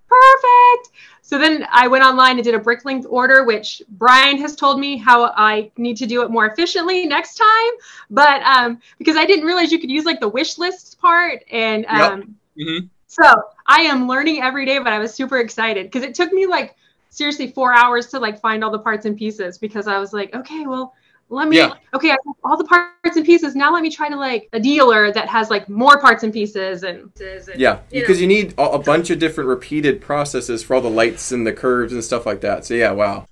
perfect. 0.08 0.96
So 1.22 1.40
then 1.40 1.66
I 1.72 1.88
went 1.88 2.04
online 2.04 2.36
and 2.36 2.44
did 2.44 2.54
a 2.54 2.60
BrickLink 2.60 3.06
order, 3.10 3.46
which 3.46 3.82
Brian 3.90 4.38
has 4.38 4.56
told 4.56 4.80
me 4.80 4.98
how 4.98 5.32
I 5.36 5.72
need 5.78 5.98
to 5.98 6.06
do 6.06 6.22
it 6.22 6.30
more 6.30 6.46
efficiently 6.48 7.06
next 7.06 7.36
time. 7.36 7.72
But 8.10 8.42
um, 8.44 8.80
because 9.00 9.16
I 9.16 9.26
didn't 9.26 9.46
realize 9.46 9.72
you 9.72 9.80
could 9.80 9.90
use 9.90 10.06
like 10.06 10.20
the 10.20 10.30
wish 10.30 10.58
list 10.58 11.00
part. 11.00 11.44
And 11.50 11.86
Yep. 11.86 12.12
um, 12.12 12.36
Mhm. 12.60 12.90
so 13.08 13.24
I 13.66 13.82
am 13.82 14.08
learning 14.08 14.42
every 14.42 14.66
day, 14.66 14.78
but 14.80 14.94
I 14.94 15.00
was 15.00 15.14
super 15.14 15.40
excited 15.40 15.86
because 15.86 16.04
it 16.04 16.14
took 16.14 16.32
me 16.32 16.46
like 16.46 16.76
seriously 17.14 17.48
four 17.48 17.74
hours 17.74 18.08
to 18.08 18.20
like 18.20 18.42
find 18.42 18.64
all 18.64 18.72
the 18.72 18.80
parts 18.80 19.06
and 19.06 19.16
pieces 19.16 19.58
because 19.60 19.88
I 19.88 20.00
was 20.00 20.14
like, 20.14 20.34
okay, 20.34 20.66
well, 20.66 20.96
let 21.30 21.48
me, 21.48 21.58
Yeah. 21.58 21.74
okay, 21.94 22.10
I 22.10 22.18
have 22.26 22.36
all 22.44 22.58
the 22.58 22.64
parts 22.64 23.16
and 23.16 23.26
pieces. 23.26 23.56
Now 23.56 23.72
let 23.72 23.84
me 23.84 23.92
try 23.92 24.10
to 24.10 24.16
like 24.16 24.50
a 24.52 24.60
dealer 24.60 25.12
that 25.12 25.30
has 25.30 25.50
like 25.52 25.70
more 25.70 26.00
parts 26.02 26.24
and 26.24 26.34
pieces 26.34 26.84
and, 26.84 27.12
and 27.22 27.60
yeah, 27.60 27.80
you 27.92 28.02
because 28.02 28.18
know. 28.18 28.22
you 28.22 28.28
need 28.28 28.54
a, 28.58 28.64
a 28.64 28.80
bunch 28.80 29.12
of 29.12 29.20
different 29.20 29.48
repeated 29.48 30.02
processes 30.02 30.64
for 30.64 30.76
all 30.76 30.82
the 30.82 30.90
lights 30.90 31.32
and 31.32 31.46
the 31.46 31.54
curves 31.54 31.94
and 31.94 32.04
stuff 32.04 32.26
like 32.26 32.42
that. 32.42 32.66
So 32.66 32.74
yeah, 32.74 32.92
wow. 32.92 33.28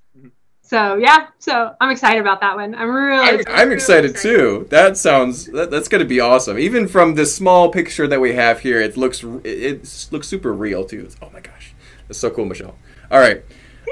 So 0.61 0.95
yeah, 0.95 1.27
so 1.39 1.75
I'm 1.81 1.89
excited 1.89 2.21
about 2.21 2.39
that 2.41 2.55
one. 2.55 2.75
I'm 2.75 2.89
really, 2.89 3.27
I'm, 3.27 3.43
I'm 3.47 3.63
really 3.63 3.75
excited 3.75 4.15
too. 4.15 4.67
That 4.69 4.95
sounds 4.95 5.47
that, 5.47 5.69
that's 5.69 5.89
going 5.89 5.99
to 5.99 6.07
be 6.07 6.19
awesome. 6.19 6.57
Even 6.57 6.87
from 6.87 7.15
this 7.15 7.35
small 7.35 7.69
picture 7.69 8.07
that 8.07 8.21
we 8.21 8.33
have 8.35 8.59
here, 8.61 8.79
it 8.79 8.95
looks 8.95 9.23
it, 9.23 9.45
it 9.45 10.07
looks 10.11 10.27
super 10.27 10.53
real 10.53 10.85
too. 10.85 11.03
It's, 11.07 11.17
oh 11.21 11.29
my 11.33 11.41
gosh, 11.41 11.73
that's 12.07 12.19
so 12.19 12.29
cool, 12.29 12.45
Michelle. 12.45 12.75
All 13.11 13.19
right. 13.19 13.43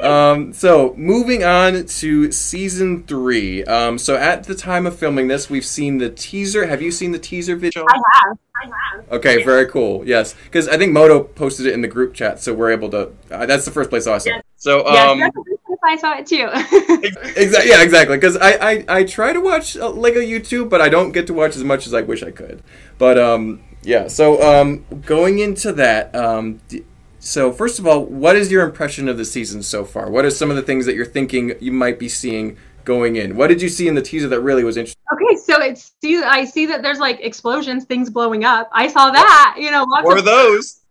Um, 0.03 0.53
so 0.53 0.93
moving 0.97 1.43
on 1.43 1.85
to 1.85 2.31
season 2.31 3.03
three. 3.03 3.63
Um, 3.65 3.97
so 3.97 4.15
at 4.15 4.43
the 4.45 4.55
time 4.55 4.85
of 4.85 4.97
filming 4.97 5.27
this, 5.27 5.49
we've 5.49 5.65
seen 5.65 5.97
the 5.97 6.09
teaser. 6.09 6.65
Have 6.67 6.81
you 6.81 6.91
seen 6.91 7.11
the 7.11 7.19
teaser 7.19 7.55
video? 7.55 7.85
I 7.89 7.95
have, 8.23 8.37
I 8.55 8.65
have. 8.65 9.11
Okay, 9.13 9.43
very 9.43 9.67
cool. 9.67 10.05
Yes, 10.07 10.35
because 10.45 10.67
I 10.67 10.77
think 10.77 10.91
Moto 10.93 11.23
posted 11.23 11.65
it 11.65 11.73
in 11.73 11.81
the 11.81 11.87
group 11.87 12.13
chat, 12.13 12.39
so 12.41 12.53
we're 12.53 12.71
able 12.71 12.89
to. 12.91 13.11
Uh, 13.31 13.45
that's 13.45 13.65
the 13.65 13.71
first 13.71 13.89
place 13.89 14.07
I 14.07 14.17
saw. 14.19 14.37
it. 14.37 14.45
So 14.57 14.85
yes, 14.87 15.09
um, 15.09 15.19
that's 15.19 15.35
the 15.35 15.57
first 15.67 15.81
time 15.81 15.91
I 15.91 15.97
saw 15.97 16.17
it 16.17 16.27
too. 16.27 17.09
Exactly. 17.39 17.69
Yeah, 17.69 17.81
exactly. 17.83 18.17
Because 18.17 18.35
I, 18.37 18.51
I 18.71 18.85
I 18.89 19.03
try 19.05 19.31
to 19.33 19.39
watch 19.39 19.77
uh, 19.77 19.89
Lego 19.89 20.19
YouTube, 20.19 20.69
but 20.69 20.81
I 20.81 20.89
don't 20.89 21.11
get 21.11 21.27
to 21.27 21.33
watch 21.33 21.55
as 21.55 21.63
much 21.63 21.87
as 21.87 21.93
I 21.93 22.01
wish 22.01 22.21
I 22.23 22.31
could. 22.31 22.61
But 22.97 23.17
um, 23.17 23.61
yeah. 23.81 24.07
So 24.07 24.41
um, 24.43 24.85
going 25.05 25.39
into 25.39 25.71
that, 25.73 26.13
um, 26.15 26.59
d- 26.67 26.83
so 27.29 27.51
first 27.51 27.77
of 27.77 27.85
all, 27.85 28.03
what 28.05 28.35
is 28.35 28.51
your 28.51 28.63
impression 28.65 29.07
of 29.07 29.17
the 29.17 29.25
season 29.25 29.61
so 29.61 29.85
far? 29.85 30.09
What 30.09 30.25
are 30.25 30.31
some 30.31 30.49
of 30.49 30.55
the 30.55 30.63
things 30.63 30.85
that 30.87 30.95
you're 30.95 31.05
thinking 31.05 31.53
you 31.59 31.71
might 31.71 31.99
be 31.99 32.09
seeing 32.09 32.57
going 32.85 33.17
in? 33.17 33.35
What 33.35 33.47
did 33.47 33.61
you 33.61 33.69
see 33.69 33.87
in 33.87 33.93
the 33.93 34.01
teaser 34.01 34.27
that 34.29 34.41
really 34.41 34.63
was 34.63 34.77
interesting? 34.77 34.95
okay, 35.13 35.35
so 35.37 35.61
it's 35.61 35.91
see, 36.01 36.23
I 36.23 36.43
see 36.45 36.65
that 36.67 36.81
there's 36.81 36.99
like 36.99 37.19
explosions, 37.21 37.85
things 37.85 38.09
blowing 38.09 38.45
up. 38.45 38.67
I 38.73 38.87
saw 38.87 39.11
that, 39.11 39.55
you 39.59 39.69
know, 39.69 39.83
lots 39.83 40.03
more 40.03 40.13
of 40.13 40.19
of 40.19 40.25
those. 40.25 40.81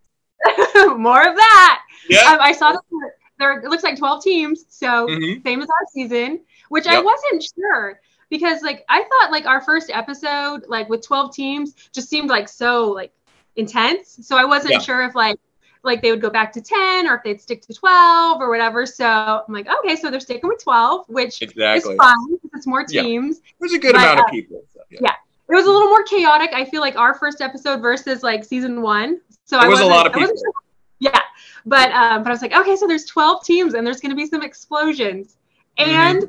more 0.96 1.20
of 1.28 1.34
that. 1.36 1.80
Yeah. 2.08 2.20
Um, 2.32 2.38
I 2.40 2.52
saw 2.52 2.70
that 2.72 2.82
there, 2.90 3.14
there 3.38 3.60
it 3.60 3.68
looks 3.68 3.82
like 3.82 3.98
12 3.98 4.22
teams, 4.22 4.64
so 4.68 5.08
Mhm. 5.08 5.42
same 5.44 5.60
as 5.60 5.68
our 5.68 5.86
season, 5.92 6.40
which 6.68 6.86
I 6.86 7.00
wasn't 7.00 7.44
sure 7.56 8.00
because 8.30 8.62
like 8.62 8.84
I 8.88 9.02
thought 9.02 9.32
like 9.32 9.46
our 9.46 9.60
first 9.60 9.90
episode 9.90 10.64
like 10.68 10.88
with 10.88 11.02
12 11.04 11.34
teams 11.34 11.74
just 11.92 12.08
seemed 12.08 12.28
like 12.30 12.48
so 12.48 12.90
like 12.90 13.12
intense. 13.56 14.18
So 14.22 14.36
I 14.36 14.44
wasn't 14.44 14.74
Yeah. 14.74 14.78
sure 14.80 15.02
if 15.02 15.14
like 15.16 15.36
like 15.84 16.02
they 16.02 16.10
would 16.10 16.20
go 16.20 16.30
back 16.30 16.52
to 16.52 16.60
10 16.60 17.06
or 17.08 17.16
if 17.16 17.22
they'd 17.22 17.40
stick 17.40 17.62
to 17.62 17.72
12 17.74 18.40
or 18.40 18.48
whatever. 18.50 18.84
So 18.86 19.06
I'm 19.06 19.52
like, 19.54 19.68
okay, 19.84 19.96
so 19.96 20.10
they're 20.10 20.20
sticking 20.20 20.48
with 20.48 20.62
12, 20.62 21.08
which 21.08 21.40
Exactly. 21.42 21.92
is 21.92 21.96
fine 21.98 22.30
because 22.32 22.50
it's 22.54 22.66
more 22.66 22.84
Yeah. 22.88 23.02
teams. 23.02 23.40
There's 23.60 23.72
a 23.74 23.78
good 23.78 23.92
But, 23.94 24.02
amount 24.02 24.20
of 24.20 24.24
uh, 24.26 24.30
people. 24.30 24.62
So, 24.74 24.80
yeah. 24.90 24.98
yeah. 25.02 25.12
It 25.50 25.54
was 25.54 25.66
a 25.66 25.70
little 25.70 25.88
more 25.88 26.02
chaotic. 26.04 26.50
I 26.52 26.64
feel 26.64 26.80
like 26.82 26.96
our 26.96 27.14
first 27.14 27.40
episode 27.40 27.80
versus 27.80 28.22
like 28.22 28.44
season 28.44 28.82
one. 28.82 29.20
So 29.46 29.56
I 29.58 29.62
There 29.62 29.70
was 29.70 29.80
a 29.80 29.86
lot 29.86 30.06
of 30.06 30.12
people. 30.12 30.28
sure- 30.28 30.52
Yeah, 30.98 31.20
but 31.64 31.90
um, 31.92 32.22
but 32.22 32.28
I 32.30 32.32
was 32.32 32.42
like, 32.42 32.52
okay, 32.54 32.76
so 32.76 32.86
there's 32.86 33.04
12 33.06 33.44
teams 33.44 33.74
and 33.74 33.86
there's 33.86 34.00
going 34.00 34.10
to 34.10 34.16
be 34.16 34.26
some 34.26 34.42
explosions 34.42 35.36
Mm-hmm. 35.78 35.90
and 35.90 36.28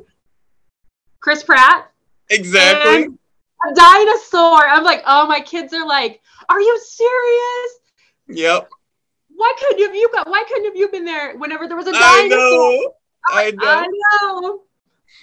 Chris 1.22 1.44
Pratt 1.44 1.92
Exactly. 2.30 3.06
a 3.68 3.74
dinosaur. 3.74 4.68
I'm 4.68 4.84
like, 4.84 5.02
oh, 5.08 5.26
my 5.28 5.40
kids 5.42 5.74
are 5.74 5.86
like, 5.88 6.22
are 6.50 6.62
you 6.62 6.80
serious? 6.86 7.80
Yep. 8.30 8.70
Why 9.39 9.54
couldn't 9.58 9.82
have 9.86 9.95
you 9.95 10.10
got? 10.12 10.30
Why 10.30 10.43
couldn't 10.43 10.65
have 10.65 10.75
you 10.75 10.89
been 10.89 11.06
there 11.06 11.38
whenever 11.38 11.65
there 11.65 11.78
was 11.78 11.88
a 11.88 11.93
dinosaur? 11.93 12.30
know. 12.30 12.93
I 13.32 13.52
know. 13.52 13.67
I 13.67 13.88
know. 14.21 14.62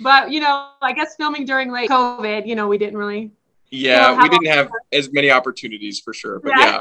But 0.01 0.31
you 0.31 0.41
know, 0.41 0.71
I 0.81 0.95
guess 0.95 1.17
filming 1.17 1.45
during 1.45 1.71
like 1.71 1.91
COVID, 1.91 2.47
you 2.47 2.55
know, 2.55 2.67
we 2.67 2.79
didn't 2.79 2.97
really. 2.97 3.33
Yeah, 3.71 4.17
we 4.17 4.29
didn't 4.31 4.47
have 4.47 4.71
as 4.91 5.13
many 5.13 5.31
opportunities 5.31 6.01
for 6.01 6.15
sure, 6.15 6.41
but 6.41 6.53
Yeah. 6.57 6.81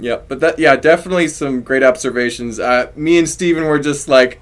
Yeah, 0.00 0.20
but 0.26 0.40
that 0.40 0.58
yeah, 0.58 0.74
definitely 0.74 1.28
some 1.28 1.62
great 1.62 1.84
observations. 1.84 2.58
Uh, 2.58 2.90
me 2.96 3.16
and 3.18 3.28
Steven 3.28 3.64
were 3.64 3.78
just 3.78 4.08
like, 4.08 4.40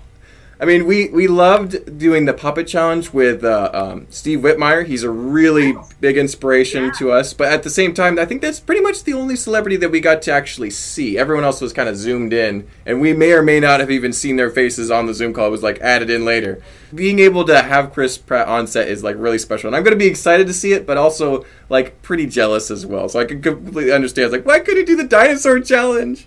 I 0.58 0.64
mean, 0.64 0.86
we 0.86 1.10
we 1.10 1.26
loved 1.26 1.98
doing 1.98 2.24
the 2.24 2.32
puppet 2.32 2.66
challenge 2.66 3.12
with 3.12 3.44
uh, 3.44 3.70
um, 3.74 4.06
Steve 4.08 4.38
Whitmire. 4.40 4.86
He's 4.86 5.02
a 5.02 5.10
really 5.10 5.74
big 6.00 6.16
inspiration 6.16 6.92
to 6.98 7.12
us. 7.12 7.34
But 7.34 7.52
at 7.52 7.62
the 7.62 7.68
same 7.68 7.92
time, 7.92 8.18
I 8.18 8.24
think 8.24 8.40
that's 8.40 8.58
pretty 8.58 8.80
much 8.80 9.04
the 9.04 9.12
only 9.12 9.36
celebrity 9.36 9.76
that 9.76 9.90
we 9.90 10.00
got 10.00 10.22
to 10.22 10.32
actually 10.32 10.70
see. 10.70 11.18
Everyone 11.18 11.44
else 11.44 11.60
was 11.60 11.74
kind 11.74 11.90
of 11.90 11.96
zoomed 11.96 12.32
in, 12.32 12.66
and 12.86 13.02
we 13.02 13.12
may 13.12 13.32
or 13.32 13.42
may 13.42 13.60
not 13.60 13.80
have 13.80 13.90
even 13.90 14.14
seen 14.14 14.36
their 14.36 14.48
faces 14.48 14.90
on 14.90 15.04
the 15.04 15.12
Zoom 15.12 15.34
call. 15.34 15.48
It 15.48 15.50
was 15.50 15.62
like 15.62 15.78
added 15.80 16.08
in 16.08 16.24
later. 16.24 16.62
Being 16.94 17.18
able 17.18 17.44
to 17.44 17.62
have 17.62 17.92
Chris 17.92 18.16
Pratt 18.16 18.48
on 18.48 18.66
set 18.66 18.88
is 18.88 19.04
like 19.04 19.16
really 19.18 19.38
special, 19.38 19.68
and 19.68 19.76
I'm 19.76 19.82
going 19.82 19.98
to 19.98 20.02
be 20.02 20.06
excited 20.06 20.46
to 20.46 20.54
see 20.54 20.72
it, 20.72 20.86
but 20.86 20.96
also 20.96 21.44
like 21.68 22.00
pretty 22.00 22.26
jealous 22.26 22.70
as 22.70 22.86
well. 22.86 23.10
So 23.10 23.20
I 23.20 23.26
can 23.26 23.42
completely 23.42 23.92
understand. 23.92 24.26
It's 24.26 24.32
like, 24.32 24.46
why 24.46 24.60
couldn't 24.60 24.80
you 24.80 24.86
do 24.86 24.96
the 24.96 25.04
dinosaur 25.04 25.60
challenge? 25.60 26.26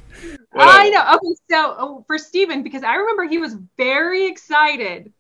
I 0.54 0.90
know. 0.90 1.16
Okay, 1.16 1.36
so 1.50 1.76
oh, 1.78 2.04
for 2.08 2.18
Steven, 2.18 2.64
because 2.64 2.84
I 2.84 2.96
remember 2.96 3.24
he 3.24 3.38
was 3.38 3.56
very 3.78 4.26
excited 4.28 5.12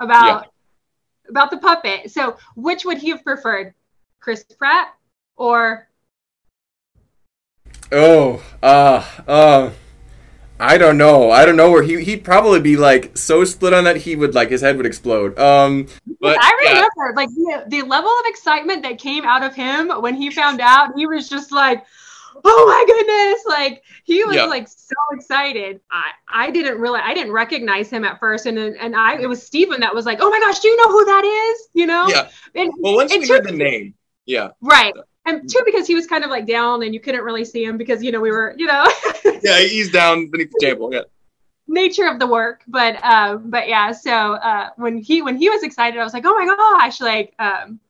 about 0.00 0.46
about 1.28 1.50
the 1.50 1.58
puppet. 1.58 2.10
So 2.10 2.36
which 2.54 2.84
would 2.84 2.98
he 2.98 3.10
have 3.10 3.24
preferred, 3.24 3.74
Chris 4.20 4.44
Pratt 4.44 4.94
or? 5.36 5.88
Oh, 7.92 8.42
uh, 8.62 9.04
uh, 9.26 9.70
I 10.58 10.78
don't 10.78 10.96
know. 10.96 11.30
I 11.30 11.44
don't 11.44 11.56
know 11.56 11.70
where 11.70 11.82
he 11.82 12.02
he'd 12.02 12.24
probably 12.24 12.60
be 12.60 12.76
like 12.76 13.16
so 13.16 13.44
split 13.44 13.74
on 13.74 13.84
that 13.84 13.96
he 13.96 14.16
would 14.16 14.34
like 14.34 14.50
his 14.50 14.62
head 14.62 14.76
would 14.76 14.86
explode. 14.86 15.38
Um, 15.38 15.86
But 16.20 16.38
I 16.40 16.58
yeah, 16.62 16.70
remember 16.70 17.14
like 17.14 17.28
the, 17.28 17.64
the 17.68 17.82
level 17.82 18.10
of 18.10 18.24
excitement 18.26 18.82
that 18.82 18.98
came 18.98 19.24
out 19.24 19.42
of 19.42 19.54
him 19.54 19.90
when 20.00 20.14
he 20.14 20.30
found 20.30 20.60
out. 20.60 20.96
He 20.96 21.06
was 21.06 21.28
just 21.28 21.52
like, 21.52 21.84
"Oh 22.48 22.64
my 22.66 22.84
goodness!" 22.86 23.44
Like 23.46 23.82
he 24.04 24.24
was 24.24 24.36
Yeah. 24.36 24.44
like 24.46 24.68
so 24.68 24.94
excited. 25.12 25.80
I 25.90 26.10
I 26.28 26.50
didn't 26.50 26.78
really 26.80 27.00
I 27.00 27.14
didn't 27.14 27.32
recognize 27.32 27.90
him 27.90 28.04
at 28.04 28.18
first, 28.20 28.46
and 28.46 28.58
and 28.58 28.94
I 28.94 29.18
it 29.20 29.26
was 29.28 29.42
stephen 29.42 29.80
that 29.80 29.94
was 29.94 30.06
like, 30.06 30.18
"Oh 30.20 30.30
my 30.30 30.40
gosh, 30.40 30.60
do 30.60 30.68
you 30.68 30.76
know 30.76 30.90
who 30.92 31.04
that 31.06 31.24
is?" 31.24 31.68
You 31.74 31.86
know? 31.86 32.08
yeah. 32.08 32.28
And, 32.54 32.72
Well, 32.80 32.94
once 32.94 33.12
and 33.12 33.22
we 33.22 33.28
heard 33.28 33.44
the 33.44 33.52
name, 33.52 33.94
yeah, 34.26 34.50
right. 34.60 34.94
And 35.26 35.48
two, 35.50 35.60
because 35.64 35.88
he 35.88 35.94
was 35.96 36.06
kind 36.06 36.22
of 36.24 36.30
like 36.30 36.46
down 36.46 36.82
and 36.84 36.94
you 36.94 37.00
couldn't 37.00 37.22
really 37.22 37.44
see 37.44 37.64
him 37.64 37.76
because, 37.76 38.02
you 38.02 38.12
know, 38.12 38.20
we 38.20 38.30
were, 38.30 38.54
you 38.56 38.66
know, 38.66 38.86
yeah, 39.42 39.58
he's 39.58 39.90
down 39.90 40.30
beneath 40.30 40.52
the 40.52 40.58
table. 40.60 40.88
Yeah, 40.92 41.02
nature 41.66 42.06
of 42.06 42.18
the 42.20 42.26
work. 42.28 42.62
But, 42.68 43.02
um, 43.04 43.50
but 43.50 43.66
yeah, 43.68 43.90
so, 43.90 44.12
uh, 44.34 44.70
when 44.76 44.98
he, 44.98 45.22
when 45.22 45.36
he 45.36 45.50
was 45.50 45.64
excited, 45.64 45.98
I 45.98 46.04
was 46.04 46.14
like, 46.14 46.24
oh 46.26 46.34
my 46.34 46.46
gosh, 46.46 47.00
like, 47.00 47.34
um, 47.40 47.80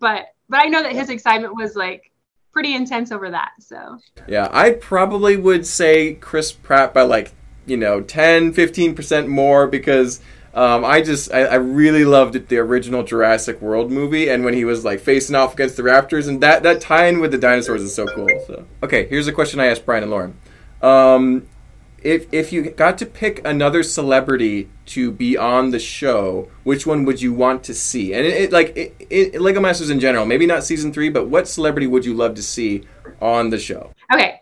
but, 0.00 0.26
but 0.48 0.60
I 0.60 0.64
know 0.64 0.82
that 0.82 0.92
his 0.92 1.08
excitement 1.08 1.54
was 1.54 1.76
like 1.76 2.10
pretty 2.56 2.74
intense 2.74 3.12
over 3.12 3.30
that. 3.30 3.52
So, 3.58 3.98
yeah, 4.26 4.48
I 4.50 4.70
probably 4.70 5.36
would 5.36 5.66
say 5.66 6.14
Chris 6.14 6.52
Pratt 6.52 6.94
by 6.94 7.02
like 7.02 7.34
you 7.66 7.76
know 7.76 8.00
10, 8.00 8.54
15 8.54 8.94
percent 8.94 9.28
more 9.28 9.66
because. 9.66 10.20
Um, 10.54 10.86
I 10.86 11.02
just 11.02 11.30
I, 11.34 11.40
I 11.42 11.54
really 11.56 12.06
loved 12.06 12.48
the 12.48 12.56
original 12.56 13.02
Jurassic 13.02 13.60
World 13.60 13.92
movie, 13.92 14.30
and 14.30 14.42
when 14.42 14.54
he 14.54 14.64
was 14.64 14.86
like 14.86 15.00
facing 15.00 15.36
off 15.36 15.52
against 15.52 15.76
the 15.76 15.82
raptors, 15.82 16.28
and 16.28 16.42
that 16.42 16.62
that 16.62 16.80
tie-in 16.80 17.20
with 17.20 17.30
the 17.30 17.36
dinosaurs 17.36 17.82
is 17.82 17.94
so 17.94 18.06
cool. 18.06 18.30
So 18.46 18.64
okay, 18.82 19.06
here's 19.06 19.28
a 19.28 19.34
question 19.34 19.60
I 19.60 19.66
asked 19.66 19.84
Brian 19.84 20.02
and 20.04 20.10
Lauren. 20.10 20.34
Um, 20.80 21.46
if 22.02 22.26
if 22.32 22.52
you 22.52 22.70
got 22.70 22.98
to 22.98 23.06
pick 23.06 23.46
another 23.46 23.82
celebrity 23.82 24.68
to 24.86 25.10
be 25.10 25.36
on 25.36 25.70
the 25.70 25.78
show, 25.78 26.50
which 26.64 26.86
one 26.86 27.04
would 27.04 27.20
you 27.20 27.32
want 27.32 27.64
to 27.64 27.74
see? 27.74 28.14
And 28.14 28.26
it, 28.26 28.34
it 28.34 28.52
like 28.52 28.76
it, 28.76 28.94
it, 29.10 29.40
Lego 29.40 29.60
Masters 29.60 29.90
in 29.90 30.00
general, 30.00 30.26
maybe 30.26 30.46
not 30.46 30.64
season 30.64 30.92
three, 30.92 31.08
but 31.08 31.28
what 31.28 31.48
celebrity 31.48 31.86
would 31.86 32.04
you 32.04 32.14
love 32.14 32.34
to 32.34 32.42
see 32.42 32.84
on 33.20 33.50
the 33.50 33.58
show? 33.58 33.92
okay. 34.12 34.40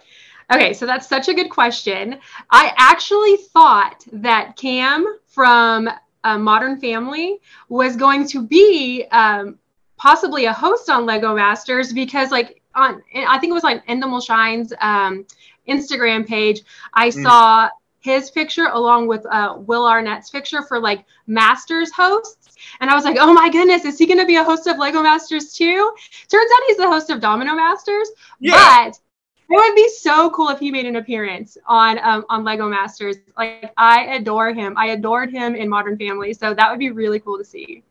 Okay. 0.53 0.75
So 0.75 0.85
that's 0.85 1.09
such 1.09 1.29
a 1.29 1.35
good 1.35 1.49
question. 1.49 2.19
I 2.51 2.73
actually 2.77 3.37
thought 3.37 4.05
that 4.13 4.57
Cam 4.57 5.07
from 5.27 5.89
uh, 6.23 6.39
Modern 6.39 6.79
Family 6.79 7.39
was 7.71 7.97
going 7.97 8.27
to 8.29 8.47
be, 8.47 9.07
um, 9.11 9.59
possibly 9.97 10.45
a 10.45 10.53
host 10.53 10.91
on 10.91 11.07
Lego 11.07 11.35
Masters 11.35 11.93
because 11.93 12.31
like 12.31 12.61
on 12.75 13.03
I 13.15 13.39
think 13.39 13.51
it 13.51 13.55
was 13.55 13.63
like 13.63 13.87
Endemol 13.87 14.25
Shine's 14.25 14.73
um, 14.81 15.25
Instagram 15.69 16.27
page, 16.27 16.63
I 16.93 17.09
Mm. 17.09 17.23
saw 17.23 17.69
his 18.01 18.31
picture 18.31 18.67
along 18.73 19.07
with 19.09 19.25
uh, 19.27 19.55
Will 19.59 19.85
Arnett's 19.87 20.31
picture 20.31 20.63
for 20.63 20.79
like 20.79 21.05
Masters 21.27 21.91
hosts. 21.93 22.55
And 22.81 22.91
I 22.91 22.95
was 22.95 23.05
like, 23.05 23.17
oh 23.19 23.33
my 23.33 23.49
goodness, 23.51 23.85
is 23.85 23.99
he 23.99 24.07
going 24.07 24.19
to 24.19 24.27
be 24.27 24.37
a 24.37 24.45
host 24.45 24.67
of 24.67 24.79
Lego 24.79 25.03
Masters 25.03 25.53
too? 25.55 25.93
Turns 26.29 26.51
out 26.55 26.63
he's 26.67 26.77
the 26.77 26.87
host 26.89 27.11
of 27.11 27.21
Domino 27.21 27.55
Masters. 27.55 28.11
yeah. 28.41 28.87
But 28.87 28.99
it 29.51 29.57
would 29.57 29.75
be 29.75 29.89
so 29.89 30.31
cool 30.31 30.49
if 30.51 30.59
he 30.59 30.71
made 30.71 30.87
an 30.87 30.97
appearance 30.97 31.59
on 31.67 31.99
um, 31.99 32.25
on 32.31 32.45
Lego 32.45 32.69
Masters. 32.69 33.17
Like 33.37 33.73
I 33.77 34.05
adore 34.17 34.53
him. 34.55 34.75
I 34.77 34.89
adored 34.89 35.31
him 35.31 35.55
in 35.55 35.69
Modern 35.69 35.97
Family. 35.99 36.33
So 36.35 36.55
that 36.55 36.71
would 36.71 36.79
be 36.79 36.91
really 36.91 37.21
cool 37.21 37.39
to 37.39 37.45
see. 37.45 37.83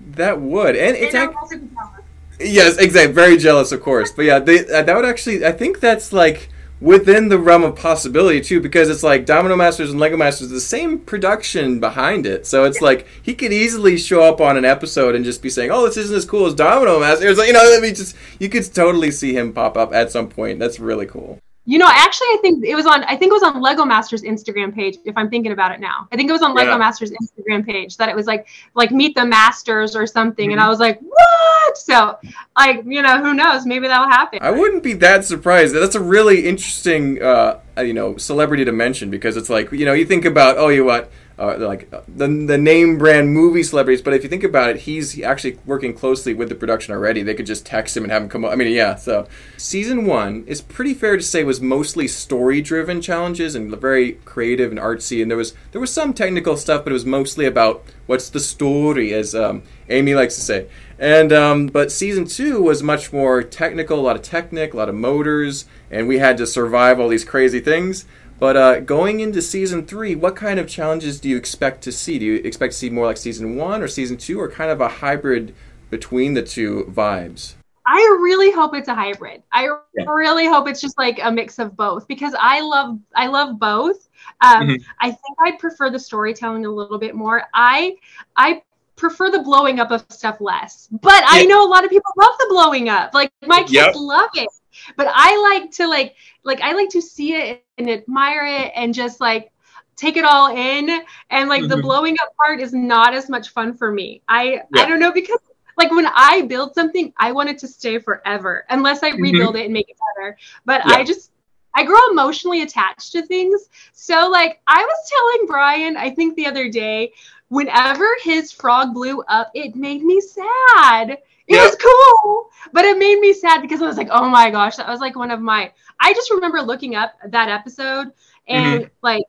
That 0.00 0.40
would, 0.40 0.76
and 0.76 0.96
it's 0.96 1.14
And 1.14 1.24
ac- 1.24 1.32
I'm 1.32 1.36
also 1.36 1.56
jealous. 1.56 2.04
Yes, 2.40 2.76
exactly. 2.78 3.12
Very 3.12 3.36
jealous, 3.36 3.72
of 3.72 3.80
course. 3.82 4.12
But 4.12 4.24
yeah, 4.24 4.38
they, 4.38 4.60
uh, 4.68 4.82
that 4.82 4.96
would 4.96 5.04
actually. 5.04 5.44
I 5.44 5.52
think 5.52 5.80
that's 5.80 6.12
like 6.12 6.48
within 6.80 7.28
the 7.28 7.38
realm 7.38 7.62
of 7.62 7.76
possibility 7.76 8.40
too, 8.40 8.60
because 8.60 8.88
it's 8.88 9.02
like 9.02 9.26
Domino 9.26 9.56
Masters 9.56 9.90
and 9.90 10.00
Lego 10.00 10.16
Masters, 10.16 10.50
the 10.50 10.60
same 10.60 10.98
production 10.98 11.80
behind 11.80 12.26
it. 12.26 12.46
So 12.46 12.64
it's 12.64 12.80
like 12.80 13.06
he 13.22 13.34
could 13.34 13.52
easily 13.52 13.96
show 13.96 14.22
up 14.22 14.40
on 14.40 14.56
an 14.56 14.64
episode 14.64 15.14
and 15.14 15.24
just 15.24 15.42
be 15.42 15.50
saying, 15.50 15.70
"Oh, 15.70 15.86
this 15.86 15.96
isn't 15.96 16.16
as 16.16 16.24
cool 16.24 16.46
as 16.46 16.54
Domino 16.54 17.00
Masters." 17.00 17.38
Like, 17.38 17.48
you 17.48 17.54
know, 17.54 17.76
I 17.76 17.80
mean, 17.80 17.94
just 17.94 18.16
you 18.38 18.48
could 18.48 18.72
totally 18.74 19.10
see 19.10 19.36
him 19.36 19.52
pop 19.52 19.76
up 19.76 19.92
at 19.92 20.10
some 20.10 20.28
point. 20.28 20.58
That's 20.58 20.78
really 20.80 21.06
cool. 21.06 21.38
You 21.66 21.78
know, 21.78 21.88
actually, 21.88 22.26
I 22.28 22.38
think 22.42 22.62
it 22.64 22.74
was 22.74 22.84
on. 22.84 23.04
I 23.04 23.16
think 23.16 23.30
it 23.30 23.32
was 23.32 23.42
on 23.42 23.62
Lego 23.62 23.86
Masters 23.86 24.22
Instagram 24.22 24.74
page. 24.74 24.98
If 25.06 25.16
I'm 25.16 25.30
thinking 25.30 25.52
about 25.52 25.72
it 25.72 25.80
now, 25.80 26.06
I 26.12 26.16
think 26.16 26.28
it 26.28 26.32
was 26.32 26.42
on 26.42 26.52
Lego 26.54 26.72
Yeah. 26.72 26.76
Masters 26.76 27.10
Instagram 27.10 27.64
page 27.64 27.96
that 27.96 28.10
it 28.10 28.14
was 28.14 28.26
like 28.26 28.46
like 28.74 28.90
meet 28.90 29.14
the 29.14 29.24
masters 29.24 29.96
or 29.96 30.06
something, 30.06 30.52
and 30.52 30.60
Mhm. 30.60 30.64
I 30.64 30.68
was 30.68 30.78
like, 30.78 31.00
what? 31.00 31.78
So, 31.78 32.18
like, 32.56 32.82
you 32.86 33.00
know, 33.00 33.18
who 33.22 33.32
knows? 33.32 33.64
Maybe 33.64 33.88
that'll 33.88 34.10
happen. 34.10 34.40
I 34.42 34.50
wouldn't 34.50 34.82
be 34.82 34.92
that 34.94 35.24
surprised. 35.24 35.74
That's 35.74 35.94
a 35.94 36.00
really 36.00 36.46
interesting, 36.46 37.22
uh, 37.22 37.60
uh, 37.78 37.82
you 37.82 37.94
know, 37.94 38.18
celebrity 38.18 38.66
to 38.66 38.72
mention 38.72 39.08
because 39.10 39.36
it's 39.38 39.48
like 39.48 39.72
you 39.72 39.86
know 39.86 39.94
you 39.94 40.04
think 40.04 40.26
about 40.26 40.58
oh 40.58 40.68
you 40.68 40.84
what. 40.84 41.10
Uh, 41.36 41.56
like 41.58 41.92
uh, 41.92 42.00
the 42.06 42.28
the 42.28 42.56
name 42.56 42.96
brand 42.96 43.28
movie 43.34 43.64
celebrities, 43.64 44.00
but 44.00 44.14
if 44.14 44.22
you 44.22 44.28
think 44.28 44.44
about 44.44 44.70
it, 44.70 44.76
he's 44.82 45.20
actually 45.20 45.58
working 45.66 45.92
closely 45.92 46.32
with 46.32 46.48
the 46.48 46.54
production 46.54 46.94
already. 46.94 47.24
They 47.24 47.34
could 47.34 47.46
just 47.46 47.66
text 47.66 47.96
him 47.96 48.04
and 48.04 48.12
have 48.12 48.22
him 48.22 48.28
come. 48.28 48.44
up. 48.44 48.52
I 48.52 48.54
mean, 48.54 48.72
yeah. 48.72 48.94
So 48.94 49.26
season 49.56 50.06
one 50.06 50.44
is 50.46 50.60
pretty 50.60 50.94
fair 50.94 51.16
to 51.16 51.22
say 51.22 51.42
was 51.42 51.60
mostly 51.60 52.06
story 52.06 52.60
driven 52.60 53.00
challenges 53.00 53.56
and 53.56 53.68
very 53.80 54.12
creative 54.24 54.70
and 54.70 54.78
artsy. 54.78 55.22
And 55.22 55.28
there 55.28 55.38
was 55.38 55.54
there 55.72 55.80
was 55.80 55.92
some 55.92 56.14
technical 56.14 56.56
stuff, 56.56 56.84
but 56.84 56.92
it 56.92 56.94
was 56.94 57.04
mostly 57.04 57.46
about 57.46 57.84
what's 58.06 58.28
the 58.28 58.38
story, 58.38 59.12
as 59.12 59.34
um, 59.34 59.64
Amy 59.88 60.14
likes 60.14 60.36
to 60.36 60.40
say. 60.40 60.68
And 61.00 61.32
um, 61.32 61.66
but 61.66 61.90
season 61.90 62.26
two 62.26 62.62
was 62.62 62.82
much 62.82 63.12
more 63.12 63.42
technical, 63.42 63.98
a 63.98 64.02
lot 64.02 64.14
of 64.14 64.22
technic, 64.22 64.72
a 64.72 64.76
lot 64.76 64.88
of 64.88 64.94
motors, 64.94 65.64
and 65.90 66.06
we 66.06 66.18
had 66.18 66.36
to 66.36 66.46
survive 66.46 67.00
all 67.00 67.08
these 67.08 67.24
crazy 67.24 67.58
things. 67.58 68.06
But 68.38 68.56
uh, 68.56 68.80
going 68.80 69.20
into 69.20 69.40
season 69.40 69.86
three, 69.86 70.14
what 70.14 70.36
kind 70.36 70.58
of 70.58 70.68
challenges 70.68 71.20
do 71.20 71.28
you 71.28 71.36
expect 71.36 71.82
to 71.84 71.92
see? 71.92 72.18
Do 72.18 72.24
you 72.26 72.34
expect 72.36 72.72
to 72.72 72.78
see 72.78 72.90
more 72.90 73.06
like 73.06 73.16
season 73.16 73.56
one 73.56 73.80
or 73.82 73.88
season 73.88 74.16
two, 74.16 74.40
or 74.40 74.50
kind 74.50 74.70
of 74.70 74.80
a 74.80 74.88
hybrid 74.88 75.54
between 75.90 76.34
the 76.34 76.42
two 76.42 76.84
vibes? 76.90 77.54
I 77.86 77.98
really 78.22 78.50
hope 78.50 78.74
it's 78.74 78.88
a 78.88 78.94
hybrid. 78.94 79.42
I 79.52 79.68
Yeah. 79.94 80.04
really 80.06 80.46
hope 80.46 80.68
it's 80.68 80.80
just 80.80 80.96
like 80.98 81.20
a 81.22 81.30
mix 81.30 81.58
of 81.58 81.76
both 81.76 82.08
because 82.08 82.34
I 82.40 82.60
love 82.60 82.98
I 83.14 83.26
love 83.26 83.58
both. 83.58 84.08
Um, 84.40 84.62
Mhm. 84.68 84.84
I 85.00 85.10
think 85.10 85.38
I'd 85.44 85.58
prefer 85.58 85.90
the 85.90 85.98
storytelling 85.98 86.64
a 86.64 86.70
little 86.70 86.98
bit 86.98 87.14
more. 87.14 87.44
I 87.52 87.96
I 88.36 88.62
prefer 88.96 89.30
the 89.30 89.40
blowing 89.40 89.80
up 89.80 89.90
of 89.90 90.04
stuff 90.08 90.40
less, 90.40 90.88
but 91.02 91.22
I 91.26 91.44
know 91.44 91.62
a 91.66 91.68
lot 91.68 91.84
of 91.84 91.90
people 91.90 92.10
love 92.16 92.32
the 92.38 92.46
blowing 92.48 92.88
up. 92.88 93.12
Like 93.12 93.32
my 93.46 93.62
kids 93.64 93.72
Yep. 93.72 93.94
love 93.94 94.30
it, 94.34 94.48
but 94.96 95.06
I 95.12 95.36
like 95.50 95.70
to 95.72 95.86
like 95.86 96.14
like 96.42 96.60
I 96.60 96.72
like 96.72 96.88
to 96.90 97.02
see 97.02 97.34
it 97.34 97.64
and 97.78 97.90
admire 97.90 98.44
it 98.46 98.72
and 98.74 98.94
just 98.94 99.20
like 99.20 99.50
take 99.96 100.16
it 100.16 100.24
all 100.24 100.54
in 100.56 101.00
and 101.30 101.48
like 101.48 101.68
the 101.68 101.76
Mhm. 101.76 101.82
blowing 101.82 102.16
up 102.20 102.34
part 102.36 102.60
is 102.60 102.72
not 102.72 103.14
as 103.14 103.28
much 103.28 103.50
fun 103.50 103.72
for 103.72 103.92
me 103.92 104.22
i 104.28 104.44
Yeah. 104.74 104.82
i 104.82 104.86
don't 104.86 104.98
know 104.98 105.12
because 105.12 105.38
like 105.76 105.92
when 105.92 106.06
i 106.14 106.42
build 106.42 106.74
something 106.74 107.12
i 107.16 107.30
want 107.30 107.48
it 107.48 107.58
to 107.58 107.68
stay 107.68 107.98
forever 107.98 108.64
unless 108.70 109.04
i 109.04 109.12
Mhm. 109.12 109.20
rebuild 109.22 109.54
it 109.56 109.66
and 109.66 109.72
make 109.72 109.88
it 109.88 109.96
better 110.16 110.36
but 110.64 110.84
Yeah. 110.84 110.96
i 110.96 111.04
just 111.04 111.30
i 111.76 111.84
grow 111.84 111.98
emotionally 112.10 112.62
attached 112.62 113.12
to 113.12 113.22
things 113.22 113.68
so 113.92 114.28
like 114.28 114.60
i 114.66 114.82
was 114.82 115.10
telling 115.14 115.46
brian 115.46 115.96
i 115.96 116.10
think 116.10 116.34
the 116.34 116.46
other 116.46 116.68
day 116.68 117.12
whenever 117.48 118.08
his 118.24 118.50
frog 118.50 118.94
blew 118.94 119.22
up 119.28 119.50
it 119.54 119.76
made 119.76 120.02
me 120.02 120.20
sad 120.20 121.18
it 121.46 121.54
Yep. 121.54 121.62
was 121.62 121.76
cool 121.76 122.50
but 122.72 122.84
it 122.84 122.98
made 122.98 123.18
me 123.20 123.32
sad 123.32 123.60
because 123.60 123.82
i 123.82 123.86
was 123.86 123.96
like 123.96 124.08
oh 124.10 124.28
my 124.28 124.50
gosh 124.50 124.76
that 124.76 124.88
was 124.88 125.00
like 125.00 125.16
one 125.16 125.30
of 125.30 125.40
my 125.40 125.72
i 126.00 126.12
just 126.12 126.30
remember 126.30 126.60
looking 126.62 126.94
up 126.94 127.14
that 127.28 127.48
episode 127.48 128.12
and 128.48 128.82
mm-hmm. 128.82 128.88
like 129.02 129.24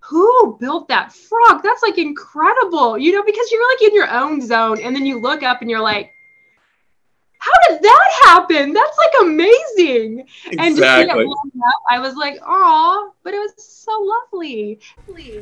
who 0.00 0.56
built 0.58 0.88
that 0.88 1.12
frog 1.12 1.62
that's 1.62 1.82
like 1.82 1.98
incredible 1.98 2.98
you 2.98 3.12
know 3.12 3.22
because 3.22 3.50
you're 3.50 3.68
like 3.72 3.82
in 3.82 3.94
your 3.94 4.10
own 4.10 4.40
zone 4.40 4.80
and 4.80 4.96
then 4.96 5.06
you 5.06 5.20
look 5.20 5.42
up 5.42 5.60
and 5.60 5.70
you're 5.70 5.80
like 5.80 6.10
how 7.38 7.52
did 7.68 7.82
that 7.82 8.08
happen 8.24 8.72
that's 8.72 8.98
like 8.98 9.22
amazing 9.22 10.20
and 10.58 10.76
just 10.76 10.78
it 10.78 11.02
Exactly. 11.02 11.24
up 11.24 11.74
i 11.90 11.98
was 11.98 12.14
like 12.14 12.38
oh 12.46 13.12
but 13.22 13.34
it 13.34 13.38
was 13.38 13.52
so 13.56 13.92
lovely 14.00 14.80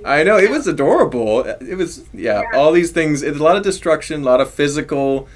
I 0.04 0.22
know 0.22 0.38
it 0.38 0.50
was 0.50 0.66
adorable. 0.66 1.40
It 1.42 1.76
was 1.76 2.04
yeah, 2.12 2.42
all 2.54 2.72
these 2.72 2.90
things. 2.90 3.22
It's 3.22 3.38
a 3.38 3.42
lot 3.42 3.56
of 3.56 3.62
destruction, 3.62 4.22
a 4.22 4.24
lot 4.24 4.40
of 4.40 4.52
physical. 4.52 5.28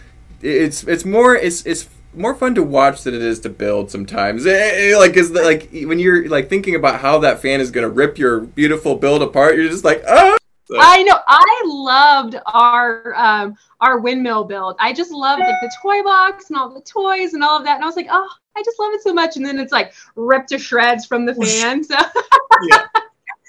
It's 0.44 0.84
it's 0.84 1.04
more 1.04 1.34
it's 1.34 1.64
it's 1.66 1.88
more 2.12 2.34
fun 2.34 2.54
to 2.54 2.62
watch 2.62 3.02
than 3.02 3.14
it 3.14 3.22
is 3.22 3.40
to 3.40 3.48
build 3.48 3.90
sometimes. 3.90 4.46
Eh, 4.46 4.90
eh, 4.92 4.96
Like 4.96 5.16
is 5.16 5.30
like 5.30 5.70
when 5.72 5.98
you're 5.98 6.28
like 6.28 6.48
thinking 6.48 6.74
about 6.74 7.00
how 7.00 7.18
that 7.20 7.40
fan 7.40 7.60
is 7.60 7.70
gonna 7.70 7.88
rip 7.88 8.18
your 8.18 8.40
beautiful 8.40 8.94
build 8.96 9.22
apart, 9.22 9.56
you're 9.56 9.68
just 9.68 9.84
like 9.84 10.02
ah. 10.08 10.36
So- 10.66 10.76
I 10.78 11.02
know. 11.02 11.18
I 11.26 11.62
loved 11.66 12.36
our 12.46 13.14
um, 13.16 13.54
our 13.82 13.98
windmill 13.98 14.44
build. 14.44 14.76
I 14.78 14.94
just 14.94 15.10
loved 15.10 15.40
like 15.40 15.60
the 15.60 15.70
toy 15.82 16.02
box 16.02 16.48
and 16.48 16.58
all 16.58 16.72
the 16.72 16.80
toys 16.80 17.34
and 17.34 17.44
all 17.44 17.58
of 17.58 17.64
that. 17.64 17.74
And 17.74 17.84
I 17.84 17.86
was 17.86 17.96
like, 17.96 18.06
oh, 18.10 18.28
I 18.56 18.62
just 18.62 18.78
love 18.80 18.94
it 18.94 19.02
so 19.02 19.12
much. 19.12 19.36
And 19.36 19.44
then 19.44 19.58
it's 19.58 19.72
like 19.72 19.92
ripped 20.16 20.48
to 20.50 20.58
shreds 20.58 21.04
from 21.04 21.26
the 21.26 21.34
fan. 21.34 21.84
So 21.84 21.96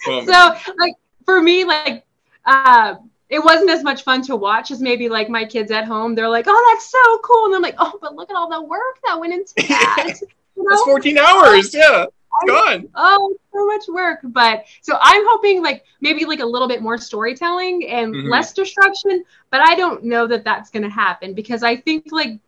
Oh 0.07 0.21
my 0.21 0.25
so 0.25 0.73
like 0.77 0.93
for 1.25 1.41
me, 1.41 1.63
like 1.63 2.05
uh, 2.45 2.95
it 3.29 3.43
wasn't 3.43 3.69
as 3.69 3.83
much 3.83 4.03
fun 4.03 4.21
to 4.23 4.35
watch 4.35 4.69
as 4.71 4.81
maybe 4.81 5.09
like 5.09 5.29
my 5.29 5.45
kids 5.45 5.71
at 5.71 5.85
home. 5.85 6.13
They're 6.15 6.29
like, 6.29 6.45
oh, 6.47 6.71
that's 6.73 6.89
so 6.91 7.17
cool. 7.23 7.45
And 7.47 7.55
I'm 7.55 7.61
like, 7.61 7.75
oh, 7.79 7.97
but 8.01 8.15
look 8.15 8.29
at 8.29 8.35
all 8.35 8.49
the 8.49 8.61
work 8.61 8.99
that 9.05 9.19
went 9.19 9.33
into 9.33 9.53
that. 9.67 10.13
You 10.55 10.65
That's 10.69 10.81
14 10.83 11.17
hours. 11.17 11.73
Yeah. 11.73 12.05
gone. 12.47 12.87
Oh, 12.95 13.35
so 13.53 13.65
much 13.65 13.83
work. 13.87 14.19
But 14.23 14.65
so 14.81 14.97
I'm 15.01 15.23
hoping 15.27 15.63
like 15.63 15.85
maybe 16.01 16.25
like 16.25 16.39
a 16.41 16.45
little 16.45 16.67
bit 16.67 16.81
more 16.81 16.97
storytelling 16.97 17.87
and 17.87 18.13
Mhm. 18.13 18.29
less 18.29 18.53
destruction. 18.53 19.23
But 19.51 19.61
I 19.61 19.75
don't 19.75 20.03
know 20.03 20.27
that 20.27 20.43
that's 20.43 20.69
going 20.69 20.83
to 20.83 20.89
happen 20.89 21.33
because 21.33 21.63
I 21.63 21.77
think 21.77 22.07
like 22.11 22.39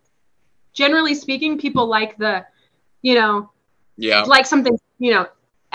generally 0.73 1.15
speaking, 1.15 1.57
people 1.57 1.87
like 1.87 2.17
the, 2.17 2.45
you 3.01 3.15
know, 3.15 3.49
Yeah. 3.97 4.21
like 4.23 4.45
something 4.45 4.77
you 4.99 5.11
know 5.13 5.27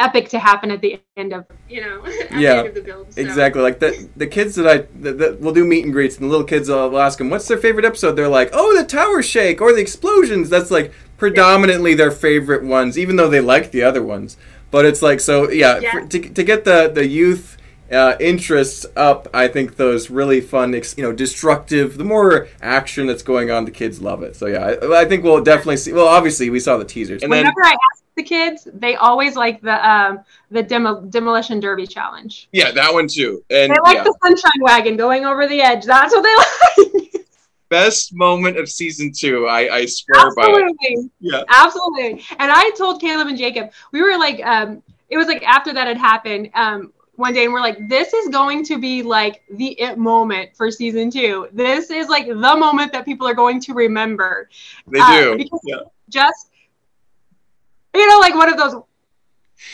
epic 0.03 0.28
to 0.30 0.38
happen 0.38 0.70
at 0.70 0.80
the 0.80 1.00
end 1.16 1.32
of 1.32 1.46
you 1.68 1.80
know 1.80 2.05
at 2.30 2.40
Yeah, 2.40 2.55
the 2.55 2.59
end 2.59 2.68
of 2.68 2.74
the 2.74 2.80
build. 2.82 3.12
So. 3.12 3.20
Exactly. 3.20 3.62
Like 3.62 3.78
the 3.78 4.09
the 4.16 4.26
kids 4.26 4.55
that 4.57 4.66
I 4.66 4.78
that, 5.00 5.18
that 5.18 5.40
we'll 5.40 5.55
do 5.55 5.64
meet 5.64 5.84
and 5.84 5.92
greets, 5.92 6.16
and 6.16 6.24
the 6.26 6.30
little 6.30 6.46
kids 6.46 6.68
I'll 6.68 6.98
ask 6.98 7.18
them, 7.18 7.30
"What's 7.30 7.48
their 7.48 7.59
favorite 7.59 7.84
episode?" 7.84 8.12
They're 8.16 8.28
like, 8.28 8.50
"Oh, 8.53 8.76
the 8.76 8.84
tower 8.84 9.22
shake 9.22 9.61
or 9.61 9.72
the 9.72 9.80
explosions." 9.80 10.50
That's 10.50 10.70
like 10.70 10.92
predominantly 11.16 11.94
their 11.94 12.11
favorite 12.11 12.64
ones, 12.64 12.98
even 12.98 13.16
though 13.16 13.28
they 13.28 13.40
like 13.40 13.70
the 13.70 13.82
other 13.82 14.03
ones. 14.03 14.36
But 14.70 14.84
it's 14.86 15.03
like 15.03 15.20
so, 15.20 15.50
yeah. 15.50 15.78
Yeah. 15.78 15.92
For, 15.92 16.07
to 16.07 16.18
to 16.20 16.42
get 16.42 16.64
the 16.64 16.90
the 16.92 17.07
youth. 17.07 17.59
Uh, 17.90 18.16
interests 18.20 18.86
up. 18.96 19.28
I 19.34 19.48
think 19.48 19.76
those 19.76 20.09
really 20.09 20.40
fun, 20.40 20.72
you 20.72 21.03
know, 21.05 21.12
destructive. 21.12 21.98
The 21.98 22.05
more 22.05 22.48
action 22.62 23.07
that's 23.07 23.22
going 23.22 23.50
on, 23.50 23.66
the 23.66 23.70
kids 23.70 24.00
love 24.00 24.22
it. 24.22 24.34
So 24.34 24.46
yeah, 24.46 24.64
I, 24.80 25.03
I 25.03 25.05
think 25.05 25.22
we'll 25.24 25.42
definitely 25.44 25.76
see. 25.76 25.92
Well, 25.92 26.09
obviously 26.09 26.48
we 26.48 26.59
saw 26.59 26.78
the 26.78 26.86
teasers. 26.86 27.22
And 27.22 27.30
then- 27.30 27.44
I 27.46 27.76
ask 27.92 28.01
the 28.22 28.28
kids, 28.28 28.68
they 28.72 28.96
always 28.96 29.36
like 29.36 29.60
the 29.60 29.76
um 29.88 30.20
the 30.50 30.62
demo, 30.62 31.00
demolition 31.02 31.60
derby 31.60 31.86
challenge. 31.86 32.48
Yeah, 32.52 32.70
that 32.72 32.92
one 32.92 33.08
too. 33.08 33.42
And 33.50 33.72
They 33.72 33.76
like 33.82 33.96
yeah, 33.98 34.04
the 34.04 34.16
sunshine 34.22 34.60
wagon 34.60 34.96
going 34.96 35.24
over 35.24 35.46
the 35.46 35.60
edge. 35.60 35.84
That's 35.84 36.14
what 36.14 36.22
they 36.22 36.36
like. 37.14 37.26
best 37.68 38.14
moment 38.14 38.58
of 38.58 38.68
season 38.68 39.12
two. 39.12 39.46
I, 39.46 39.76
I 39.76 39.86
swear 39.86 40.34
by 40.34 40.46
it. 40.80 41.10
Yeah. 41.20 41.42
Absolutely. 41.48 42.22
And 42.38 42.50
I 42.52 42.70
told 42.76 43.00
Caleb 43.00 43.28
and 43.28 43.38
Jacob, 43.38 43.70
we 43.92 44.02
were 44.02 44.18
like, 44.18 44.44
um, 44.44 44.82
it 45.08 45.16
was 45.16 45.26
like 45.26 45.42
after 45.42 45.72
that 45.72 45.86
had 45.86 45.96
happened, 45.96 46.50
um, 46.54 46.92
one 47.16 47.34
day, 47.34 47.44
and 47.44 47.52
we're 47.52 47.60
like, 47.60 47.88
this 47.88 48.12
is 48.14 48.28
going 48.28 48.64
to 48.64 48.78
be 48.78 49.02
like 49.02 49.42
the 49.52 49.78
it 49.80 49.98
moment 49.98 50.56
for 50.56 50.70
season 50.70 51.10
two. 51.10 51.46
This 51.52 51.90
is 51.90 52.08
like 52.08 52.26
the 52.26 52.34
moment 52.34 52.92
that 52.92 53.04
people 53.04 53.26
are 53.26 53.34
going 53.34 53.60
to 53.60 53.74
remember. 53.74 54.48
They 54.86 54.98
Uh, 55.00 55.20
do. 55.20 55.36
because 55.36 55.60
Yeah. 55.64 55.76
Just, 56.08 56.50
you 57.95 58.07
know, 58.07 58.18
like 58.18 58.34
one 58.34 58.49
of 58.51 58.57
those, 58.57 58.74
oh 58.74 58.84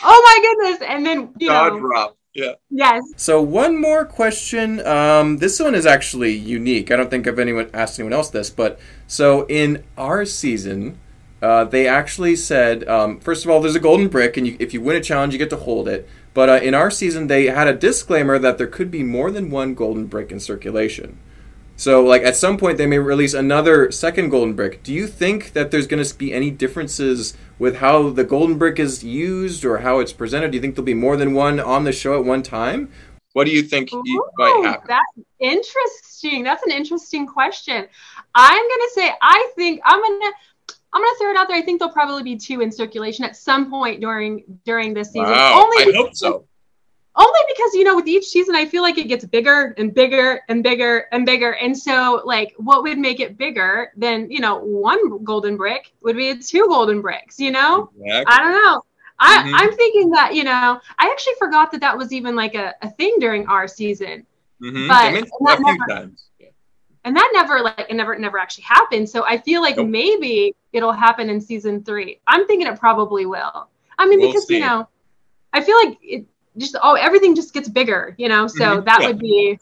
my 0.03 0.39
goodness. 0.41 0.87
And 0.89 1.05
then, 1.05 1.33
you 1.37 1.47
Jaw 1.47 1.69
know, 1.69 1.79
drop. 1.79 2.17
Yeah. 2.33 2.53
yes. 2.69 3.03
So 3.17 3.41
one 3.41 3.79
more 3.79 4.05
question. 4.05 4.85
Um, 4.85 5.37
this 5.37 5.59
one 5.59 5.75
is 5.75 5.85
actually 5.85 6.33
unique. 6.33 6.91
I 6.91 6.95
don't 6.95 7.09
think 7.09 7.27
I've 7.27 7.39
anyone 7.39 7.69
asked 7.73 7.99
anyone 7.99 8.13
else 8.13 8.29
this, 8.29 8.49
but 8.49 8.79
so 9.07 9.45
in 9.47 9.83
our 9.97 10.25
season, 10.25 10.99
uh, 11.41 11.65
they 11.65 11.87
actually 11.87 12.35
said 12.35 12.87
um, 12.87 13.19
first 13.19 13.45
of 13.45 13.51
all, 13.51 13.61
there's 13.61 13.75
a 13.75 13.79
golden 13.79 14.07
brick, 14.09 14.37
and 14.37 14.45
you, 14.45 14.57
if 14.59 14.73
you 14.73 14.81
win 14.81 14.95
a 14.95 15.01
challenge, 15.01 15.33
you 15.33 15.39
get 15.39 15.49
to 15.49 15.57
hold 15.57 15.87
it. 15.87 16.07
But 16.33 16.49
uh, 16.49 16.59
in 16.61 16.73
our 16.73 16.91
season, 16.91 17.27
they 17.27 17.45
had 17.45 17.67
a 17.67 17.73
disclaimer 17.73 18.37
that 18.39 18.57
there 18.57 18.67
could 18.67 18.91
be 18.91 19.03
more 19.03 19.31
than 19.31 19.49
one 19.49 19.73
golden 19.73 20.05
brick 20.05 20.31
in 20.31 20.39
circulation. 20.39 21.17
So, 21.75 22.03
like 22.03 22.23
at 22.23 22.35
some 22.35 22.57
point, 22.57 22.77
they 22.77 22.85
may 22.85 22.99
release 22.99 23.33
another 23.33 23.89
second 23.91 24.29
golden 24.29 24.53
brick. 24.53 24.83
Do 24.83 24.93
you 24.93 25.07
think 25.07 25.53
that 25.53 25.71
there's 25.71 25.87
going 25.87 26.03
to 26.03 26.15
be 26.15 26.33
any 26.33 26.51
differences 26.51 27.35
with 27.59 27.75
how 27.75 28.09
the 28.09 28.23
golden 28.23 28.57
brick 28.57 28.79
is 28.79 29.03
used 29.03 29.63
or 29.63 29.79
how 29.79 29.99
it's 29.99 30.13
presented? 30.13 30.51
Do 30.51 30.57
you 30.57 30.61
think 30.61 30.75
there'll 30.75 30.85
be 30.85 30.93
more 30.93 31.17
than 31.17 31.33
one 31.33 31.59
on 31.59 31.83
the 31.83 31.91
show 31.91 32.17
at 32.17 32.25
one 32.25 32.41
time? 32.41 32.91
What 33.33 33.45
do 33.45 33.51
you 33.51 33.61
think 33.61 33.93
Ooh, 33.93 34.29
might 34.37 34.61
happen? 34.63 34.87
That's 34.87 35.27
interesting. 35.39 36.43
That's 36.43 36.63
an 36.63 36.71
interesting 36.71 37.27
question. 37.27 37.87
I'm 38.33 38.63
gonna 38.63 38.89
say 38.93 39.11
I 39.21 39.51
think 39.55 39.81
I'm 39.85 40.01
gonna 40.01 40.31
I'm 40.91 41.01
gonna 41.01 41.17
throw 41.19 41.31
it 41.31 41.37
out 41.37 41.47
there. 41.47 41.57
I 41.57 41.61
think 41.61 41.79
there'll 41.79 41.93
probably 41.93 42.23
be 42.23 42.37
two 42.37 42.61
in 42.61 42.71
circulation 42.71 43.25
at 43.25 43.35
some 43.35 43.69
point 43.69 44.01
during 44.01 44.43
during 44.65 44.93
this 44.93 45.09
season. 45.09 45.29
Wow, 45.29 45.63
only 45.63 45.93
I 45.93 45.95
hope 45.95 46.15
so. 46.15 46.45
Only 47.19 47.39
because 47.53 47.73
you 47.73 47.83
know 47.83 47.95
with 47.97 48.07
each 48.07 48.25
season 48.25 48.55
I 48.55 48.65
feel 48.65 48.81
like 48.81 48.97
it 48.97 49.09
gets 49.09 49.25
bigger 49.25 49.73
and 49.77 49.93
bigger 49.93 50.39
and 50.47 50.63
bigger 50.63 51.05
and 51.11 51.25
bigger. 51.25 51.51
And 51.55 51.77
so 51.77 52.21
like 52.23 52.53
what 52.57 52.81
would 52.83 52.97
make 52.97 53.19
it 53.19 53.37
bigger 53.37 53.91
than 53.97 54.31
you 54.31 54.39
know 54.39 54.55
one 54.59 55.23
golden 55.25 55.57
brick 55.57 55.91
would 56.01 56.15
be 56.15 56.37
two 56.37 56.65
golden 56.67 57.01
bricks. 57.01 57.37
You 57.39 57.51
know. 57.51 57.89
Exactly. 58.01 58.33
I 58.33 58.37
don't 58.41 58.63
know. 58.63 58.83
I, 59.21 59.43
Mhm. 59.43 59.51
I'm 59.53 59.73
thinking 59.73 60.09
that, 60.11 60.33
you 60.33 60.45
know, 60.45 60.79
I 60.97 61.09
actually 61.11 61.33
forgot 61.37 61.71
that 61.73 61.81
that 61.81 61.97
was 61.97 62.13
even 62.13 62.37
like 62.37 62.55
a, 62.55 62.73
a 62.81 62.89
thing 62.91 63.17
during 63.19 63.45
our 63.47 63.67
season. 63.67 64.25
Mhm. 64.63 64.87
but 64.87 65.11
mentioned 65.11 65.31
that 65.45 65.59
it 65.59 65.61
a 65.61 65.63
few 65.63 65.77
never-. 65.87 66.11
And 67.05 67.15
that 67.17 67.29
never, 67.33 67.59
like, 67.61 67.85
it 67.89 67.95
never, 67.95 68.17
never 68.17 68.37
actually 68.37 68.65
happened. 68.65 69.09
So 69.09 69.25
I 69.25 69.37
feel 69.37 69.61
like 69.61 69.77
Nope. 69.77 69.87
maybe 69.89 70.55
it'll 70.73 70.91
happen 70.93 71.29
in 71.29 71.39
season 71.41 71.83
three. 71.83 72.19
I'm 72.27 72.45
thinking 72.47 72.67
it 72.67 72.77
probably 72.79 73.25
will. 73.25 73.69
I 73.97 74.05
mean, 74.05 74.19
We'll 74.19 74.29
because, 74.29 74.47
see. 74.47 74.55
you 74.55 74.61
know, 74.61 74.87
I 75.53 75.61
feel 75.61 75.75
like 75.83 75.97
it 76.01 76.25
just, 76.57 76.75
oh, 76.83 76.93
everything 76.95 77.35
just 77.35 77.53
gets 77.53 77.69
bigger, 77.69 78.15
you 78.17 78.27
know? 78.29 78.47
So 78.47 78.63
Mhm. 78.81 78.85
that 78.85 79.01
Yeah. 79.01 79.07
would 79.07 79.19
be, 79.19 79.59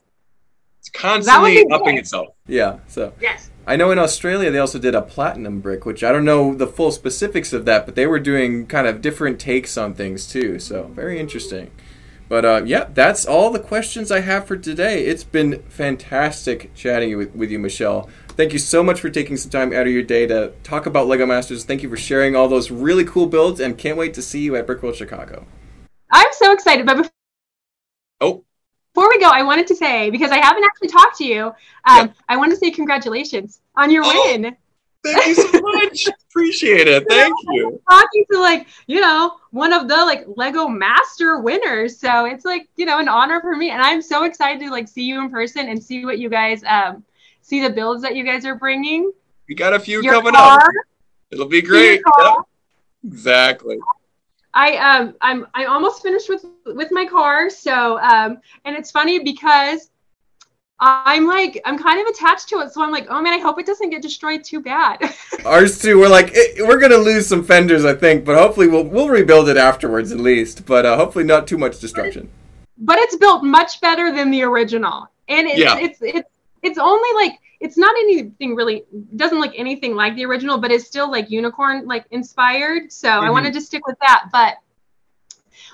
It's 0.79 0.89
constantly 0.89 1.63
be 1.65 1.71
upping 1.71 1.85
great. 1.85 1.99
itself. 1.99 2.27
Yeah. 2.47 2.77
So 2.88 3.13
yes. 3.21 3.49
I 3.65 3.75
know 3.75 3.91
in 3.91 3.99
Australia 3.99 4.49
they 4.51 4.59
also 4.59 4.79
did 4.79 4.95
a 4.95 5.01
platinum 5.01 5.59
brick, 5.59 5.85
which 5.85 6.03
I 6.03 6.11
don't 6.11 6.23
know 6.25 6.53
the 6.55 6.67
full 6.67 6.91
specifics 6.91 7.51
of 7.53 7.65
that, 7.65 7.85
but 7.85 7.95
they 7.95 8.07
were 8.07 8.19
doing 8.19 8.65
kind 8.67 8.88
of 8.88 9.01
different 9.01 9.39
takes 9.39 9.77
on 9.77 9.93
things 9.93 10.25
too. 10.27 10.59
So 10.59 10.89
very 10.95 11.19
interesting. 11.19 11.71
But 12.29 12.43
uh, 12.45 12.61
yeah, 12.65 12.88
that's 12.93 13.25
all 13.25 13.51
the 13.51 13.59
questions 13.59 14.11
I 14.11 14.19
have 14.21 14.45
for 14.47 14.57
today. 14.57 15.05
It's 15.05 15.23
been 15.23 15.63
fantastic 15.69 16.73
chatting 16.75 17.17
with, 17.17 17.33
with 17.35 17.49
you, 17.51 17.59
Michelle. 17.59 18.09
Thank 18.29 18.53
you 18.53 18.59
so 18.59 18.83
much 18.83 18.99
for 19.01 19.09
taking 19.09 19.35
some 19.38 19.49
time 19.49 19.73
out 19.73 19.88
of 19.88 19.93
your 19.93 20.03
day 20.03 20.27
to 20.27 20.51
talk 20.63 20.85
about 20.85 21.07
Lego 21.07 21.25
Masters. 21.25 21.63
Thank 21.63 21.83
you 21.83 21.89
for 21.89 21.97
sharing 21.97 22.35
all 22.35 22.47
those 22.47 22.69
really 22.69 23.03
cool 23.05 23.25
builds, 23.27 23.59
and 23.59 23.77
can't 23.77 23.97
wait 23.97 24.13
to 24.13 24.21
see 24.21 24.41
you 24.41 24.55
at 24.55 24.67
Brickworld 24.67 24.95
Chicago. 24.95 25.45
I'm 26.12 26.28
so 26.32 26.51
excited. 26.53 26.86
But 26.86 26.97
before 26.97 27.12
Oh, 28.20 28.43
Before 28.93 29.10
we 29.10 29.20
go, 29.20 29.30
I 29.30 29.43
wanted 29.43 29.68
to 29.68 29.76
say 29.76 30.10
because 30.10 30.32
I 30.32 30.38
haven't 30.38 30.64
actually 30.64 30.88
talked 30.88 31.18
to 31.20 31.26
you, 31.26 31.45
um, 31.47 31.53
Yeah. 31.86 32.08
I 32.30 32.38
want 32.38 32.49
to 32.51 32.58
say 32.58 32.72
congratulations 32.72 33.62
on 33.76 33.91
your 33.91 34.03
Oh. 34.05 34.24
win. 34.26 34.55
thank 35.03 35.28
you 35.28 35.36
so 35.36 35.62
much. 35.62 36.08
Appreciate 36.32 36.88
it. 36.88 37.05
Thank 37.08 37.34
you. 37.49 37.80
talking 37.89 38.26
to 38.32 38.39
like 38.39 38.68
you 38.88 38.99
know 38.99 39.36
one 39.51 39.72
of 39.74 39.88
the 39.88 39.95
like 39.95 40.26
lego 40.36 40.68
master 40.68 41.39
winners 41.39 41.97
so 41.99 42.26
it's 42.26 42.43
like 42.45 42.68
you 42.76 42.86
know 42.86 42.97
an 42.99 43.08
honor 43.08 43.39
for 43.41 43.55
me 43.55 43.70
and 43.72 43.82
i'm 43.82 44.01
so 44.01 44.24
excited 44.26 44.60
to 44.60 44.70
like 44.70 44.88
see 44.88 45.03
you 45.03 45.22
in 45.22 45.30
person 45.30 45.70
and 45.70 45.82
see 45.82 46.03
what 46.05 46.20
you 46.20 46.30
guys 46.30 46.64
um 46.66 47.03
see 47.41 47.62
the 47.62 47.70
builds 47.70 48.01
that 48.01 48.16
you 48.16 48.24
guys 48.24 48.45
are 48.45 48.55
bringing 48.55 49.12
We 49.47 49.55
got 49.55 49.74
a 49.74 49.80
few 49.80 50.01
your 50.03 50.14
coming 50.16 50.34
car, 50.34 50.58
up. 50.60 50.72
It'll 51.32 51.45
be 51.47 51.62
great. 51.62 52.01
Yep. 52.20 52.36
Exactly. 53.05 53.78
I 54.54 54.76
um 54.78 55.14
i'm 55.22 55.45
i'm 55.54 55.70
almost 55.70 56.02
finished 56.02 56.30
with 56.30 56.45
with 56.66 56.89
my 56.91 57.06
car 57.06 57.50
so 57.50 58.00
um 58.00 58.38
and 58.66 58.76
it's 58.76 58.91
funny 58.91 59.20
because 59.20 59.89
i'm 60.80 61.26
like 61.28 61.60
i'm 61.66 61.78
kind 61.78 62.00
of 62.00 62.08
attached 62.08 62.48
to 62.50 62.60
it 62.60 62.72
so 62.72 62.82
i'm 62.84 62.91
like 62.91 63.08
oh 63.10 63.22
man 63.22 63.34
i 63.34 63.39
hope 63.39 63.60
it 63.60 63.66
doesn't 63.66 63.89
get 63.89 64.02
destroyed 64.02 64.43
too 64.43 64.60
bad 64.62 64.98
Ours 65.45 65.80
too. 65.80 65.98
We're 66.00 66.10
like 66.10 66.36
we're 66.60 66.80
gonna 66.80 66.98
lose 66.98 67.26
some 67.28 67.43
fenders, 67.43 67.86
I 67.86 67.93
think, 67.95 68.26
but 68.26 68.36
hopefully 68.38 68.68
we'll 68.68 68.84
we'll 68.84 69.10
rebuild 69.10 69.48
it 69.50 69.56
afterwards 69.58 70.12
at 70.12 70.20
least. 70.20 70.66
But 70.66 70.86
uh, 70.86 70.98
hopefully 70.98 71.24
not 71.24 71.48
too 71.48 71.58
much 71.58 71.80
destruction. 71.80 72.30
but 72.78 72.98
it's 73.00 73.16
built 73.16 73.43
much 73.43 73.80
better 73.82 74.12
than 74.14 74.30
the 74.30 74.43
original 74.43 75.10
and 75.30 75.48
it's 75.48 75.60
Yeah. 75.60 75.78
it's 75.80 76.00
it's 76.02 76.30
it's 76.68 76.78
only 76.78 77.09
like 77.15 77.39
it's 77.59 77.78
not 77.78 77.95
anything 77.97 78.55
really 78.55 78.84
doesn't 79.15 79.39
look 79.39 79.53
anything 79.55 79.95
like 79.95 80.15
the 80.15 80.26
original 80.26 80.57
but 80.59 80.72
it's 80.72 80.86
still 80.86 81.09
like 81.09 81.30
unicorn 81.32 81.86
like 81.88 82.05
inspired 82.11 82.91
so 82.91 83.09
i 83.09 83.28
Mhm. 83.28 83.32
wanted 83.32 83.53
to 83.53 83.61
stick 83.61 83.86
with 83.88 83.97
that 84.05 84.26
but 84.32 84.57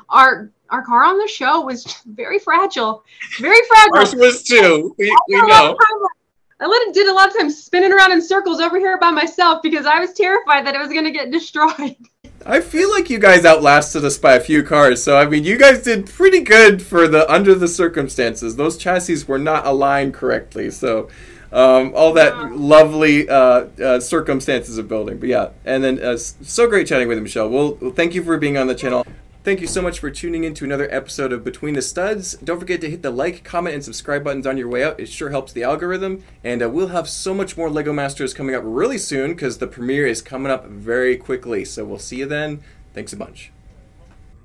our 0.10 0.50
our 0.70 0.84
car 0.86 1.04
on 1.04 1.18
the 1.18 1.28
show 1.28 1.62
was 1.62 1.84
very 2.06 2.40
fragile 2.40 3.04
very 3.40 3.62
fragile 3.68 3.98
Ours 3.98 4.16
was 4.16 4.44
too. 4.44 4.96
We, 4.98 5.06
we 5.06 5.12
I 5.12 5.18
spent 5.28 5.44
a 5.44 5.54
lot 5.54 5.72
know. 5.72 5.78
I 6.60 6.66
let 6.68 6.88
it 6.88 6.94
did 6.94 7.08
a 7.08 7.14
lot 7.14 7.28
of 7.30 7.38
time 7.38 7.50
spinning 7.50 7.92
around 7.92 8.14
in 8.14 8.22
circles 8.22 8.62
over 8.62 8.80
here 8.80 8.98
by 8.98 9.12
myself 9.12 9.62
because 9.62 9.86
I 9.86 10.00
was 10.00 10.14
terrified 10.14 10.66
that 10.66 10.76
it 10.76 10.80
was 10.80 10.90
going 10.90 11.04
to 11.04 11.12
get 11.12 11.32
destroyed. 11.32 11.98
I 12.46 12.60
feel 12.60 12.90
like 12.90 13.10
you 13.10 13.20
guys 13.20 13.46
outlasted 13.46 14.04
us 14.04 14.18
by 14.18 14.34
a 14.34 14.40
few 14.40 14.64
cars, 14.64 15.02
so 15.02 15.18
I 15.18 15.26
mean, 15.26 15.46
you 15.46 15.58
guys 15.58 15.82
did 15.82 16.06
pretty 16.06 16.42
good 16.42 16.82
for 16.82 17.08
the 17.08 17.30
under 17.32 17.56
the 17.56 17.70
circumstances. 17.70 18.58
Those 18.58 18.78
chassis 18.78 19.24
were 19.26 19.40
not 19.40 19.66
aligned 19.66 20.14
correctly, 20.14 20.70
so 20.70 21.08
um, 21.54 21.94
all 21.96 22.12
that 22.14 22.52
lovely 22.52 23.30
uh, 23.30 23.68
uh, 23.82 24.00
circumstances 24.02 24.78
of 24.78 24.90
building. 24.90 25.20
But 25.20 25.30
yeah, 25.30 25.50
and 25.64 25.84
then 25.84 26.04
uh, 26.04 26.18
so 26.18 26.68
great 26.68 26.88
chatting 26.88 27.08
with 27.08 27.18
you, 27.18 27.24
Michelle. 27.24 27.50
Well, 27.50 27.76
well, 27.80 27.92
thank 27.92 28.14
you 28.14 28.24
for 28.24 28.38
being 28.38 28.58
on 28.58 28.68
the 28.68 28.76
channel. 28.76 29.06
Thank 29.44 29.60
you 29.60 29.68
so 29.68 29.82
much 29.82 30.00
for 30.00 30.10
tuning 30.10 30.46
in 30.46 30.54
to 30.54 30.64
another 30.64 30.88
episode 30.90 31.34
of 31.34 31.44
Between 31.44 31.74
the 31.74 31.82
Studs. 31.82 32.36
Don't 32.36 32.62
forget 32.62 32.80
to 32.80 32.90
hit 32.90 33.02
the 33.02 33.12
like, 33.12 33.44
comment, 33.44 33.76
and 33.76 33.84
subscribe 33.84 34.24
buttons 34.24 34.48
on 34.48 34.58
your 34.58 34.70
way 34.70 34.86
out. 34.86 35.02
It 35.02 35.10
sure 35.10 35.32
helps 35.32 35.52
the 35.52 35.64
algorithm. 35.64 36.24
And 36.46 36.64
uh, 36.64 36.70
we'll 36.70 36.88
have 36.88 37.10
so 37.10 37.34
much 37.34 37.58
more 37.58 37.70
LEGO 37.70 37.92
Masters 37.92 38.34
coming 38.34 38.56
up 38.56 38.64
really 38.66 38.98
soon 38.98 39.34
because 39.34 39.58
the 39.58 39.68
premiere 39.68 40.08
is 40.08 40.22
coming 40.22 40.50
up 40.50 40.68
very 40.68 41.18
quickly. 41.18 41.66
So 41.66 41.84
we'll 41.84 42.00
see 42.00 42.20
you 42.20 42.26
then. 42.26 42.64
Thanks 42.94 43.12
a 43.12 43.18
bunch. 43.18 43.52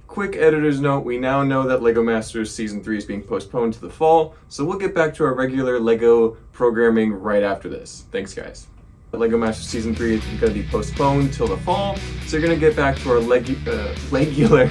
Quick 0.09 0.34
editor's 0.34 0.80
note 0.80 1.05
we 1.05 1.16
now 1.16 1.44
know 1.44 1.68
that 1.68 1.80
LEGO 1.80 2.03
Masters 2.03 2.53
Season 2.53 2.82
3 2.82 2.99
is 2.99 3.05
being 3.05 3.22
postponed 3.22 3.74
to 3.74 3.80
the 3.80 3.90
fall, 3.90 4.34
so 4.49 4.64
we'll 4.64 4.78
get 4.78 4.96
back 4.96 5.14
to 5.14 5.24
our 5.24 5.34
regular 5.34 5.78
LEGO 5.78 6.30
programming 6.51 7.12
right 7.12 7.44
after 7.44 7.68
this. 7.68 8.05
Thanks, 8.11 8.34
guys. 8.34 8.66
Lego 9.12 9.38
Masters 9.38 9.66
Season 9.68 9.94
3 9.94 10.16
is 10.16 10.24
going 10.38 10.52
to 10.52 10.62
be 10.62 10.68
postponed 10.68 11.32
till 11.32 11.46
the 11.48 11.56
fall, 11.59 11.96
so 12.26 12.36
you're 12.36 12.46
going 12.46 12.59
to 12.59 12.61
get 12.61 12.76
back 12.76 12.96
to 12.98 13.11
our 13.11 13.16
legu- 13.16 13.66
uh, 13.66 13.94
regular. 14.11 14.68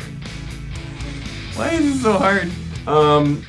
Why 1.55 1.69
is 1.69 1.95
it 1.95 1.99
so 2.03 2.13
hard? 2.13 2.51
Um, 2.87 3.43